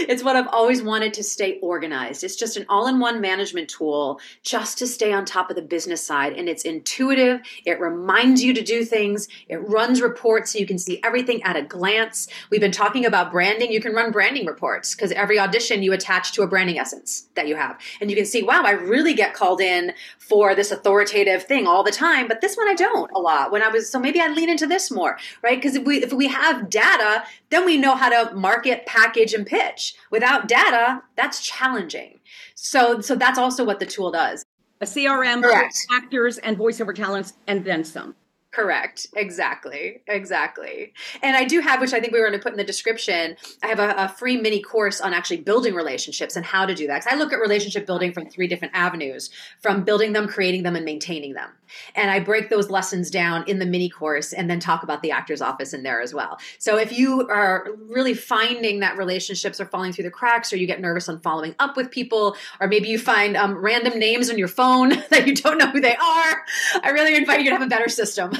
it's 0.00 0.22
what 0.22 0.36
I've 0.36 0.48
always 0.48 0.82
wanted 0.82 1.14
to 1.14 1.22
stay 1.22 1.58
organized. 1.60 2.22
It's 2.22 2.36
just 2.36 2.58
an 2.58 2.66
all 2.68 2.88
in 2.88 2.98
one 2.98 3.22
management 3.22 3.70
tool 3.70 4.20
just 4.42 4.76
to 4.78 4.86
stay 4.86 5.14
on 5.14 5.24
top 5.24 5.48
of 5.48 5.56
the 5.56 5.62
business 5.62 6.04
side. 6.04 6.34
And 6.34 6.46
it's 6.46 6.64
intuitive. 6.64 7.40
It 7.64 7.80
reminds 7.80 8.42
you 8.42 8.52
to 8.52 8.62
do 8.62 8.84
things. 8.84 9.28
It 9.48 9.56
runs 9.56 10.02
reports 10.02 10.52
so 10.52 10.58
you 10.58 10.66
can 10.66 10.78
see 10.78 11.00
everything 11.02 11.42
at 11.42 11.56
a 11.56 11.62
glance. 11.62 12.28
We've 12.50 12.60
been 12.60 12.72
talking 12.72 13.06
about 13.06 13.15
branding. 13.24 13.72
You 13.72 13.80
can 13.80 13.94
run 13.94 14.12
branding 14.12 14.46
reports 14.46 14.94
because 14.94 15.12
every 15.12 15.38
audition 15.38 15.82
you 15.82 15.92
attach 15.94 16.32
to 16.32 16.42
a 16.42 16.46
branding 16.46 16.78
essence 16.78 17.28
that 17.34 17.48
you 17.48 17.56
have. 17.56 17.80
And 18.00 18.10
you 18.10 18.16
can 18.16 18.26
see, 18.26 18.42
wow, 18.42 18.62
I 18.64 18.72
really 18.72 19.14
get 19.14 19.32
called 19.32 19.62
in 19.62 19.94
for 20.18 20.54
this 20.54 20.70
authoritative 20.70 21.44
thing 21.44 21.66
all 21.66 21.82
the 21.82 21.92
time, 21.92 22.28
but 22.28 22.42
this 22.42 22.56
one 22.56 22.68
I 22.68 22.74
don't 22.74 23.10
a 23.12 23.18
lot. 23.18 23.50
When 23.50 23.62
I 23.62 23.68
was, 23.68 23.90
so 23.90 23.98
maybe 23.98 24.20
I 24.20 24.28
lean 24.28 24.50
into 24.50 24.66
this 24.66 24.90
more, 24.90 25.18
right? 25.42 25.56
Because 25.56 25.76
if 25.76 25.84
we, 25.84 26.02
if 26.02 26.12
we 26.12 26.26
we 26.26 26.32
have 26.32 26.68
data, 26.68 27.24
then 27.50 27.64
we 27.64 27.76
know 27.76 27.94
how 27.94 28.08
to 28.08 28.34
market, 28.34 28.84
package, 28.86 29.32
and 29.32 29.46
pitch. 29.46 29.94
Without 30.10 30.48
data, 30.48 31.02
that's 31.14 31.40
challenging. 31.40 32.20
So, 32.54 33.00
so 33.00 33.14
that's 33.14 33.38
also 33.38 33.64
what 33.64 33.78
the 33.78 33.86
tool 33.86 34.10
does. 34.10 34.44
A 34.80 34.84
CRM, 34.84 35.42
Correct. 35.42 35.76
actors, 35.92 36.38
and 36.38 36.58
voiceover 36.58 36.94
talents, 36.94 37.34
and 37.46 37.64
then 37.64 37.84
some. 37.84 38.14
Correct. 38.56 39.08
Exactly. 39.14 40.00
Exactly. 40.08 40.94
And 41.22 41.36
I 41.36 41.44
do 41.44 41.60
have, 41.60 41.78
which 41.78 41.92
I 41.92 42.00
think 42.00 42.14
we 42.14 42.20
were 42.20 42.26
going 42.26 42.40
to 42.40 42.42
put 42.42 42.52
in 42.52 42.56
the 42.56 42.64
description, 42.64 43.36
I 43.62 43.66
have 43.66 43.78
a, 43.78 43.94
a 43.98 44.08
free 44.08 44.38
mini 44.38 44.62
course 44.62 44.98
on 44.98 45.12
actually 45.12 45.42
building 45.42 45.74
relationships 45.74 46.36
and 46.36 46.46
how 46.46 46.64
to 46.64 46.74
do 46.74 46.86
that. 46.86 47.02
Because 47.02 47.12
I 47.12 47.18
look 47.18 47.34
at 47.34 47.36
relationship 47.36 47.84
building 47.84 48.14
from 48.14 48.30
three 48.30 48.46
different 48.46 48.72
avenues 48.74 49.28
from 49.60 49.84
building 49.84 50.14
them, 50.14 50.26
creating 50.26 50.62
them, 50.62 50.74
and 50.74 50.86
maintaining 50.86 51.34
them. 51.34 51.50
And 51.94 52.10
I 52.10 52.20
break 52.20 52.50
those 52.50 52.70
lessons 52.70 53.10
down 53.10 53.44
in 53.46 53.58
the 53.58 53.66
mini 53.66 53.88
course 53.88 54.32
and 54.32 54.48
then 54.48 54.60
talk 54.60 54.82
about 54.82 55.02
the 55.02 55.10
actor's 55.10 55.40
office 55.40 55.72
in 55.72 55.82
there 55.82 56.00
as 56.00 56.14
well. 56.14 56.38
So 56.58 56.76
if 56.78 56.96
you 56.96 57.26
are 57.28 57.68
really 57.88 58.14
finding 58.14 58.80
that 58.80 58.96
relationships 58.96 59.60
are 59.60 59.66
falling 59.66 59.92
through 59.92 60.04
the 60.04 60.10
cracks 60.10 60.52
or 60.52 60.56
you 60.56 60.66
get 60.66 60.80
nervous 60.80 61.08
on 61.08 61.20
following 61.20 61.54
up 61.58 61.76
with 61.76 61.90
people, 61.90 62.36
or 62.60 62.68
maybe 62.68 62.88
you 62.88 62.98
find 62.98 63.36
um, 63.36 63.56
random 63.56 63.98
names 63.98 64.30
on 64.30 64.38
your 64.38 64.48
phone 64.48 64.88
that 65.10 65.26
you 65.26 65.34
don't 65.34 65.58
know 65.58 65.70
who 65.70 65.80
they 65.80 65.96
are, 65.96 66.42
I 66.82 66.90
really 66.92 67.14
invite 67.14 67.40
you 67.40 67.50
to 67.50 67.56
have 67.56 67.62
a 67.62 67.68
better 67.68 67.88
system. 67.88 68.32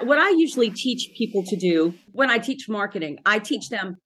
What 0.00 0.18
I 0.18 0.30
usually 0.30 0.70
teach 0.70 1.10
people 1.16 1.42
to 1.44 1.56
do 1.56 1.94
when 2.12 2.30
I 2.30 2.38
teach 2.38 2.68
marketing, 2.68 3.18
I 3.24 3.38
teach 3.38 3.70
them 3.70 3.96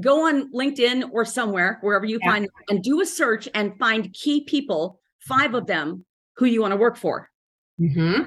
go 0.00 0.26
on 0.26 0.52
LinkedIn 0.52 1.10
or 1.12 1.24
somewhere, 1.24 1.78
wherever 1.80 2.04
you 2.04 2.18
yeah. 2.22 2.30
find, 2.30 2.44
them, 2.44 2.50
and 2.68 2.82
do 2.82 3.00
a 3.00 3.06
search 3.06 3.48
and 3.54 3.76
find 3.78 4.12
key 4.12 4.44
people, 4.44 5.00
five 5.20 5.54
of 5.54 5.66
them 5.66 6.04
who 6.36 6.46
you 6.46 6.60
want 6.60 6.72
to 6.72 6.76
work 6.76 6.96
for. 6.96 7.30
Mm-hmm. 7.80 8.24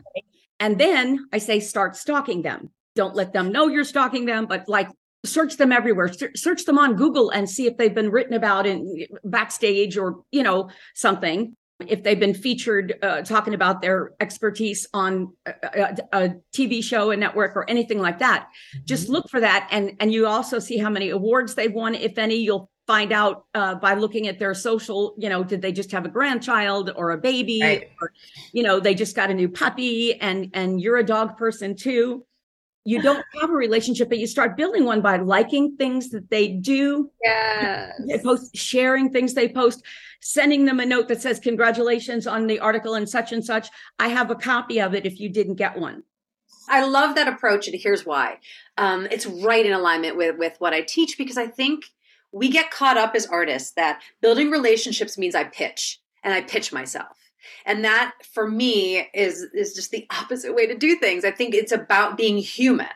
And 0.59 0.79
then 0.79 1.27
I 1.33 1.39
say, 1.39 1.59
start 1.59 1.95
stalking 1.95 2.41
them. 2.41 2.69
Don't 2.95 3.15
let 3.15 3.33
them 3.33 3.51
know 3.51 3.67
you're 3.67 3.83
stalking 3.83 4.25
them, 4.25 4.45
but 4.45 4.67
like 4.67 4.89
search 5.25 5.57
them 5.57 5.71
everywhere. 5.71 6.11
search 6.35 6.65
them 6.65 6.77
on 6.77 6.95
Google 6.95 7.29
and 7.29 7.49
see 7.49 7.67
if 7.67 7.77
they've 7.77 7.93
been 7.93 8.11
written 8.11 8.33
about 8.33 8.65
in 8.65 9.05
backstage 9.23 9.97
or, 9.97 10.23
you 10.31 10.43
know, 10.43 10.69
something 10.95 11.55
if 11.87 12.03
they've 12.03 12.19
been 12.19 12.33
featured 12.33 12.93
uh, 13.01 13.21
talking 13.21 13.53
about 13.53 13.81
their 13.81 14.11
expertise 14.19 14.87
on 14.93 15.33
a, 15.45 15.53
a, 15.63 15.97
a, 16.13 16.35
TV 16.53 16.83
show, 16.83 17.11
a 17.11 17.17
network, 17.17 17.55
or 17.55 17.69
anything 17.69 17.99
like 17.99 18.19
that. 18.19 18.43
Mm-hmm. 18.75 18.85
Just 18.85 19.09
look 19.09 19.29
for 19.29 19.39
that, 19.39 19.67
and 19.71 19.95
and 19.99 20.13
you 20.13 20.27
also 20.27 20.59
see 20.59 20.77
how 20.77 20.89
many 20.89 21.09
awards 21.09 21.55
they've 21.55 21.73
won, 21.73 21.95
if 21.95 22.17
any. 22.17 22.35
You'll 22.35 22.69
find 22.91 23.13
out 23.13 23.45
uh, 23.53 23.75
by 23.75 23.93
looking 23.93 24.27
at 24.27 24.37
their 24.37 24.53
social. 24.53 25.15
You 25.17 25.29
know, 25.29 25.43
did 25.43 25.61
they 25.61 25.71
just 25.71 25.91
have 25.91 26.05
a 26.05 26.09
grandchild 26.09 26.91
or 26.95 27.11
a 27.11 27.17
baby, 27.17 27.59
right. 27.61 27.89
or 28.01 28.11
you 28.51 28.63
know, 28.63 28.79
they 28.79 28.93
just 28.93 29.15
got 29.15 29.29
a 29.29 29.33
new 29.33 29.49
puppy, 29.49 30.19
and 30.19 30.49
and 30.53 30.81
you're 30.81 30.97
a 30.97 31.05
dog 31.05 31.37
person 31.37 31.75
too 31.75 32.25
you 32.83 33.01
don't 33.07 33.23
have 33.39 33.49
a 33.49 33.53
relationship, 33.53 34.09
but 34.09 34.19
you 34.19 34.27
start 34.27 34.57
building 34.57 34.85
one 34.85 35.01
by 35.01 35.17
liking 35.17 35.75
things 35.77 36.09
that 36.09 36.29
they 36.29 36.47
do. 36.49 37.11
Yeah. 37.23 37.91
Post 38.23 38.55
sharing 38.55 39.11
things 39.11 39.33
they 39.33 39.49
post, 39.49 39.83
sending 40.21 40.65
them 40.65 40.79
a 40.79 40.85
note 40.85 41.07
that 41.09 41.21
says, 41.21 41.39
Congratulations 41.39 42.27
on 42.27 42.47
the 42.47 42.59
article 42.59 42.95
and 42.95 43.07
such 43.07 43.31
and 43.31 43.43
such. 43.43 43.69
I 43.99 44.07
have 44.09 44.31
a 44.31 44.35
copy 44.35 44.79
of 44.79 44.93
it 44.93 45.05
if 45.05 45.19
you 45.19 45.29
didn't 45.29 45.55
get 45.55 45.77
one. 45.77 46.03
I 46.69 46.85
love 46.85 47.15
that 47.15 47.27
approach, 47.27 47.67
and 47.67 47.77
here's 47.77 48.05
why. 48.05 48.37
Um, 48.77 49.07
it's 49.11 49.25
right 49.25 49.65
in 49.65 49.73
alignment 49.73 50.15
with, 50.15 50.37
with 50.37 50.55
what 50.59 50.73
I 50.73 50.81
teach 50.81 51.17
because 51.17 51.37
I 51.37 51.47
think 51.47 51.85
we 52.31 52.49
get 52.49 52.71
caught 52.71 52.97
up 52.97 53.15
as 53.15 53.25
artists 53.25 53.71
that 53.73 54.01
building 54.21 54.51
relationships 54.51 55.17
means 55.17 55.35
I 55.35 55.45
pitch 55.45 55.99
and 56.23 56.33
I 56.33 56.41
pitch 56.41 56.71
myself. 56.71 57.17
And 57.65 57.83
that 57.83 58.13
for 58.33 58.49
me 58.49 59.07
is 59.13 59.47
is 59.53 59.73
just 59.73 59.91
the 59.91 60.07
opposite 60.11 60.55
way 60.55 60.67
to 60.67 60.75
do 60.75 60.95
things. 60.95 61.25
I 61.25 61.31
think 61.31 61.55
it's 61.55 61.71
about 61.71 62.17
being 62.17 62.37
human. 62.37 62.87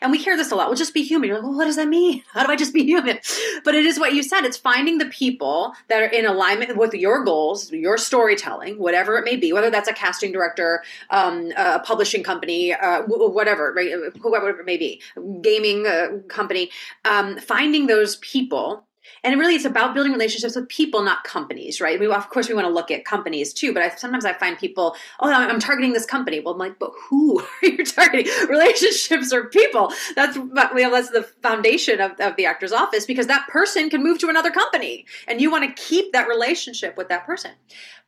And 0.00 0.10
we 0.10 0.18
hear 0.18 0.36
this 0.36 0.50
a 0.50 0.56
lot. 0.56 0.68
Well, 0.68 0.76
just 0.76 0.94
be 0.94 1.02
human. 1.02 1.28
You're 1.28 1.38
like, 1.38 1.46
well, 1.46 1.56
what 1.56 1.64
does 1.66 1.76
that 1.76 1.88
mean? 1.88 2.22
How 2.32 2.44
do 2.44 2.52
I 2.52 2.56
just 2.56 2.74
be 2.74 2.84
human? 2.84 3.18
But 3.64 3.74
it 3.74 3.84
is 3.84 3.98
what 3.98 4.14
you 4.14 4.22
said. 4.22 4.44
It's 4.44 4.56
finding 4.56 4.98
the 4.98 5.06
people 5.06 5.74
that 5.88 6.02
are 6.02 6.06
in 6.06 6.26
alignment 6.26 6.76
with 6.76 6.94
your 6.94 7.24
goals, 7.24 7.70
your 7.72 7.98
storytelling, 7.98 8.78
whatever 8.78 9.16
it 9.16 9.24
may 9.24 9.36
be, 9.36 9.52
whether 9.52 9.70
that's 9.70 9.88
a 9.88 9.92
casting 9.92 10.32
director, 10.32 10.82
um, 11.10 11.52
a 11.56 11.80
publishing 11.80 12.22
company, 12.22 12.72
uh, 12.72 13.02
whatever, 13.06 13.72
right? 13.72 13.92
Whoever 14.20 14.50
it 14.50 14.66
may 14.66 14.76
be, 14.76 15.00
gaming 15.42 15.86
uh, 15.86 16.18
company. 16.28 16.70
Um, 17.04 17.38
finding 17.38 17.86
those 17.86 18.16
people 18.16 18.86
and 19.24 19.38
really 19.38 19.54
it's 19.54 19.64
about 19.64 19.94
building 19.94 20.12
relationships 20.12 20.56
with 20.56 20.68
people 20.68 21.02
not 21.02 21.24
companies 21.24 21.80
right? 21.80 21.98
We, 21.98 22.06
of 22.06 22.28
course 22.30 22.48
we 22.48 22.54
want 22.54 22.66
to 22.66 22.72
look 22.72 22.90
at 22.90 23.04
companies 23.04 23.52
too 23.52 23.72
but 23.72 23.82
I, 23.82 23.94
sometimes 23.94 24.24
i 24.24 24.32
find 24.32 24.58
people 24.58 24.96
oh 25.20 25.30
i'm 25.30 25.60
targeting 25.60 25.92
this 25.92 26.06
company. 26.06 26.40
Well 26.40 26.54
i'm 26.54 26.58
like 26.58 26.78
but 26.78 26.92
who 27.08 27.40
are 27.62 27.68
you 27.68 27.84
targeting? 27.84 28.32
Relationships 28.48 29.32
or 29.32 29.44
people. 29.44 29.92
That's 30.14 30.36
you 30.36 30.44
know, 30.44 30.90
that's 30.90 31.10
the 31.10 31.22
foundation 31.42 32.00
of, 32.00 32.12
of 32.20 32.36
the 32.36 32.46
actor's 32.46 32.72
office 32.72 33.06
because 33.06 33.26
that 33.26 33.48
person 33.48 33.90
can 33.90 34.02
move 34.02 34.18
to 34.20 34.28
another 34.28 34.50
company 34.50 35.06
and 35.26 35.40
you 35.40 35.50
want 35.50 35.64
to 35.64 35.82
keep 35.82 36.12
that 36.12 36.28
relationship 36.28 36.96
with 36.96 37.08
that 37.08 37.26
person. 37.26 37.52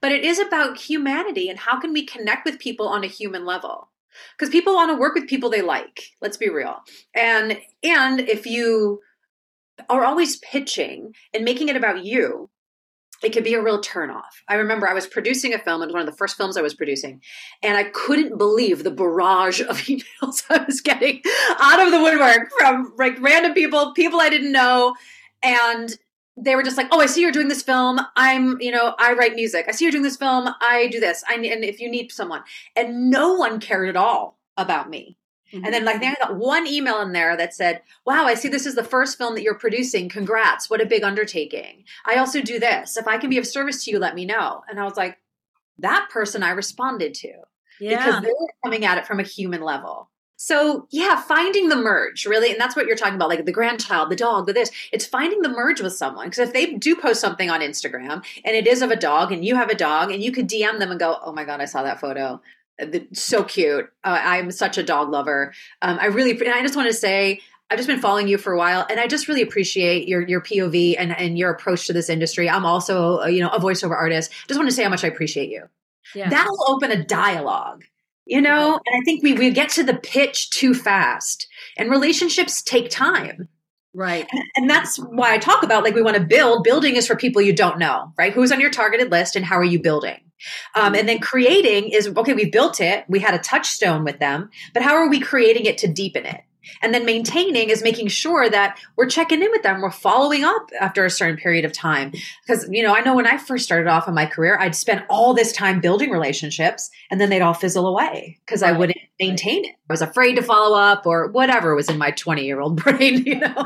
But 0.01 0.13
it 0.13 0.25
is 0.25 0.39
about 0.39 0.79
humanity 0.79 1.49
and 1.49 1.59
how 1.59 1.81
can 1.81 1.93
we 1.93 2.05
connect 2.05 2.45
with 2.45 2.59
people 2.59 2.89
on 2.89 3.05
a 3.05 3.09
human 3.09 3.45
level. 3.45 3.89
Because 4.37 4.51
people 4.51 4.75
want 4.75 4.91
to 4.91 4.99
work 4.99 5.15
with 5.15 5.29
people 5.29 5.51
they 5.51 5.63
like 5.63 6.13
let's 6.21 6.37
be 6.37 6.49
real. 6.49 6.83
And 7.15 7.59
and 7.83 8.21
if 8.21 8.47
you 8.47 9.01
are 9.89 10.05
always 10.05 10.39
pitching 10.39 11.15
and 11.33 11.45
making 11.45 11.69
it 11.69 11.77
about 11.77 12.05
you, 12.05 12.51
it 13.23 13.33
could 13.33 13.45
be 13.45 13.55
a 13.55 13.63
real 13.63 13.81
turnoff. 13.81 14.43
I 14.49 14.55
remember 14.55 14.89
I 14.89 14.95
was 14.95 15.07
producing 15.07 15.53
a 15.53 15.59
film, 15.59 15.83
it 15.83 15.87
was 15.87 15.93
one 15.93 16.03
of 16.03 16.11
the 16.11 16.17
first 16.17 16.37
films 16.37 16.57
I 16.57 16.63
was 16.63 16.75
producing, 16.75 17.21
and 17.63 17.77
I 17.77 17.85
couldn't 17.85 18.39
believe 18.39 18.85
the 18.85 18.91
barrage 18.91 19.61
of 19.61 19.79
emails 19.79 20.45
I 20.49 20.65
was 20.65 20.81
getting 20.81 21.23
out 21.61 21.85
of 21.85 21.91
the 21.91 22.01
woodwork 22.01 22.51
from 22.59 22.93
like 22.97 23.21
random 23.21 23.55
people, 23.55 23.93
people 23.95 24.21
I 24.21 24.31
didn't 24.31 24.53
know. 24.53 24.95
And 25.43 25.97
they 26.37 26.55
were 26.55 26.63
just 26.63 26.77
like, 26.77 26.89
"Oh, 26.93 27.01
I 27.01 27.07
see 27.07 27.21
you're 27.21 27.33
doing 27.33 27.49
this 27.49 27.63
film. 27.63 28.01
I'm, 28.15 28.61
you 28.61 28.71
know, 28.71 28.95
I 28.99 29.15
write 29.15 29.35
music. 29.35 29.67
I 29.69 29.73
see 29.73 29.85
you're 29.85 29.93
doing 29.93 30.05
this 30.05 30.17
film. 30.17 30.49
I 30.61 30.89
do 30.89 31.01
this. 31.01 31.25
I 31.29 31.35
and 31.35 31.65
if 31.65 31.81
you 31.81 31.91
need 31.91 32.13
someone." 32.13 32.43
And 32.77 33.11
no 33.11 33.35
one 33.35 33.59
cared 33.59 33.89
at 33.89 33.97
all 33.97 34.39
about 34.57 34.89
me. 34.89 35.18
Mm-hmm. 35.53 35.65
And 35.65 35.75
then 35.75 35.85
like 35.85 36.01
then 36.01 36.15
I 36.19 36.27
got 36.27 36.37
one 36.37 36.67
email 36.67 37.01
in 37.01 37.13
there 37.13 37.37
that 37.37 37.55
said, 37.55 37.83
"Wow, 38.05 38.25
I 38.25 38.35
see 38.35 38.49
this 38.49 38.67
is 38.67 38.75
the 38.75 38.85
first 38.85 39.17
film 39.17 39.35
that 39.35 39.43
you're 39.43 39.55
producing. 39.55 40.09
Congrats. 40.09 40.69
What 40.69 40.83
a 40.83 40.87
big 40.87 41.03
undertaking. 41.03 41.85
I 42.07 42.17
also 42.17 42.41
do 42.41 42.59
this. 42.59 42.97
If 42.97 43.09
I 43.09 43.19
can 43.19 43.31
be 43.31 43.39
of 43.39 43.47
service 43.47 43.85
to 43.85 43.91
you, 43.91 43.99
let 43.99 44.15
me 44.15 44.25
know." 44.25 44.63
And 44.69 44.79
I 44.79 44.85
was 44.85 44.97
like, 44.97 45.19
that 45.79 46.09
person 46.11 46.43
I 46.43 46.51
responded 46.51 47.15
to. 47.15 47.33
Yeah. 47.81 48.05
Because 48.05 48.23
they 48.23 48.29
were 48.29 48.49
coming 48.65 48.85
at 48.85 48.99
it 48.99 49.07
from 49.07 49.21
a 49.21 49.25
human 49.25 49.63
level. 49.63 50.11
So 50.41 50.87
yeah, 50.91 51.21
finding 51.21 51.69
the 51.69 51.77
merge 51.77 52.25
really, 52.25 52.53
and 52.53 52.61
that's 52.61 52.77
what 52.77 52.87
you're 52.87 52.97
talking 52.97 53.17
about, 53.17 53.29
like 53.29 53.45
the 53.45 53.53
grandchild, 53.53 54.09
the 54.09 54.17
dog, 54.17 54.47
the 54.47 54.53
this. 54.53 54.71
It's 54.93 55.05
finding 55.05 55.43
the 55.43 55.49
merge 55.49 55.81
with 55.81 55.95
someone. 55.95 56.27
Because 56.27 56.47
if 56.47 56.53
they 56.53 56.75
do 56.75 56.95
post 56.95 57.21
something 57.21 57.51
on 57.51 57.61
Instagram 57.61 58.25
and 58.45 58.55
it 58.55 58.69
is 58.69 58.81
of 58.81 58.93
a 58.93 58.97
dog, 58.97 59.33
and 59.33 59.45
you 59.45 59.57
have 59.57 59.69
a 59.69 59.75
dog, 59.75 60.13
and 60.13 60.23
you 60.23 60.31
could 60.31 60.49
DM 60.49 60.79
them 60.79 60.93
and 60.93 61.01
go, 61.01 61.19
"Oh 61.25 61.33
my 61.33 61.45
god, 61.45 61.61
I 61.61 61.65
saw 61.65 61.83
that 61.83 62.01
photo. 62.01 62.41
So 63.13 63.43
cute. 63.43 63.91
Uh, 64.05 64.21
I'm 64.23 64.51
such 64.51 64.79
a 64.79 64.83
dog 64.83 65.11
lover. 65.11 65.53
Um, 65.83 65.99
I 66.01 66.07
really, 66.07 66.33
and 66.33 66.55
I 66.55 66.63
just 66.63 66.77
want 66.77 66.89
to 66.89 66.95
say, 66.95 67.41
I've 67.71 67.79
just 67.79 67.89
been 67.89 68.01
following 68.01 68.29
you 68.29 68.39
for 68.39 68.53
a 68.53 68.57
while, 68.57 68.87
and 68.89 68.99
I 68.99 69.07
just 69.07 69.29
really 69.29 69.43
appreciate 69.43 70.09
your 70.09 70.27
your 70.27 70.41
POV 70.41 70.95
and 70.99 71.15
and 71.15 71.37
your 71.37 71.51
approach 71.51 71.87
to 71.89 71.93
this 71.93 72.09
industry. 72.09 72.49
I'm 72.49 72.65
also, 72.65 73.25
you 73.25 73.43
know, 73.43 73.49
a 73.49 73.61
voiceover 73.61 73.97
artist. 73.97 74.33
Just 74.47 74.59
want 74.59 74.71
to 74.71 74.75
say 74.75 74.85
how 74.85 74.91
much 74.91 75.05
I 75.05 75.09
appreciate 75.09 75.51
you. 75.51 75.65
Yeah. 76.15 76.31
That'll 76.31 76.73
open 76.73 76.91
a 76.91 77.05
dialogue 77.05 77.85
you 78.29 78.41
know 78.41 78.75
and 78.75 78.95
i 78.95 79.01
think 79.05 79.23
we, 79.23 79.33
we 79.33 79.51
get 79.51 79.71
to 79.71 79.83
the 79.83 79.95
pitch 79.97 80.51
too 80.51 80.75
fast 80.75 81.49
and 81.77 81.91
relationships 81.91 82.63
take 82.63 82.89
time 82.91 83.49
right 83.95 84.29
and, 84.31 84.43
and, 84.57 84.71
that's 84.71 84.99
why 84.99 85.35
i 85.35 85.39
talk 85.39 85.63
about 85.63 85.83
like 85.83 85.95
we 85.95 86.03
want 86.03 86.17
to 86.17 86.23
build 86.23 86.63
building 86.63 86.95
is 86.95 87.07
for 87.07 87.17
people 87.17 87.43
you 87.43 87.55
don't 87.55 87.79
know 87.79 88.13
right 88.17 88.33
who's 88.33 88.53
on 88.53 88.61
your 88.61 88.71
targeted 88.71 89.11
list 89.11 89.35
and 89.35 89.45
how 89.45 89.57
are 89.57 89.65
you 89.65 89.81
building 89.81 90.21
um, 90.75 90.95
and 90.95 91.09
then 91.09 91.19
creating 91.19 91.89
is 91.91 92.09
okay 92.09 92.35
we 92.35 92.49
built 92.51 92.81
it 92.81 93.05
we 93.09 93.19
had 93.19 93.35
a 93.35 93.39
touchstone 93.39 94.05
with 94.05 94.19
them 94.19 94.51
but 94.75 94.83
how 94.83 94.95
are 94.95 95.09
we 95.09 95.21
creating 95.21 95.67
it 95.67 95.79
to 95.79 95.89
deepen 95.89 96.25
it 96.27 96.43
and 96.83 96.95
then 96.95 97.05
maintaining 97.05 97.71
is 97.71 97.83
making 97.83 98.09
sure 98.09 98.49
that 98.49 98.79
we're 98.97 99.09
checking 99.09 99.43
in 99.43 99.51
with 99.51 99.63
them, 99.63 99.81
we're 99.81 99.91
following 99.91 100.45
up 100.45 100.71
after 100.81 101.05
a 101.05 101.11
certain 101.11 101.37
period 101.37 101.65
of 101.65 101.73
time. 101.73 102.13
Because, 102.47 102.69
you 102.71 102.83
know, 102.83 102.95
I 102.95 103.01
know 103.01 103.15
when 103.15 103.27
I 103.27 103.39
first 103.39 103.65
started 103.65 103.89
off 103.89 104.09
in 104.09 104.15
my 104.15 104.27
career, 104.27 104.59
I'd 104.59 104.75
spend 104.75 105.05
all 105.09 105.35
this 105.35 105.53
time 105.53 105.81
building 105.81 106.11
relationships 106.11 106.91
and 107.11 107.21
then 107.21 107.31
they'd 107.31 107.43
all 107.43 107.55
fizzle 107.55 107.87
away 107.87 108.39
because. 108.45 108.63
I 108.69 108.73
wouldn't 108.73 108.99
maintain 109.21 109.65
it. 109.65 109.71
I 109.89 109.93
was 109.93 110.03
afraid 110.03 110.35
to 110.35 110.43
follow 110.43 110.77
up 110.77 111.07
or 111.07 111.29
whatever 111.29 111.75
was 111.75 111.89
in 111.89 111.97
my 111.97 112.11
20 112.11 112.45
year 112.45 112.61
old 112.61 112.77
brain, 112.83 113.25
you 113.25 113.37
know. 113.37 113.65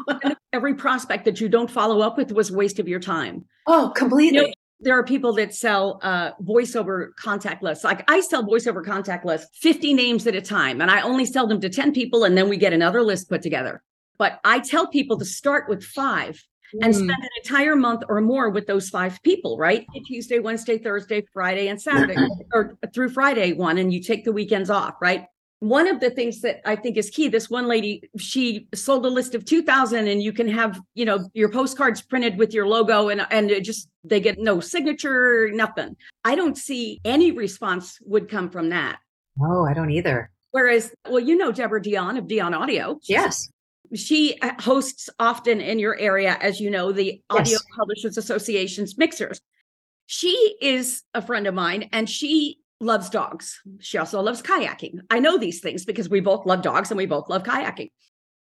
Every 0.52 0.74
prospect 0.74 1.24
that 1.24 1.40
you 1.40 1.48
don't 1.48 1.70
follow 1.70 2.00
up 2.00 2.16
with 2.16 2.30
was 2.30 2.50
a 2.50 2.54
waste 2.54 2.78
of 2.78 2.88
your 2.88 3.00
time. 3.00 3.46
Oh, 3.66 3.92
completely. 3.96 4.38
You 4.38 4.46
know, 4.46 4.52
there 4.82 4.98
are 4.98 5.04
people 5.04 5.32
that 5.34 5.54
sell 5.54 6.00
uh, 6.02 6.32
voiceover 6.42 7.14
contact 7.16 7.62
lists. 7.62 7.84
Like 7.84 8.04
I 8.10 8.20
sell 8.20 8.44
voiceover 8.44 8.84
contact 8.84 9.24
lists, 9.24 9.56
50 9.60 9.94
names 9.94 10.26
at 10.26 10.34
a 10.34 10.42
time, 10.42 10.80
and 10.80 10.90
I 10.90 11.00
only 11.02 11.24
sell 11.24 11.46
them 11.46 11.60
to 11.60 11.68
10 11.68 11.92
people, 11.92 12.24
and 12.24 12.36
then 12.36 12.48
we 12.48 12.56
get 12.56 12.72
another 12.72 13.02
list 13.02 13.28
put 13.28 13.42
together. 13.42 13.82
But 14.18 14.40
I 14.44 14.58
tell 14.58 14.88
people 14.88 15.18
to 15.18 15.24
start 15.24 15.68
with 15.68 15.84
five 15.84 16.42
mm. 16.74 16.84
and 16.84 16.94
spend 16.94 17.10
an 17.10 17.28
entire 17.42 17.76
month 17.76 18.02
or 18.08 18.20
more 18.20 18.50
with 18.50 18.66
those 18.66 18.88
five 18.88 19.22
people, 19.22 19.56
right? 19.56 19.86
Tuesday, 20.06 20.40
Wednesday, 20.40 20.78
Thursday, 20.78 21.24
Friday, 21.32 21.68
and 21.68 21.80
Saturday, 21.80 22.16
or 22.52 22.76
through 22.92 23.10
Friday 23.10 23.52
one, 23.52 23.78
and 23.78 23.92
you 23.92 24.02
take 24.02 24.24
the 24.24 24.32
weekends 24.32 24.68
off, 24.68 24.94
right? 25.00 25.26
One 25.62 25.86
of 25.86 26.00
the 26.00 26.10
things 26.10 26.40
that 26.40 26.60
I 26.68 26.74
think 26.74 26.96
is 26.96 27.08
key, 27.08 27.28
this 27.28 27.48
one 27.48 27.68
lady, 27.68 28.10
she 28.18 28.66
sold 28.74 29.06
a 29.06 29.08
list 29.08 29.36
of 29.36 29.44
2000 29.44 30.08
and 30.08 30.20
you 30.20 30.32
can 30.32 30.48
have, 30.48 30.80
you 30.94 31.04
know, 31.04 31.30
your 31.34 31.50
postcards 31.50 32.02
printed 32.02 32.36
with 32.36 32.52
your 32.52 32.66
logo 32.66 33.10
and, 33.10 33.24
and 33.30 33.48
it 33.48 33.62
just, 33.62 33.88
they 34.02 34.18
get 34.18 34.40
no 34.40 34.58
signature, 34.58 35.52
nothing. 35.52 35.96
I 36.24 36.34
don't 36.34 36.58
see 36.58 37.00
any 37.04 37.30
response 37.30 38.00
would 38.02 38.28
come 38.28 38.50
from 38.50 38.70
that. 38.70 38.98
Oh, 39.40 39.64
I 39.64 39.72
don't 39.72 39.92
either. 39.92 40.32
Whereas, 40.50 40.92
well, 41.08 41.20
you 41.20 41.36
know, 41.36 41.52
Debra 41.52 41.80
Deyan 41.80 42.18
of 42.18 42.24
Deyan 42.24 42.58
Audio. 42.58 42.98
Yes. 43.04 43.48
She 43.94 44.40
uh, 44.40 44.60
hosts 44.60 45.08
often 45.20 45.60
in 45.60 45.78
your 45.78 45.96
area, 45.96 46.38
as 46.40 46.58
you 46.58 46.72
know, 46.72 46.90
the 46.90 47.22
Audio 47.30 47.52
yes. 47.52 47.64
Publishers 47.78 48.16
Association's 48.16 48.98
mixers. 48.98 49.40
She 50.06 50.56
is 50.60 51.04
a 51.14 51.22
friend 51.22 51.46
of 51.46 51.54
mine 51.54 51.88
and 51.92 52.10
she 52.10 52.58
loves 52.82 53.08
dogs. 53.08 53.60
She 53.80 53.96
also 53.96 54.20
loves 54.20 54.42
kayaking. 54.42 55.00
I 55.10 55.20
know 55.20 55.38
these 55.38 55.60
things 55.60 55.84
because 55.84 56.08
we 56.08 56.20
both 56.20 56.44
love 56.46 56.62
dogs 56.62 56.90
and 56.90 56.98
we 56.98 57.06
both 57.06 57.28
love 57.28 57.44
kayaking. 57.44 57.90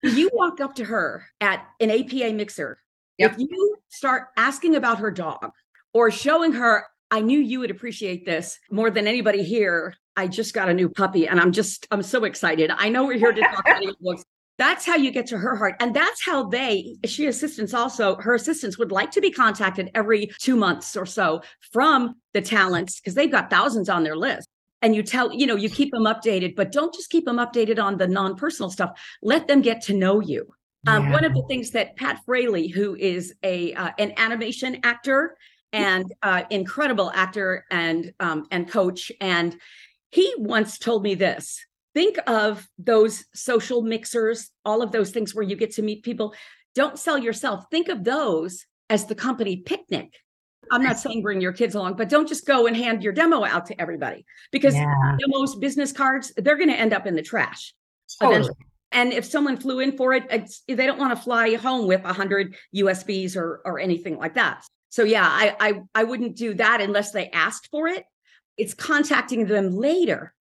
You 0.03 0.31
walk 0.33 0.59
up 0.59 0.75
to 0.75 0.85
her 0.85 1.27
at 1.39 1.65
an 1.79 1.91
APA 1.91 2.33
mixer. 2.33 2.79
Yep. 3.19 3.33
If 3.33 3.39
you 3.39 3.77
start 3.89 4.29
asking 4.37 4.75
about 4.75 4.99
her 4.99 5.11
dog 5.11 5.51
or 5.93 6.09
showing 6.09 6.53
her, 6.53 6.85
I 7.11 7.19
knew 7.19 7.39
you 7.39 7.59
would 7.59 7.69
appreciate 7.71 8.25
this 8.25 8.57
more 8.71 8.89
than 8.89 9.05
anybody 9.05 9.43
here. 9.43 9.93
I 10.15 10.27
just 10.27 10.53
got 10.53 10.69
a 10.69 10.73
new 10.73 10.89
puppy 10.89 11.27
and 11.27 11.39
I'm 11.39 11.51
just, 11.51 11.87
I'm 11.91 12.01
so 12.01 12.23
excited. 12.23 12.71
I 12.73 12.89
know 12.89 13.05
we're 13.05 13.19
here 13.19 13.33
to 13.33 13.41
talk 13.41 13.65
about 13.65 13.95
books. 14.01 14.23
That's 14.61 14.85
how 14.85 14.95
you 14.95 15.09
get 15.09 15.25
to 15.29 15.39
her 15.39 15.55
heart. 15.55 15.73
And 15.79 15.91
that's 15.91 16.23
how 16.23 16.43
they, 16.43 16.95
she 17.03 17.25
assistants 17.25 17.73
also, 17.73 18.17
her 18.17 18.35
assistants 18.35 18.77
would 18.77 18.91
like 18.91 19.09
to 19.09 19.19
be 19.19 19.31
contacted 19.31 19.89
every 19.95 20.27
two 20.37 20.55
months 20.55 20.95
or 20.95 21.07
so 21.07 21.41
from 21.71 22.13
the 22.33 22.43
talents 22.43 22.99
because 22.99 23.15
they've 23.15 23.31
got 23.31 23.49
thousands 23.49 23.89
on 23.89 24.03
their 24.03 24.15
list. 24.15 24.47
And 24.83 24.95
you 24.95 25.01
tell, 25.01 25.33
you 25.33 25.47
know, 25.47 25.55
you 25.55 25.67
keep 25.67 25.91
them 25.91 26.03
updated, 26.03 26.55
but 26.55 26.71
don't 26.71 26.93
just 26.93 27.09
keep 27.09 27.25
them 27.25 27.37
updated 27.37 27.83
on 27.83 27.97
the 27.97 28.07
non 28.07 28.35
personal 28.35 28.69
stuff. 28.69 28.91
Let 29.23 29.47
them 29.47 29.61
get 29.63 29.81
to 29.85 29.95
know 29.95 30.19
you. 30.19 30.47
Um. 30.85 31.09
One 31.09 31.25
of 31.25 31.33
the 31.33 31.43
things 31.47 31.71
that 31.71 31.95
Pat 31.95 32.19
Fraley, 32.23 32.67
who 32.67 32.95
is 32.95 33.33
a 33.41 33.73
uh, 33.73 33.89
an 33.97 34.13
animation 34.17 34.79
actor 34.83 35.37
and 35.73 36.05
uh, 36.21 36.43
incredible 36.51 37.11
actor 37.15 37.65
and 37.71 38.13
um, 38.19 38.45
and 38.51 38.69
coach, 38.69 39.11
and 39.19 39.57
he 40.11 40.31
once 40.37 40.77
told 40.77 41.01
me 41.01 41.15
this: 41.15 41.65
think 41.93 42.17
of 42.27 42.67
those 42.77 43.25
social 43.33 43.81
mixers, 43.81 44.49
all 44.65 44.81
of 44.81 44.91
those 44.91 45.11
things 45.11 45.35
where 45.35 45.43
you 45.43 45.55
get 45.55 45.73
to 45.73 45.81
meet 45.81 46.03
people. 46.03 46.33
Don't 46.75 46.97
sell 46.97 47.17
yourself. 47.17 47.65
Think 47.69 47.89
of 47.89 48.03
those 48.03 48.65
as 48.89 49.05
the 49.05 49.15
company 49.15 49.57
picnic. 49.57 50.13
I'm 50.71 50.83
not 50.83 50.99
saying 50.99 51.21
bring 51.21 51.41
your 51.41 51.51
kids 51.51 51.75
along, 51.75 51.95
but 51.95 52.07
don't 52.07 52.27
just 52.27 52.45
go 52.45 52.65
and 52.65 52.77
hand 52.77 53.03
your 53.03 53.11
demo 53.11 53.43
out 53.43 53.65
to 53.65 53.81
everybody 53.81 54.25
because 54.51 54.73
yeah. 54.73 55.17
demos, 55.19 55.55
business 55.55 55.91
cards, 55.91 56.31
they're 56.37 56.55
going 56.55 56.69
to 56.69 56.79
end 56.79 56.93
up 56.93 57.05
in 57.05 57.15
the 57.15 57.21
trash. 57.21 57.73
Totally. 58.21 58.49
And 58.93 59.11
if 59.11 59.25
someone 59.25 59.57
flew 59.57 59.79
in 59.79 59.97
for 59.97 60.13
it, 60.13 60.29
they 60.67 60.85
don't 60.85 60.99
want 60.99 61.15
to 61.15 61.21
fly 61.21 61.55
home 61.55 61.87
with 61.87 62.03
100 62.03 62.55
USBs 62.75 63.35
or 63.35 63.61
or 63.65 63.79
anything 63.79 64.17
like 64.17 64.35
that. 64.35 64.63
So 64.89 65.03
yeah, 65.03 65.25
I 65.25 65.55
I 65.59 65.81
I 65.95 66.03
wouldn't 66.03 66.35
do 66.35 66.53
that 66.55 66.81
unless 66.81 67.11
they 67.11 67.29
asked 67.29 67.69
for 67.71 67.87
it. 67.87 68.05
It's 68.57 68.73
contacting 68.73 69.47
them 69.47 69.71
later 69.71 70.33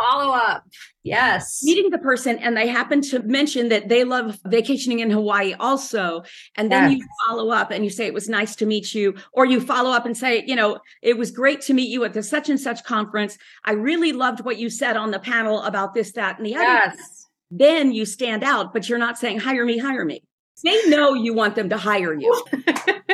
follow 0.00 0.32
up. 0.32 0.64
Yes. 1.02 1.60
Meeting 1.62 1.90
the 1.90 1.98
person 1.98 2.38
and 2.38 2.56
they 2.56 2.66
happen 2.66 3.00
to 3.02 3.20
mention 3.22 3.68
that 3.70 3.88
they 3.88 4.04
love 4.04 4.38
vacationing 4.44 5.00
in 5.00 5.10
Hawaii 5.10 5.54
also. 5.58 6.22
And 6.56 6.70
then 6.70 6.90
yes. 6.90 7.00
you 7.00 7.08
follow 7.26 7.50
up 7.50 7.70
and 7.70 7.84
you 7.84 7.90
say, 7.90 8.06
it 8.06 8.14
was 8.14 8.28
nice 8.28 8.54
to 8.56 8.66
meet 8.66 8.94
you. 8.94 9.14
Or 9.32 9.46
you 9.46 9.60
follow 9.60 9.90
up 9.90 10.04
and 10.04 10.16
say, 10.16 10.44
you 10.46 10.56
know, 10.56 10.78
it 11.02 11.16
was 11.16 11.30
great 11.30 11.62
to 11.62 11.74
meet 11.74 11.88
you 11.88 12.04
at 12.04 12.12
the 12.12 12.22
such 12.22 12.50
and 12.50 12.60
such 12.60 12.84
conference. 12.84 13.38
I 13.64 13.72
really 13.72 14.12
loved 14.12 14.44
what 14.44 14.58
you 14.58 14.68
said 14.68 14.96
on 14.96 15.10
the 15.10 15.18
panel 15.18 15.62
about 15.62 15.94
this, 15.94 16.12
that, 16.12 16.38
and 16.38 16.46
the 16.46 16.54
other. 16.54 16.64
Yes. 16.64 17.26
Then 17.50 17.92
you 17.92 18.04
stand 18.04 18.44
out, 18.44 18.72
but 18.72 18.88
you're 18.88 18.98
not 18.98 19.18
saying, 19.18 19.40
hire 19.40 19.64
me, 19.64 19.78
hire 19.78 20.04
me. 20.04 20.22
They 20.62 20.88
know 20.88 21.14
you 21.14 21.32
want 21.32 21.54
them 21.54 21.70
to 21.70 21.78
hire 21.78 22.12
you. 22.12 22.44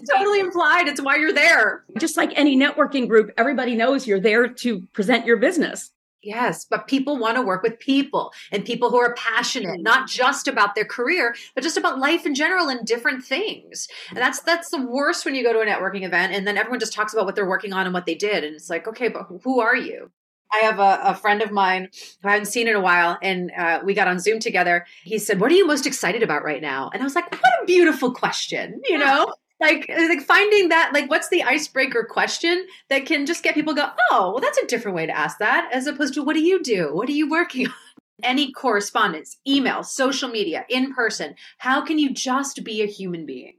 it's 0.00 0.10
totally 0.10 0.40
implied. 0.40 0.88
It's 0.88 1.00
why 1.00 1.16
you're 1.16 1.32
there. 1.32 1.84
Just 1.98 2.16
like 2.16 2.32
any 2.36 2.56
networking 2.56 3.08
group, 3.08 3.30
everybody 3.36 3.74
knows 3.74 4.06
you're 4.06 4.20
there 4.20 4.48
to 4.48 4.80
present 4.92 5.26
your 5.26 5.36
business. 5.36 5.90
Yes, 6.24 6.64
but 6.64 6.86
people 6.86 7.18
want 7.18 7.36
to 7.36 7.42
work 7.42 7.62
with 7.62 7.78
people 7.78 8.32
and 8.50 8.64
people 8.64 8.88
who 8.88 8.96
are 8.96 9.14
passionate, 9.14 9.82
not 9.82 10.08
just 10.08 10.48
about 10.48 10.74
their 10.74 10.86
career, 10.86 11.34
but 11.54 11.62
just 11.62 11.76
about 11.76 11.98
life 11.98 12.24
in 12.24 12.34
general 12.34 12.68
and 12.68 12.86
different 12.86 13.22
things. 13.22 13.88
And 14.08 14.18
that's 14.18 14.40
that's 14.40 14.70
the 14.70 14.80
worst 14.80 15.24
when 15.24 15.34
you 15.34 15.42
go 15.42 15.52
to 15.52 15.60
a 15.60 15.66
networking 15.66 16.02
event 16.02 16.32
and 16.32 16.46
then 16.46 16.56
everyone 16.56 16.80
just 16.80 16.94
talks 16.94 17.12
about 17.12 17.26
what 17.26 17.34
they're 17.34 17.48
working 17.48 17.74
on 17.74 17.84
and 17.84 17.92
what 17.92 18.06
they 18.06 18.14
did, 18.14 18.42
and 18.42 18.54
it's 18.54 18.70
like, 18.70 18.88
okay, 18.88 19.08
but 19.08 19.26
who 19.42 19.60
are 19.60 19.76
you? 19.76 20.10
I 20.52 20.58
have 20.58 20.78
a, 20.78 21.00
a, 21.02 21.14
friend 21.14 21.42
of 21.42 21.50
mine 21.50 21.88
who 22.22 22.28
I 22.28 22.32
haven't 22.32 22.46
seen 22.46 22.68
in 22.68 22.76
a 22.76 22.80
while, 22.80 23.18
and 23.22 23.50
uh, 23.58 23.80
we 23.84 23.92
got 23.92 24.06
on 24.06 24.20
Zoom 24.20 24.38
together. 24.38 24.86
He 25.02 25.18
said, 25.18 25.40
"What 25.40 25.50
are 25.50 25.54
you 25.54 25.66
most 25.66 25.84
excited 25.84 26.22
about 26.22 26.44
right 26.44 26.62
now?" 26.62 26.90
And 26.92 27.02
I 27.02 27.04
was 27.04 27.16
like, 27.16 27.30
"What 27.32 27.52
a 27.62 27.66
beautiful 27.66 28.12
question!" 28.12 28.80
You 28.84 28.98
know, 28.98 29.34
like 29.60 29.88
like 29.88 30.20
finding 30.20 30.68
that 30.68 30.90
like 30.92 31.08
what's 31.08 31.28
the 31.28 31.42
icebreaker 31.42 32.04
question 32.04 32.66
that 32.90 33.06
can 33.06 33.24
just 33.24 33.42
get 33.42 33.54
people 33.54 33.74
go 33.74 33.88
oh 34.10 34.32
well 34.32 34.40
that's 34.40 34.58
a 34.58 34.66
different 34.66 34.96
way 34.96 35.06
to 35.06 35.16
ask 35.16 35.38
that 35.38 35.68
as 35.72 35.86
opposed 35.86 36.14
to 36.14 36.22
what 36.22 36.34
do 36.34 36.42
you 36.42 36.62
do? 36.62 36.94
What 36.94 37.08
are 37.08 37.12
you 37.12 37.28
working 37.28 37.66
on? 37.66 37.72
Any 38.22 38.52
correspondence 38.52 39.38
email 39.46 39.82
social 39.82 40.28
media 40.28 40.64
in 40.68 40.94
person 40.94 41.34
how 41.58 41.84
can 41.84 41.98
you 41.98 42.12
just 42.12 42.64
be 42.64 42.82
a 42.82 42.86
human 42.86 43.26
being? 43.26 43.54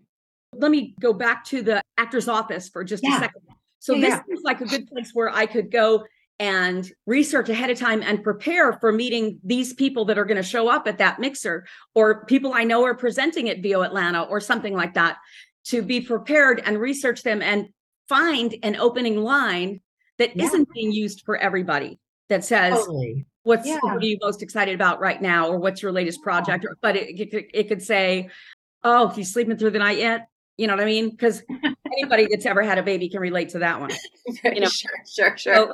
Let 0.53 0.71
me 0.71 0.95
go 0.99 1.13
back 1.13 1.43
to 1.45 1.61
the 1.61 1.81
actor's 1.97 2.27
office 2.27 2.69
for 2.69 2.83
just 2.83 3.03
yeah. 3.03 3.17
a 3.17 3.19
second. 3.19 3.41
So 3.79 3.93
yeah, 3.93 4.01
this 4.01 4.21
yeah. 4.27 4.33
is 4.35 4.41
like 4.43 4.61
a 4.61 4.65
good 4.65 4.87
place 4.87 5.11
where 5.13 5.29
i 5.29 5.45
could 5.45 5.71
go 5.71 6.05
and 6.39 6.91
research 7.05 7.47
ahead 7.49 7.69
of 7.69 7.79
time 7.79 8.01
and 8.01 8.23
prepare 8.23 8.73
for 8.73 8.91
meeting 8.91 9.39
these 9.43 9.73
people 9.73 10.05
that 10.05 10.17
are 10.17 10.25
going 10.25 10.41
to 10.41 10.43
show 10.43 10.67
up 10.67 10.87
at 10.87 10.97
that 10.97 11.19
mixer 11.19 11.65
or 11.93 12.25
people 12.25 12.53
I 12.53 12.65
know 12.65 12.83
are 12.83 12.95
presenting 12.95 13.49
at 13.49 13.61
VO 13.61 13.81
Atlanta 13.81 14.23
or 14.23 14.41
something 14.41 14.73
like 14.73 14.95
that 14.95 15.17
to 15.65 15.81
be 15.81 16.01
prepared 16.01 16.61
and 16.65 16.79
research 16.79 17.23
them 17.23 17.41
and 17.41 17.67
find 18.07 18.55
an 18.63 18.75
opening 18.75 19.17
line 19.17 19.81
that 20.17 20.35
Yeah. 20.35 20.45
not 20.47 20.67
being 20.73 20.91
used 20.91 21.23
for 21.25 21.35
everybody 21.37 21.99
that 22.29 22.43
says 22.45 22.73
Totally. 22.75 23.25
what's 23.43 23.67
Yeah. 23.67 23.79
what 23.81 23.97
are 23.97 24.05
you 24.05 24.17
most 24.21 24.41
excited 24.41 24.75
about 24.75 24.99
right 24.99 25.21
now? 25.21 25.47
Or 25.49 25.57
what's 25.59 25.81
your 25.81 25.91
latest 25.91 26.21
project? 26.21 26.65
Or, 26.65 26.77
but 26.81 26.95
it, 26.95 27.19
it, 27.19 27.31
could- 27.31 27.45
it 27.53 27.67
could 27.67 27.81
say 27.81 28.29
oh 28.83 29.07
he's 29.09 29.33
sleeping 29.33 29.57
through 29.57 29.71
the 29.71 29.79
night 29.79 29.97
yet. 29.97 30.27
You 30.57 30.67
know 30.67 30.73
what 30.75 30.83
i 30.83 30.85
mean? 30.85 31.09
Because 31.09 31.43
anybody 31.97 32.27
that's 32.31 32.45
ever 32.45 32.61
had 32.61 32.77
a 32.77 32.83
baby 32.83 33.09
can 33.09 33.19
relate 33.19 33.49
to 33.49 33.59
that 33.59 33.79
one 33.79 33.89
you 34.43 34.59
know, 34.61 34.67
sure, 34.69 34.91
sure, 35.07 35.37
sure. 35.37 35.55
so 35.55 35.73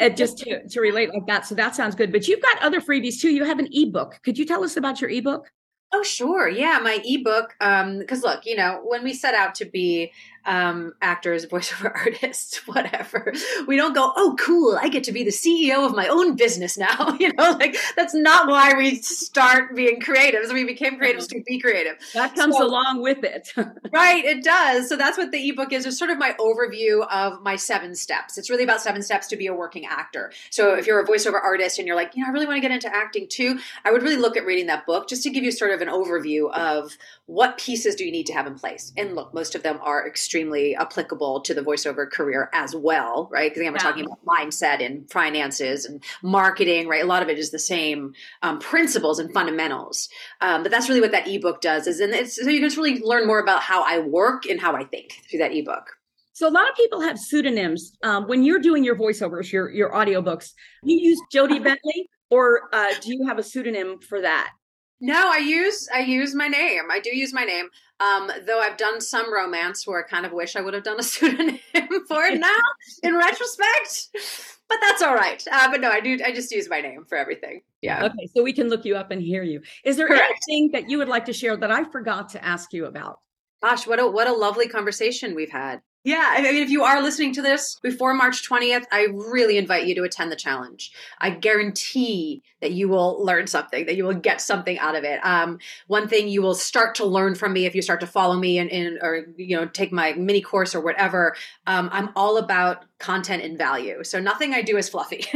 uh, 0.00 0.08
just 0.08 0.38
to, 0.38 0.66
to 0.68 0.80
relate 0.80 1.12
like 1.12 1.26
that 1.26 1.44
so 1.46 1.54
that 1.56 1.74
sounds 1.74 1.94
good. 1.96 2.12
But 2.12 2.28
you've 2.28 2.40
got 2.40 2.62
other 2.62 2.80
freebies 2.80 3.20
too. 3.20 3.30
You 3.30 3.44
have 3.44 3.58
an 3.58 3.68
ebook. 3.72 4.20
Could 4.22 4.38
you 4.38 4.46
tell 4.46 4.62
us 4.64 4.76
about 4.76 5.00
your 5.00 5.10
ebook 5.10 5.50
Oh, 5.94 6.02
sure. 6.02 6.48
Yeah, 6.48 6.78
my 6.82 7.00
ebook. 7.04 7.54
Um, 7.60 7.98
because 7.98 8.22
look, 8.22 8.46
you 8.46 8.56
know, 8.56 8.80
when 8.84 9.04
we 9.04 9.12
set 9.12 9.34
out 9.34 9.54
to 9.56 9.66
be 9.66 10.10
um 10.46 10.92
actors, 11.02 11.46
voiceover 11.52 11.92
artists, 11.94 12.66
whatever, 12.66 13.32
we 13.66 13.76
don't 13.76 13.94
go, 13.94 14.12
oh, 14.16 14.36
cool, 14.38 14.76
I 14.80 14.88
get 14.88 15.04
to 15.04 15.12
be 15.12 15.24
the 15.24 15.30
CEO 15.30 15.86
of 15.86 15.94
my 15.94 16.08
own 16.08 16.36
business 16.36 16.76
now. 16.76 17.16
you 17.20 17.32
know, 17.34 17.52
like 17.52 17.76
that's 17.96 18.14
not 18.14 18.48
why 18.48 18.74
we 18.76 18.96
start 18.96 19.74
being 19.76 20.00
creatives. 20.00 20.52
We 20.52 20.64
became 20.64 20.98
creatives 20.98 21.28
to 21.28 21.42
be 21.46 21.60
creative. 21.60 21.96
that 22.14 22.34
comes 22.34 22.56
So- 22.56 22.66
along 22.66 23.02
with 23.02 23.22
it 23.24 23.52
Right, 23.92 24.24
it 24.24 24.42
does. 24.42 24.88
So 24.88 24.96
that's 24.96 25.18
what 25.18 25.30
the 25.30 25.48
ebook 25.48 25.72
is. 25.72 25.86
It's 25.86 25.98
sort 25.98 26.10
of 26.10 26.18
my 26.18 26.34
overview 26.40 27.06
of 27.08 27.42
my 27.42 27.56
seven 27.56 27.94
steps. 27.94 28.38
It's 28.38 28.50
really 28.50 28.64
about 28.64 28.80
seven 28.80 29.02
steps 29.02 29.26
to 29.28 29.36
be 29.36 29.46
a 29.46 29.54
working 29.54 29.86
actor. 29.86 30.32
So 30.50 30.74
if 30.74 30.86
you're 30.86 31.00
a 31.00 31.06
voiceover 31.06 31.40
artist 31.42 31.78
and 31.78 31.86
you're 31.86 31.96
like, 31.96 32.14
you 32.16 32.22
know, 32.22 32.28
I 32.28 32.32
really 32.32 32.46
want 32.46 32.56
to 32.56 32.60
get 32.60 32.70
into 32.70 32.94
acting 32.94 33.28
too, 33.28 33.58
I 33.84 33.92
would 33.92 34.02
really 34.02 34.16
look 34.16 34.36
at 34.36 34.44
reading 34.46 34.66
that 34.66 34.86
book 34.86 35.08
just 35.08 35.22
to 35.24 35.30
give 35.30 35.44
you 35.44 35.52
sort 35.52 35.70
of 35.72 35.80
an 35.82 35.88
overview 35.88 36.50
of 36.52 36.96
what 37.26 37.58
pieces 37.58 37.94
do 37.94 38.04
you 38.04 38.12
need 38.12 38.26
to 38.26 38.32
have 38.32 38.46
in 38.46 38.54
place. 38.54 38.92
And 38.96 39.14
look, 39.14 39.32
most 39.32 39.54
of 39.54 39.62
them 39.62 39.78
are 39.82 40.06
extremely 40.06 40.31
applicable 40.40 41.40
to 41.42 41.54
the 41.54 41.60
voiceover 41.62 42.10
career 42.10 42.48
as 42.52 42.74
well, 42.74 43.28
right? 43.32 43.50
Because 43.50 43.60
again, 43.60 43.72
we're 43.72 43.78
Yeah. 43.78 43.82
talking 43.82 44.04
about 44.06 44.24
mindset 44.24 44.84
and 44.84 45.10
finances 45.10 45.84
and 45.84 46.02
marketing, 46.22 46.88
right? 46.88 47.02
A 47.02 47.06
lot 47.06 47.22
of 47.22 47.28
it 47.28 47.38
is 47.38 47.50
the 47.50 47.58
same 47.58 48.14
um, 48.42 48.58
principles 48.58 49.18
and 49.18 49.32
fundamentals. 49.32 50.08
Um, 50.40 50.62
but 50.62 50.70
that's 50.72 50.88
really 50.88 51.00
what 51.00 51.12
that 51.12 51.26
ebook 51.28 51.60
does 51.60 51.86
is, 51.86 52.00
and 52.00 52.12
it's 52.14 52.36
so 52.36 52.48
you 52.48 52.60
can 52.60 52.68
just 52.68 52.76
really 52.76 53.00
learn 53.00 53.26
more 53.26 53.38
about 53.40 53.62
how 53.62 53.82
I 53.82 53.98
work 53.98 54.46
and 54.46 54.60
how 54.60 54.74
I 54.74 54.84
think 54.84 55.12
through 55.30 55.40
that 55.40 55.52
ebook. 55.52 55.86
so 56.34 56.48
a 56.48 56.50
lot 56.50 56.68
of 56.70 56.74
people 56.76 57.00
have 57.02 57.18
pseudonyms 57.18 57.92
um, 58.02 58.26
when 58.26 58.42
you're 58.42 58.58
doing 58.60 58.82
your 58.84 58.96
voiceovers 58.96 59.52
your 59.52 59.70
your 59.70 59.90
audiobooks 59.92 60.52
you 60.82 60.96
use 61.10 61.20
jodie 61.34 61.62
bentley 61.62 62.08
or 62.30 62.44
uh, 62.72 62.88
do 63.02 63.12
you 63.12 63.26
have 63.28 63.38
a 63.38 63.42
pseudonym 63.42 63.98
for 64.00 64.20
that 64.22 64.50
No, 65.02 65.30
I 65.32 65.38
use 65.38 65.88
I 65.92 65.98
use 66.02 66.32
my 66.32 66.46
name. 66.46 66.84
I 66.88 67.00
do 67.00 67.10
use 67.14 67.34
my 67.34 67.42
name. 67.42 67.66
Um, 67.98 68.30
though 68.46 68.60
I've 68.60 68.76
done 68.76 69.00
some 69.00 69.34
romance 69.34 69.84
where 69.84 70.02
I 70.02 70.08
kind 70.08 70.24
of 70.24 70.30
wish 70.30 70.54
I 70.54 70.60
would 70.60 70.74
have 70.74 70.84
done 70.84 71.00
a 71.00 71.02
pseudonym 71.02 71.58
for 72.06 72.22
it 72.22 72.38
now, 72.38 72.56
in 73.02 73.16
retrospect. 73.16 74.10
But 74.68 74.78
that's 74.80 75.02
all 75.02 75.14
right. 75.14 75.44
Uh, 75.50 75.70
but 75.72 75.80
no, 75.80 75.90
I 75.90 76.00
do. 76.00 76.18
I 76.24 76.32
just 76.32 76.52
use 76.52 76.70
my 76.70 76.80
name 76.80 77.04
for 77.08 77.18
everything. 77.18 77.62
Yeah. 77.80 78.04
Okay, 78.04 78.28
so 78.34 78.44
we 78.44 78.52
can 78.52 78.68
look 78.68 78.84
you 78.84 78.94
up 78.94 79.10
and 79.10 79.20
hear 79.20 79.42
you. 79.42 79.60
Is 79.84 79.96
there 79.96 80.06
Correct. 80.06 80.22
anything 80.48 80.70
that 80.72 80.88
you 80.88 80.98
would 80.98 81.08
like 81.08 81.24
to 81.24 81.32
share 81.32 81.56
that 81.56 81.70
I 81.72 81.82
forgot 81.90 82.28
to 82.30 82.44
ask 82.44 82.72
you 82.72 82.86
about? 82.86 83.18
Gosh, 83.60 83.88
what 83.88 83.98
a 83.98 84.06
what 84.06 84.28
a 84.28 84.32
lovely 84.32 84.68
conversation 84.68 85.34
we've 85.34 85.50
had. 85.50 85.82
Yeah, 86.04 86.34
I 86.36 86.42
mean, 86.42 86.56
if 86.56 86.70
you 86.70 86.82
are 86.82 87.00
listening 87.00 87.32
to 87.34 87.42
this 87.42 87.78
before 87.80 88.12
March 88.12 88.48
20th, 88.48 88.86
I 88.90 89.06
really 89.12 89.56
invite 89.56 89.86
you 89.86 89.94
to 89.94 90.02
attend 90.02 90.32
the 90.32 90.36
challenge. 90.36 90.90
I 91.20 91.30
guarantee 91.30 92.42
that 92.60 92.72
you 92.72 92.88
will 92.88 93.24
learn 93.24 93.46
something, 93.46 93.86
that 93.86 93.94
you 93.94 94.04
will 94.04 94.14
get 94.14 94.40
something 94.40 94.76
out 94.80 94.96
of 94.96 95.04
it. 95.04 95.24
Um, 95.24 95.60
one 95.86 96.08
thing 96.08 96.26
you 96.26 96.42
will 96.42 96.56
start 96.56 96.96
to 96.96 97.04
learn 97.04 97.36
from 97.36 97.52
me 97.52 97.66
if 97.66 97.76
you 97.76 97.82
start 97.82 98.00
to 98.00 98.08
follow 98.08 98.36
me 98.36 98.58
and, 98.58 98.68
and 98.72 98.98
or 99.00 99.26
you 99.36 99.56
know 99.56 99.66
take 99.66 99.92
my 99.92 100.12
mini 100.14 100.40
course 100.40 100.74
or 100.74 100.80
whatever. 100.80 101.36
Um, 101.68 101.88
I'm 101.92 102.10
all 102.16 102.36
about 102.36 102.84
content 102.98 103.44
and 103.44 103.56
value, 103.56 104.02
so 104.02 104.18
nothing 104.18 104.54
I 104.54 104.62
do 104.62 104.76
is 104.76 104.88
fluffy. 104.88 105.24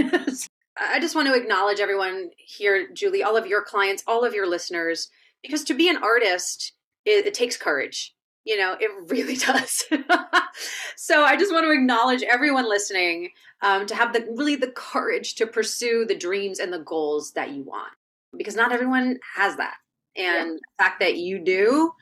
I 0.78 0.98
just 0.98 1.14
want 1.14 1.28
to 1.28 1.34
acknowledge 1.34 1.78
everyone 1.78 2.30
here, 2.38 2.88
Julie, 2.92 3.22
all 3.22 3.36
of 3.36 3.46
your 3.46 3.62
clients, 3.62 4.02
all 4.06 4.24
of 4.24 4.34
your 4.34 4.48
listeners, 4.48 5.10
because 5.42 5.62
to 5.64 5.74
be 5.74 5.88
an 5.88 5.96
artist, 6.02 6.72
it, 7.04 7.24
it 7.24 7.34
takes 7.34 7.56
courage 7.56 8.15
you 8.47 8.57
know 8.57 8.76
it 8.80 8.90
really 9.11 9.36
does. 9.36 9.84
So 10.97 11.24
i 11.24 11.36
just 11.36 11.53
want 11.53 11.66
to 11.66 11.72
acknowledge 11.72 12.22
everyone 12.22 12.68
listening 12.68 13.30
um, 13.61 13.86
to 13.86 13.94
have 13.94 14.12
the 14.12 14.26
really 14.34 14.57
the 14.57 14.70
courage 14.70 15.34
to 15.34 15.47
pursue 15.47 16.07
the 16.07 16.16
dreams 16.16 16.59
and 16.59 16.72
the 16.72 16.78
goals 16.78 17.32
that 17.32 17.51
you 17.51 17.62
want 17.62 17.92
because 18.36 18.57
not 18.57 18.72
everyone 18.72 19.18
has 19.34 19.57
that. 19.57 19.76
And 20.16 20.57
the 20.57 20.82
fact 20.82 21.01
that 21.01 21.16
you 21.18 21.38
do 21.38 21.92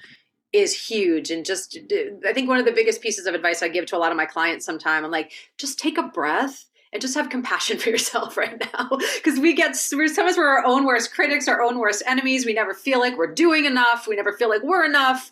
is 0.52 0.88
huge 0.88 1.32
and 1.32 1.44
just 1.44 1.76
i 2.24 2.32
think 2.32 2.48
one 2.48 2.60
of 2.60 2.64
the 2.64 2.70
biggest 2.70 3.00
pieces 3.00 3.26
of 3.26 3.34
advice 3.34 3.60
i 3.60 3.66
give 3.66 3.86
to 3.86 3.96
a 3.96 3.98
lot 3.98 4.12
of 4.12 4.16
my 4.16 4.24
clients 4.24 4.64
sometime 4.64 5.04
i'm 5.04 5.10
like 5.10 5.32
just 5.58 5.80
take 5.80 5.98
a 5.98 6.02
breath 6.04 6.66
and 6.94 7.00
just 7.00 7.16
have 7.16 7.28
compassion 7.28 7.76
for 7.80 7.90
yourself 7.90 8.36
right 8.38 8.62
now. 8.72 8.88
Because 9.16 9.38
we 9.38 9.54
get 9.54 9.76
we're 9.92 10.08
sometimes 10.08 10.38
we're 10.38 10.46
our 10.46 10.64
own 10.64 10.86
worst 10.86 11.12
critics 11.12 11.48
our 11.48 11.60
own 11.60 11.78
worst 11.78 12.02
enemies. 12.06 12.46
We 12.46 12.54
never 12.54 12.72
feel 12.72 13.00
like 13.00 13.18
we're 13.18 13.34
doing 13.34 13.66
enough. 13.66 14.06
We 14.08 14.16
never 14.16 14.32
feel 14.32 14.48
like 14.48 14.62
we're 14.62 14.86
enough 14.86 15.30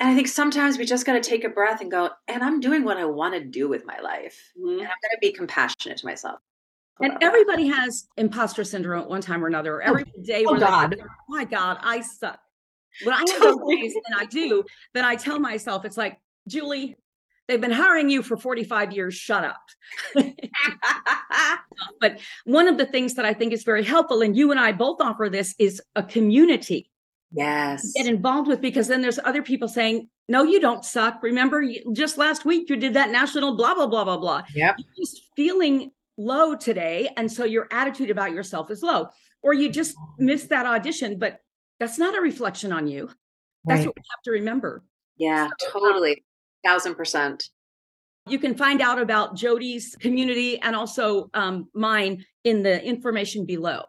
and 0.00 0.10
I 0.10 0.14
think 0.14 0.28
sometimes 0.28 0.78
we 0.78 0.84
just 0.84 1.04
got 1.06 1.14
to 1.14 1.20
take 1.20 1.44
a 1.44 1.48
breath 1.48 1.80
and 1.80 1.90
go, 1.90 2.10
and 2.28 2.42
I'm 2.42 2.60
doing 2.60 2.84
what 2.84 2.96
I 2.96 3.04
want 3.04 3.34
to 3.34 3.44
do 3.44 3.68
with 3.68 3.84
my 3.84 3.98
life. 4.00 4.52
Mm-hmm. 4.58 4.68
And 4.68 4.80
I'm 4.82 4.86
going 4.86 5.12
to 5.12 5.18
be 5.20 5.32
compassionate 5.32 5.98
to 5.98 6.06
myself. 6.06 6.38
And 7.00 7.10
about 7.12 7.20
that. 7.20 7.26
everybody 7.26 7.66
has 7.68 8.08
imposter 8.16 8.64
syndrome 8.64 9.02
at 9.02 9.08
one 9.08 9.20
time 9.20 9.42
or 9.44 9.46
another. 9.46 9.76
Or 9.76 9.82
every 9.82 10.04
day, 10.22 10.44
oh 10.46 10.52
when 10.52 10.60
they- 10.60 10.66
God. 10.66 10.96
oh 11.00 11.06
my 11.28 11.44
God, 11.44 11.78
I 11.82 12.00
suck. 12.00 12.40
When 13.04 13.14
I 13.14 13.18
have 13.18 13.28
Totally. 13.40 13.76
days, 13.82 13.94
and 13.94 14.18
I 14.18 14.24
do, 14.24 14.64
then 14.94 15.04
I 15.04 15.14
tell 15.14 15.38
myself, 15.38 15.84
it's 15.84 15.96
like, 15.96 16.18
Julie, 16.48 16.96
they've 17.46 17.60
been 17.60 17.70
hiring 17.70 18.10
you 18.10 18.22
for 18.22 18.36
45 18.36 18.92
years. 18.92 19.14
Shut 19.14 19.44
up. 19.44 19.60
But 22.00 22.18
one 22.44 22.66
of 22.68 22.76
the 22.76 22.86
things 22.86 23.14
that 23.14 23.24
I 23.24 23.32
think 23.32 23.52
is 23.52 23.62
very 23.62 23.84
helpful, 23.84 24.20
and 24.22 24.36
you 24.36 24.50
and 24.50 24.58
I 24.58 24.72
both 24.72 25.00
offer 25.00 25.28
this, 25.30 25.54
is 25.58 25.80
a 25.94 26.02
community. 26.02 26.90
Yes. 27.32 27.92
get 27.94 28.06
involved 28.06 28.48
with 28.48 28.60
because 28.60 28.88
then 28.88 29.02
there's 29.02 29.18
other 29.24 29.42
people 29.42 29.68
saying, 29.68 30.08
no, 30.28 30.44
you 30.44 30.60
don't 30.60 30.84
suck. 30.84 31.22
Remember, 31.22 31.60
you- 31.62 31.92
just 31.92 32.16
last 32.18 32.44
week 32.44 32.68
you 32.70 32.76
did 32.76 32.94
that 32.94 33.10
national 33.10 33.56
blah, 33.56 33.74
blah, 33.74 33.86
blah, 33.86 34.04
blah, 34.04 34.16
blah. 34.16 34.42
Yep. 34.54 34.76
You're 34.78 35.04
just 35.06 35.22
feeling 35.36 35.90
low 36.16 36.54
today. 36.56 37.10
And 37.16 37.30
so 37.30 37.44
your 37.44 37.68
attitude 37.70 38.10
about 38.10 38.32
yourself 38.32 38.70
is 38.70 38.82
low, 38.82 39.08
or 39.42 39.52
you 39.54 39.70
just 39.70 39.94
missed 40.18 40.48
that 40.48 40.66
audition, 40.66 41.18
but 41.18 41.38
that's 41.78 41.98
not 41.98 42.16
a 42.16 42.20
reflection 42.20 42.72
on 42.72 42.86
you. 42.88 43.10
That's 43.64 43.80
Right. 43.80 43.86
what 43.86 43.96
we 43.96 44.02
have 44.10 44.22
to 44.24 44.30
remember. 44.32 44.82
Yeah, 45.16 45.48
totally. 45.70 46.24
Thousand 46.64 46.94
percent. 46.94 47.44
You 48.26 48.38
can 48.38 48.54
find 48.54 48.80
out 48.82 48.98
about 49.00 49.36
Jodie's 49.36 49.96
community 50.00 50.60
and 50.60 50.74
also 50.76 51.30
um, 51.34 51.68
mine 51.74 52.24
in 52.44 52.62
the 52.62 52.82
information 52.84 53.46
below. 53.46 53.84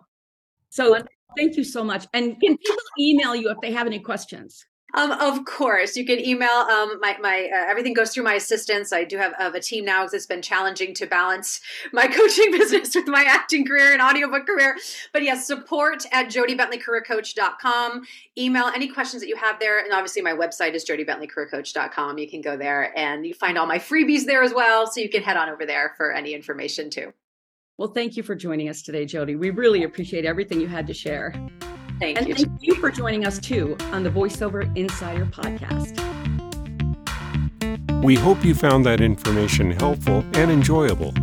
So 0.69 1.01
thank 1.37 1.57
you 1.57 1.63
so 1.63 1.83
much. 1.83 2.07
And 2.13 2.39
can 2.39 2.57
people 2.57 2.83
email 2.99 3.35
you 3.35 3.49
if 3.49 3.57
they 3.61 3.71
have 3.71 3.87
any 3.87 3.99
questions? 3.99 4.65
Um, 4.95 5.11
of 5.11 5.45
course, 5.45 5.95
you 5.95 6.05
can 6.05 6.19
email. 6.19 6.49
Um, 6.49 6.99
my 6.99 7.15
my 7.21 7.49
uh, 7.53 7.69
everything 7.69 7.93
goes 7.93 8.11
through 8.11 8.23
my 8.23 8.33
assistants. 8.33 8.91
I 8.91 9.03
do 9.03 9.17
have, 9.17 9.33
have 9.37 9.53
a 9.53 9.59
team 9.59 9.85
now 9.85 10.01
because 10.01 10.15
it's 10.15 10.25
been 10.25 10.41
challenging 10.41 10.95
to 10.95 11.05
balance 11.05 11.61
my 11.93 12.07
coaching 12.07 12.51
business 12.57 12.95
with 12.95 13.07
my 13.07 13.23
acting 13.27 13.65
career 13.65 13.93
and 13.93 14.01
audiobook 14.01 14.47
career. 14.47 14.77
But 15.13 15.23
yes, 15.23 15.45
support 15.45 16.05
at 16.11 16.27
jodiebentleycareercoach.com. 16.27 18.01
Email 18.37 18.65
any 18.65 18.87
questions 18.87 19.21
that 19.21 19.29
you 19.29 19.35
have 19.35 19.59
there, 19.59 19.79
and 19.79 19.93
obviously 19.93 20.23
my 20.23 20.33
website 20.33 20.73
is 20.73 20.85
jodiebentleycareercoach.com. 20.85 22.17
You 22.17 22.29
can 22.29 22.41
go 22.41 22.57
there 22.57 22.97
and 22.97 23.25
you 23.25 23.35
find 23.35 23.57
all 23.57 23.67
my 23.67 23.77
freebies 23.77 24.25
there 24.25 24.41
as 24.41 24.53
well, 24.53 24.87
so 24.87 25.01
you 25.01 25.09
can 25.09 25.21
head 25.21 25.37
on 25.37 25.49
over 25.49 25.67
there 25.67 25.93
for 25.97 26.11
any 26.11 26.33
information 26.33 26.89
too. 26.89 27.13
Well, 27.79 27.87
thank 27.87 28.15
you 28.17 28.23
for 28.23 28.35
joining 28.35 28.67
us 28.67 28.81
today, 28.81 29.05
Jodie. 29.05 29.39
We 29.39 29.51
really 29.51 29.83
appreciate 29.83 30.25
everything 30.25 30.59
you 30.59 30.67
had 30.67 30.85
to 30.87 30.93
share. 30.93 31.33
Thank 31.97 32.17
And 32.17 32.27
you. 32.27 32.35
thank 32.35 32.51
you 32.59 32.75
for 32.75 32.91
joining 32.91 33.25
us 33.25 33.39
too 33.39 33.77
on 33.93 34.03
the 34.03 34.09
VoiceOver 34.09 34.75
Insider 34.75 35.25
podcast. 35.27 35.95
We 38.03 38.15
hope 38.15 38.43
you 38.43 38.53
found 38.53 38.85
that 38.85 38.99
information 38.99 39.71
helpful 39.71 40.25
and 40.33 40.51
enjoyable. 40.51 41.13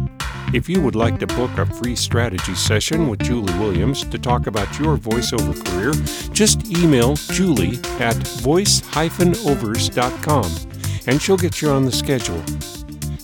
If 0.54 0.66
you 0.66 0.80
would 0.80 0.94
like 0.94 1.18
to 1.18 1.26
book 1.26 1.50
a 1.58 1.66
free 1.66 1.94
strategy 1.94 2.54
session 2.54 3.08
with 3.08 3.20
Julie 3.20 3.52
Williams 3.58 4.08
to 4.08 4.18
talk 4.18 4.46
about 4.46 4.78
your 4.78 4.96
voiceover 4.96 5.62
career, 5.66 5.92
just 6.32 6.64
email 6.74 7.16
Julie 7.16 7.78
at 8.00 8.16
voice-overs.com 8.40 10.50
and 11.06 11.20
she'll 11.20 11.36
get 11.36 11.60
you 11.60 11.68
on 11.68 11.84
the 11.84 11.92
schedule. 11.92 12.40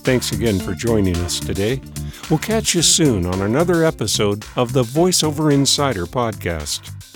Thanks 0.05 0.33
again 0.33 0.59
for 0.59 0.75
joining 0.75 1.17
us 1.17 1.41
today. 1.41 1.81
We'll 2.33 2.39
catch 2.39 2.75
you 2.75 2.81
soon 2.81 3.27
on 3.27 3.43
another 3.43 3.85
episode 3.85 4.47
of 4.57 4.73
the 4.73 4.85
VoiceOver 4.85 5.53
Insider 5.53 6.07
podcast. 6.07 7.12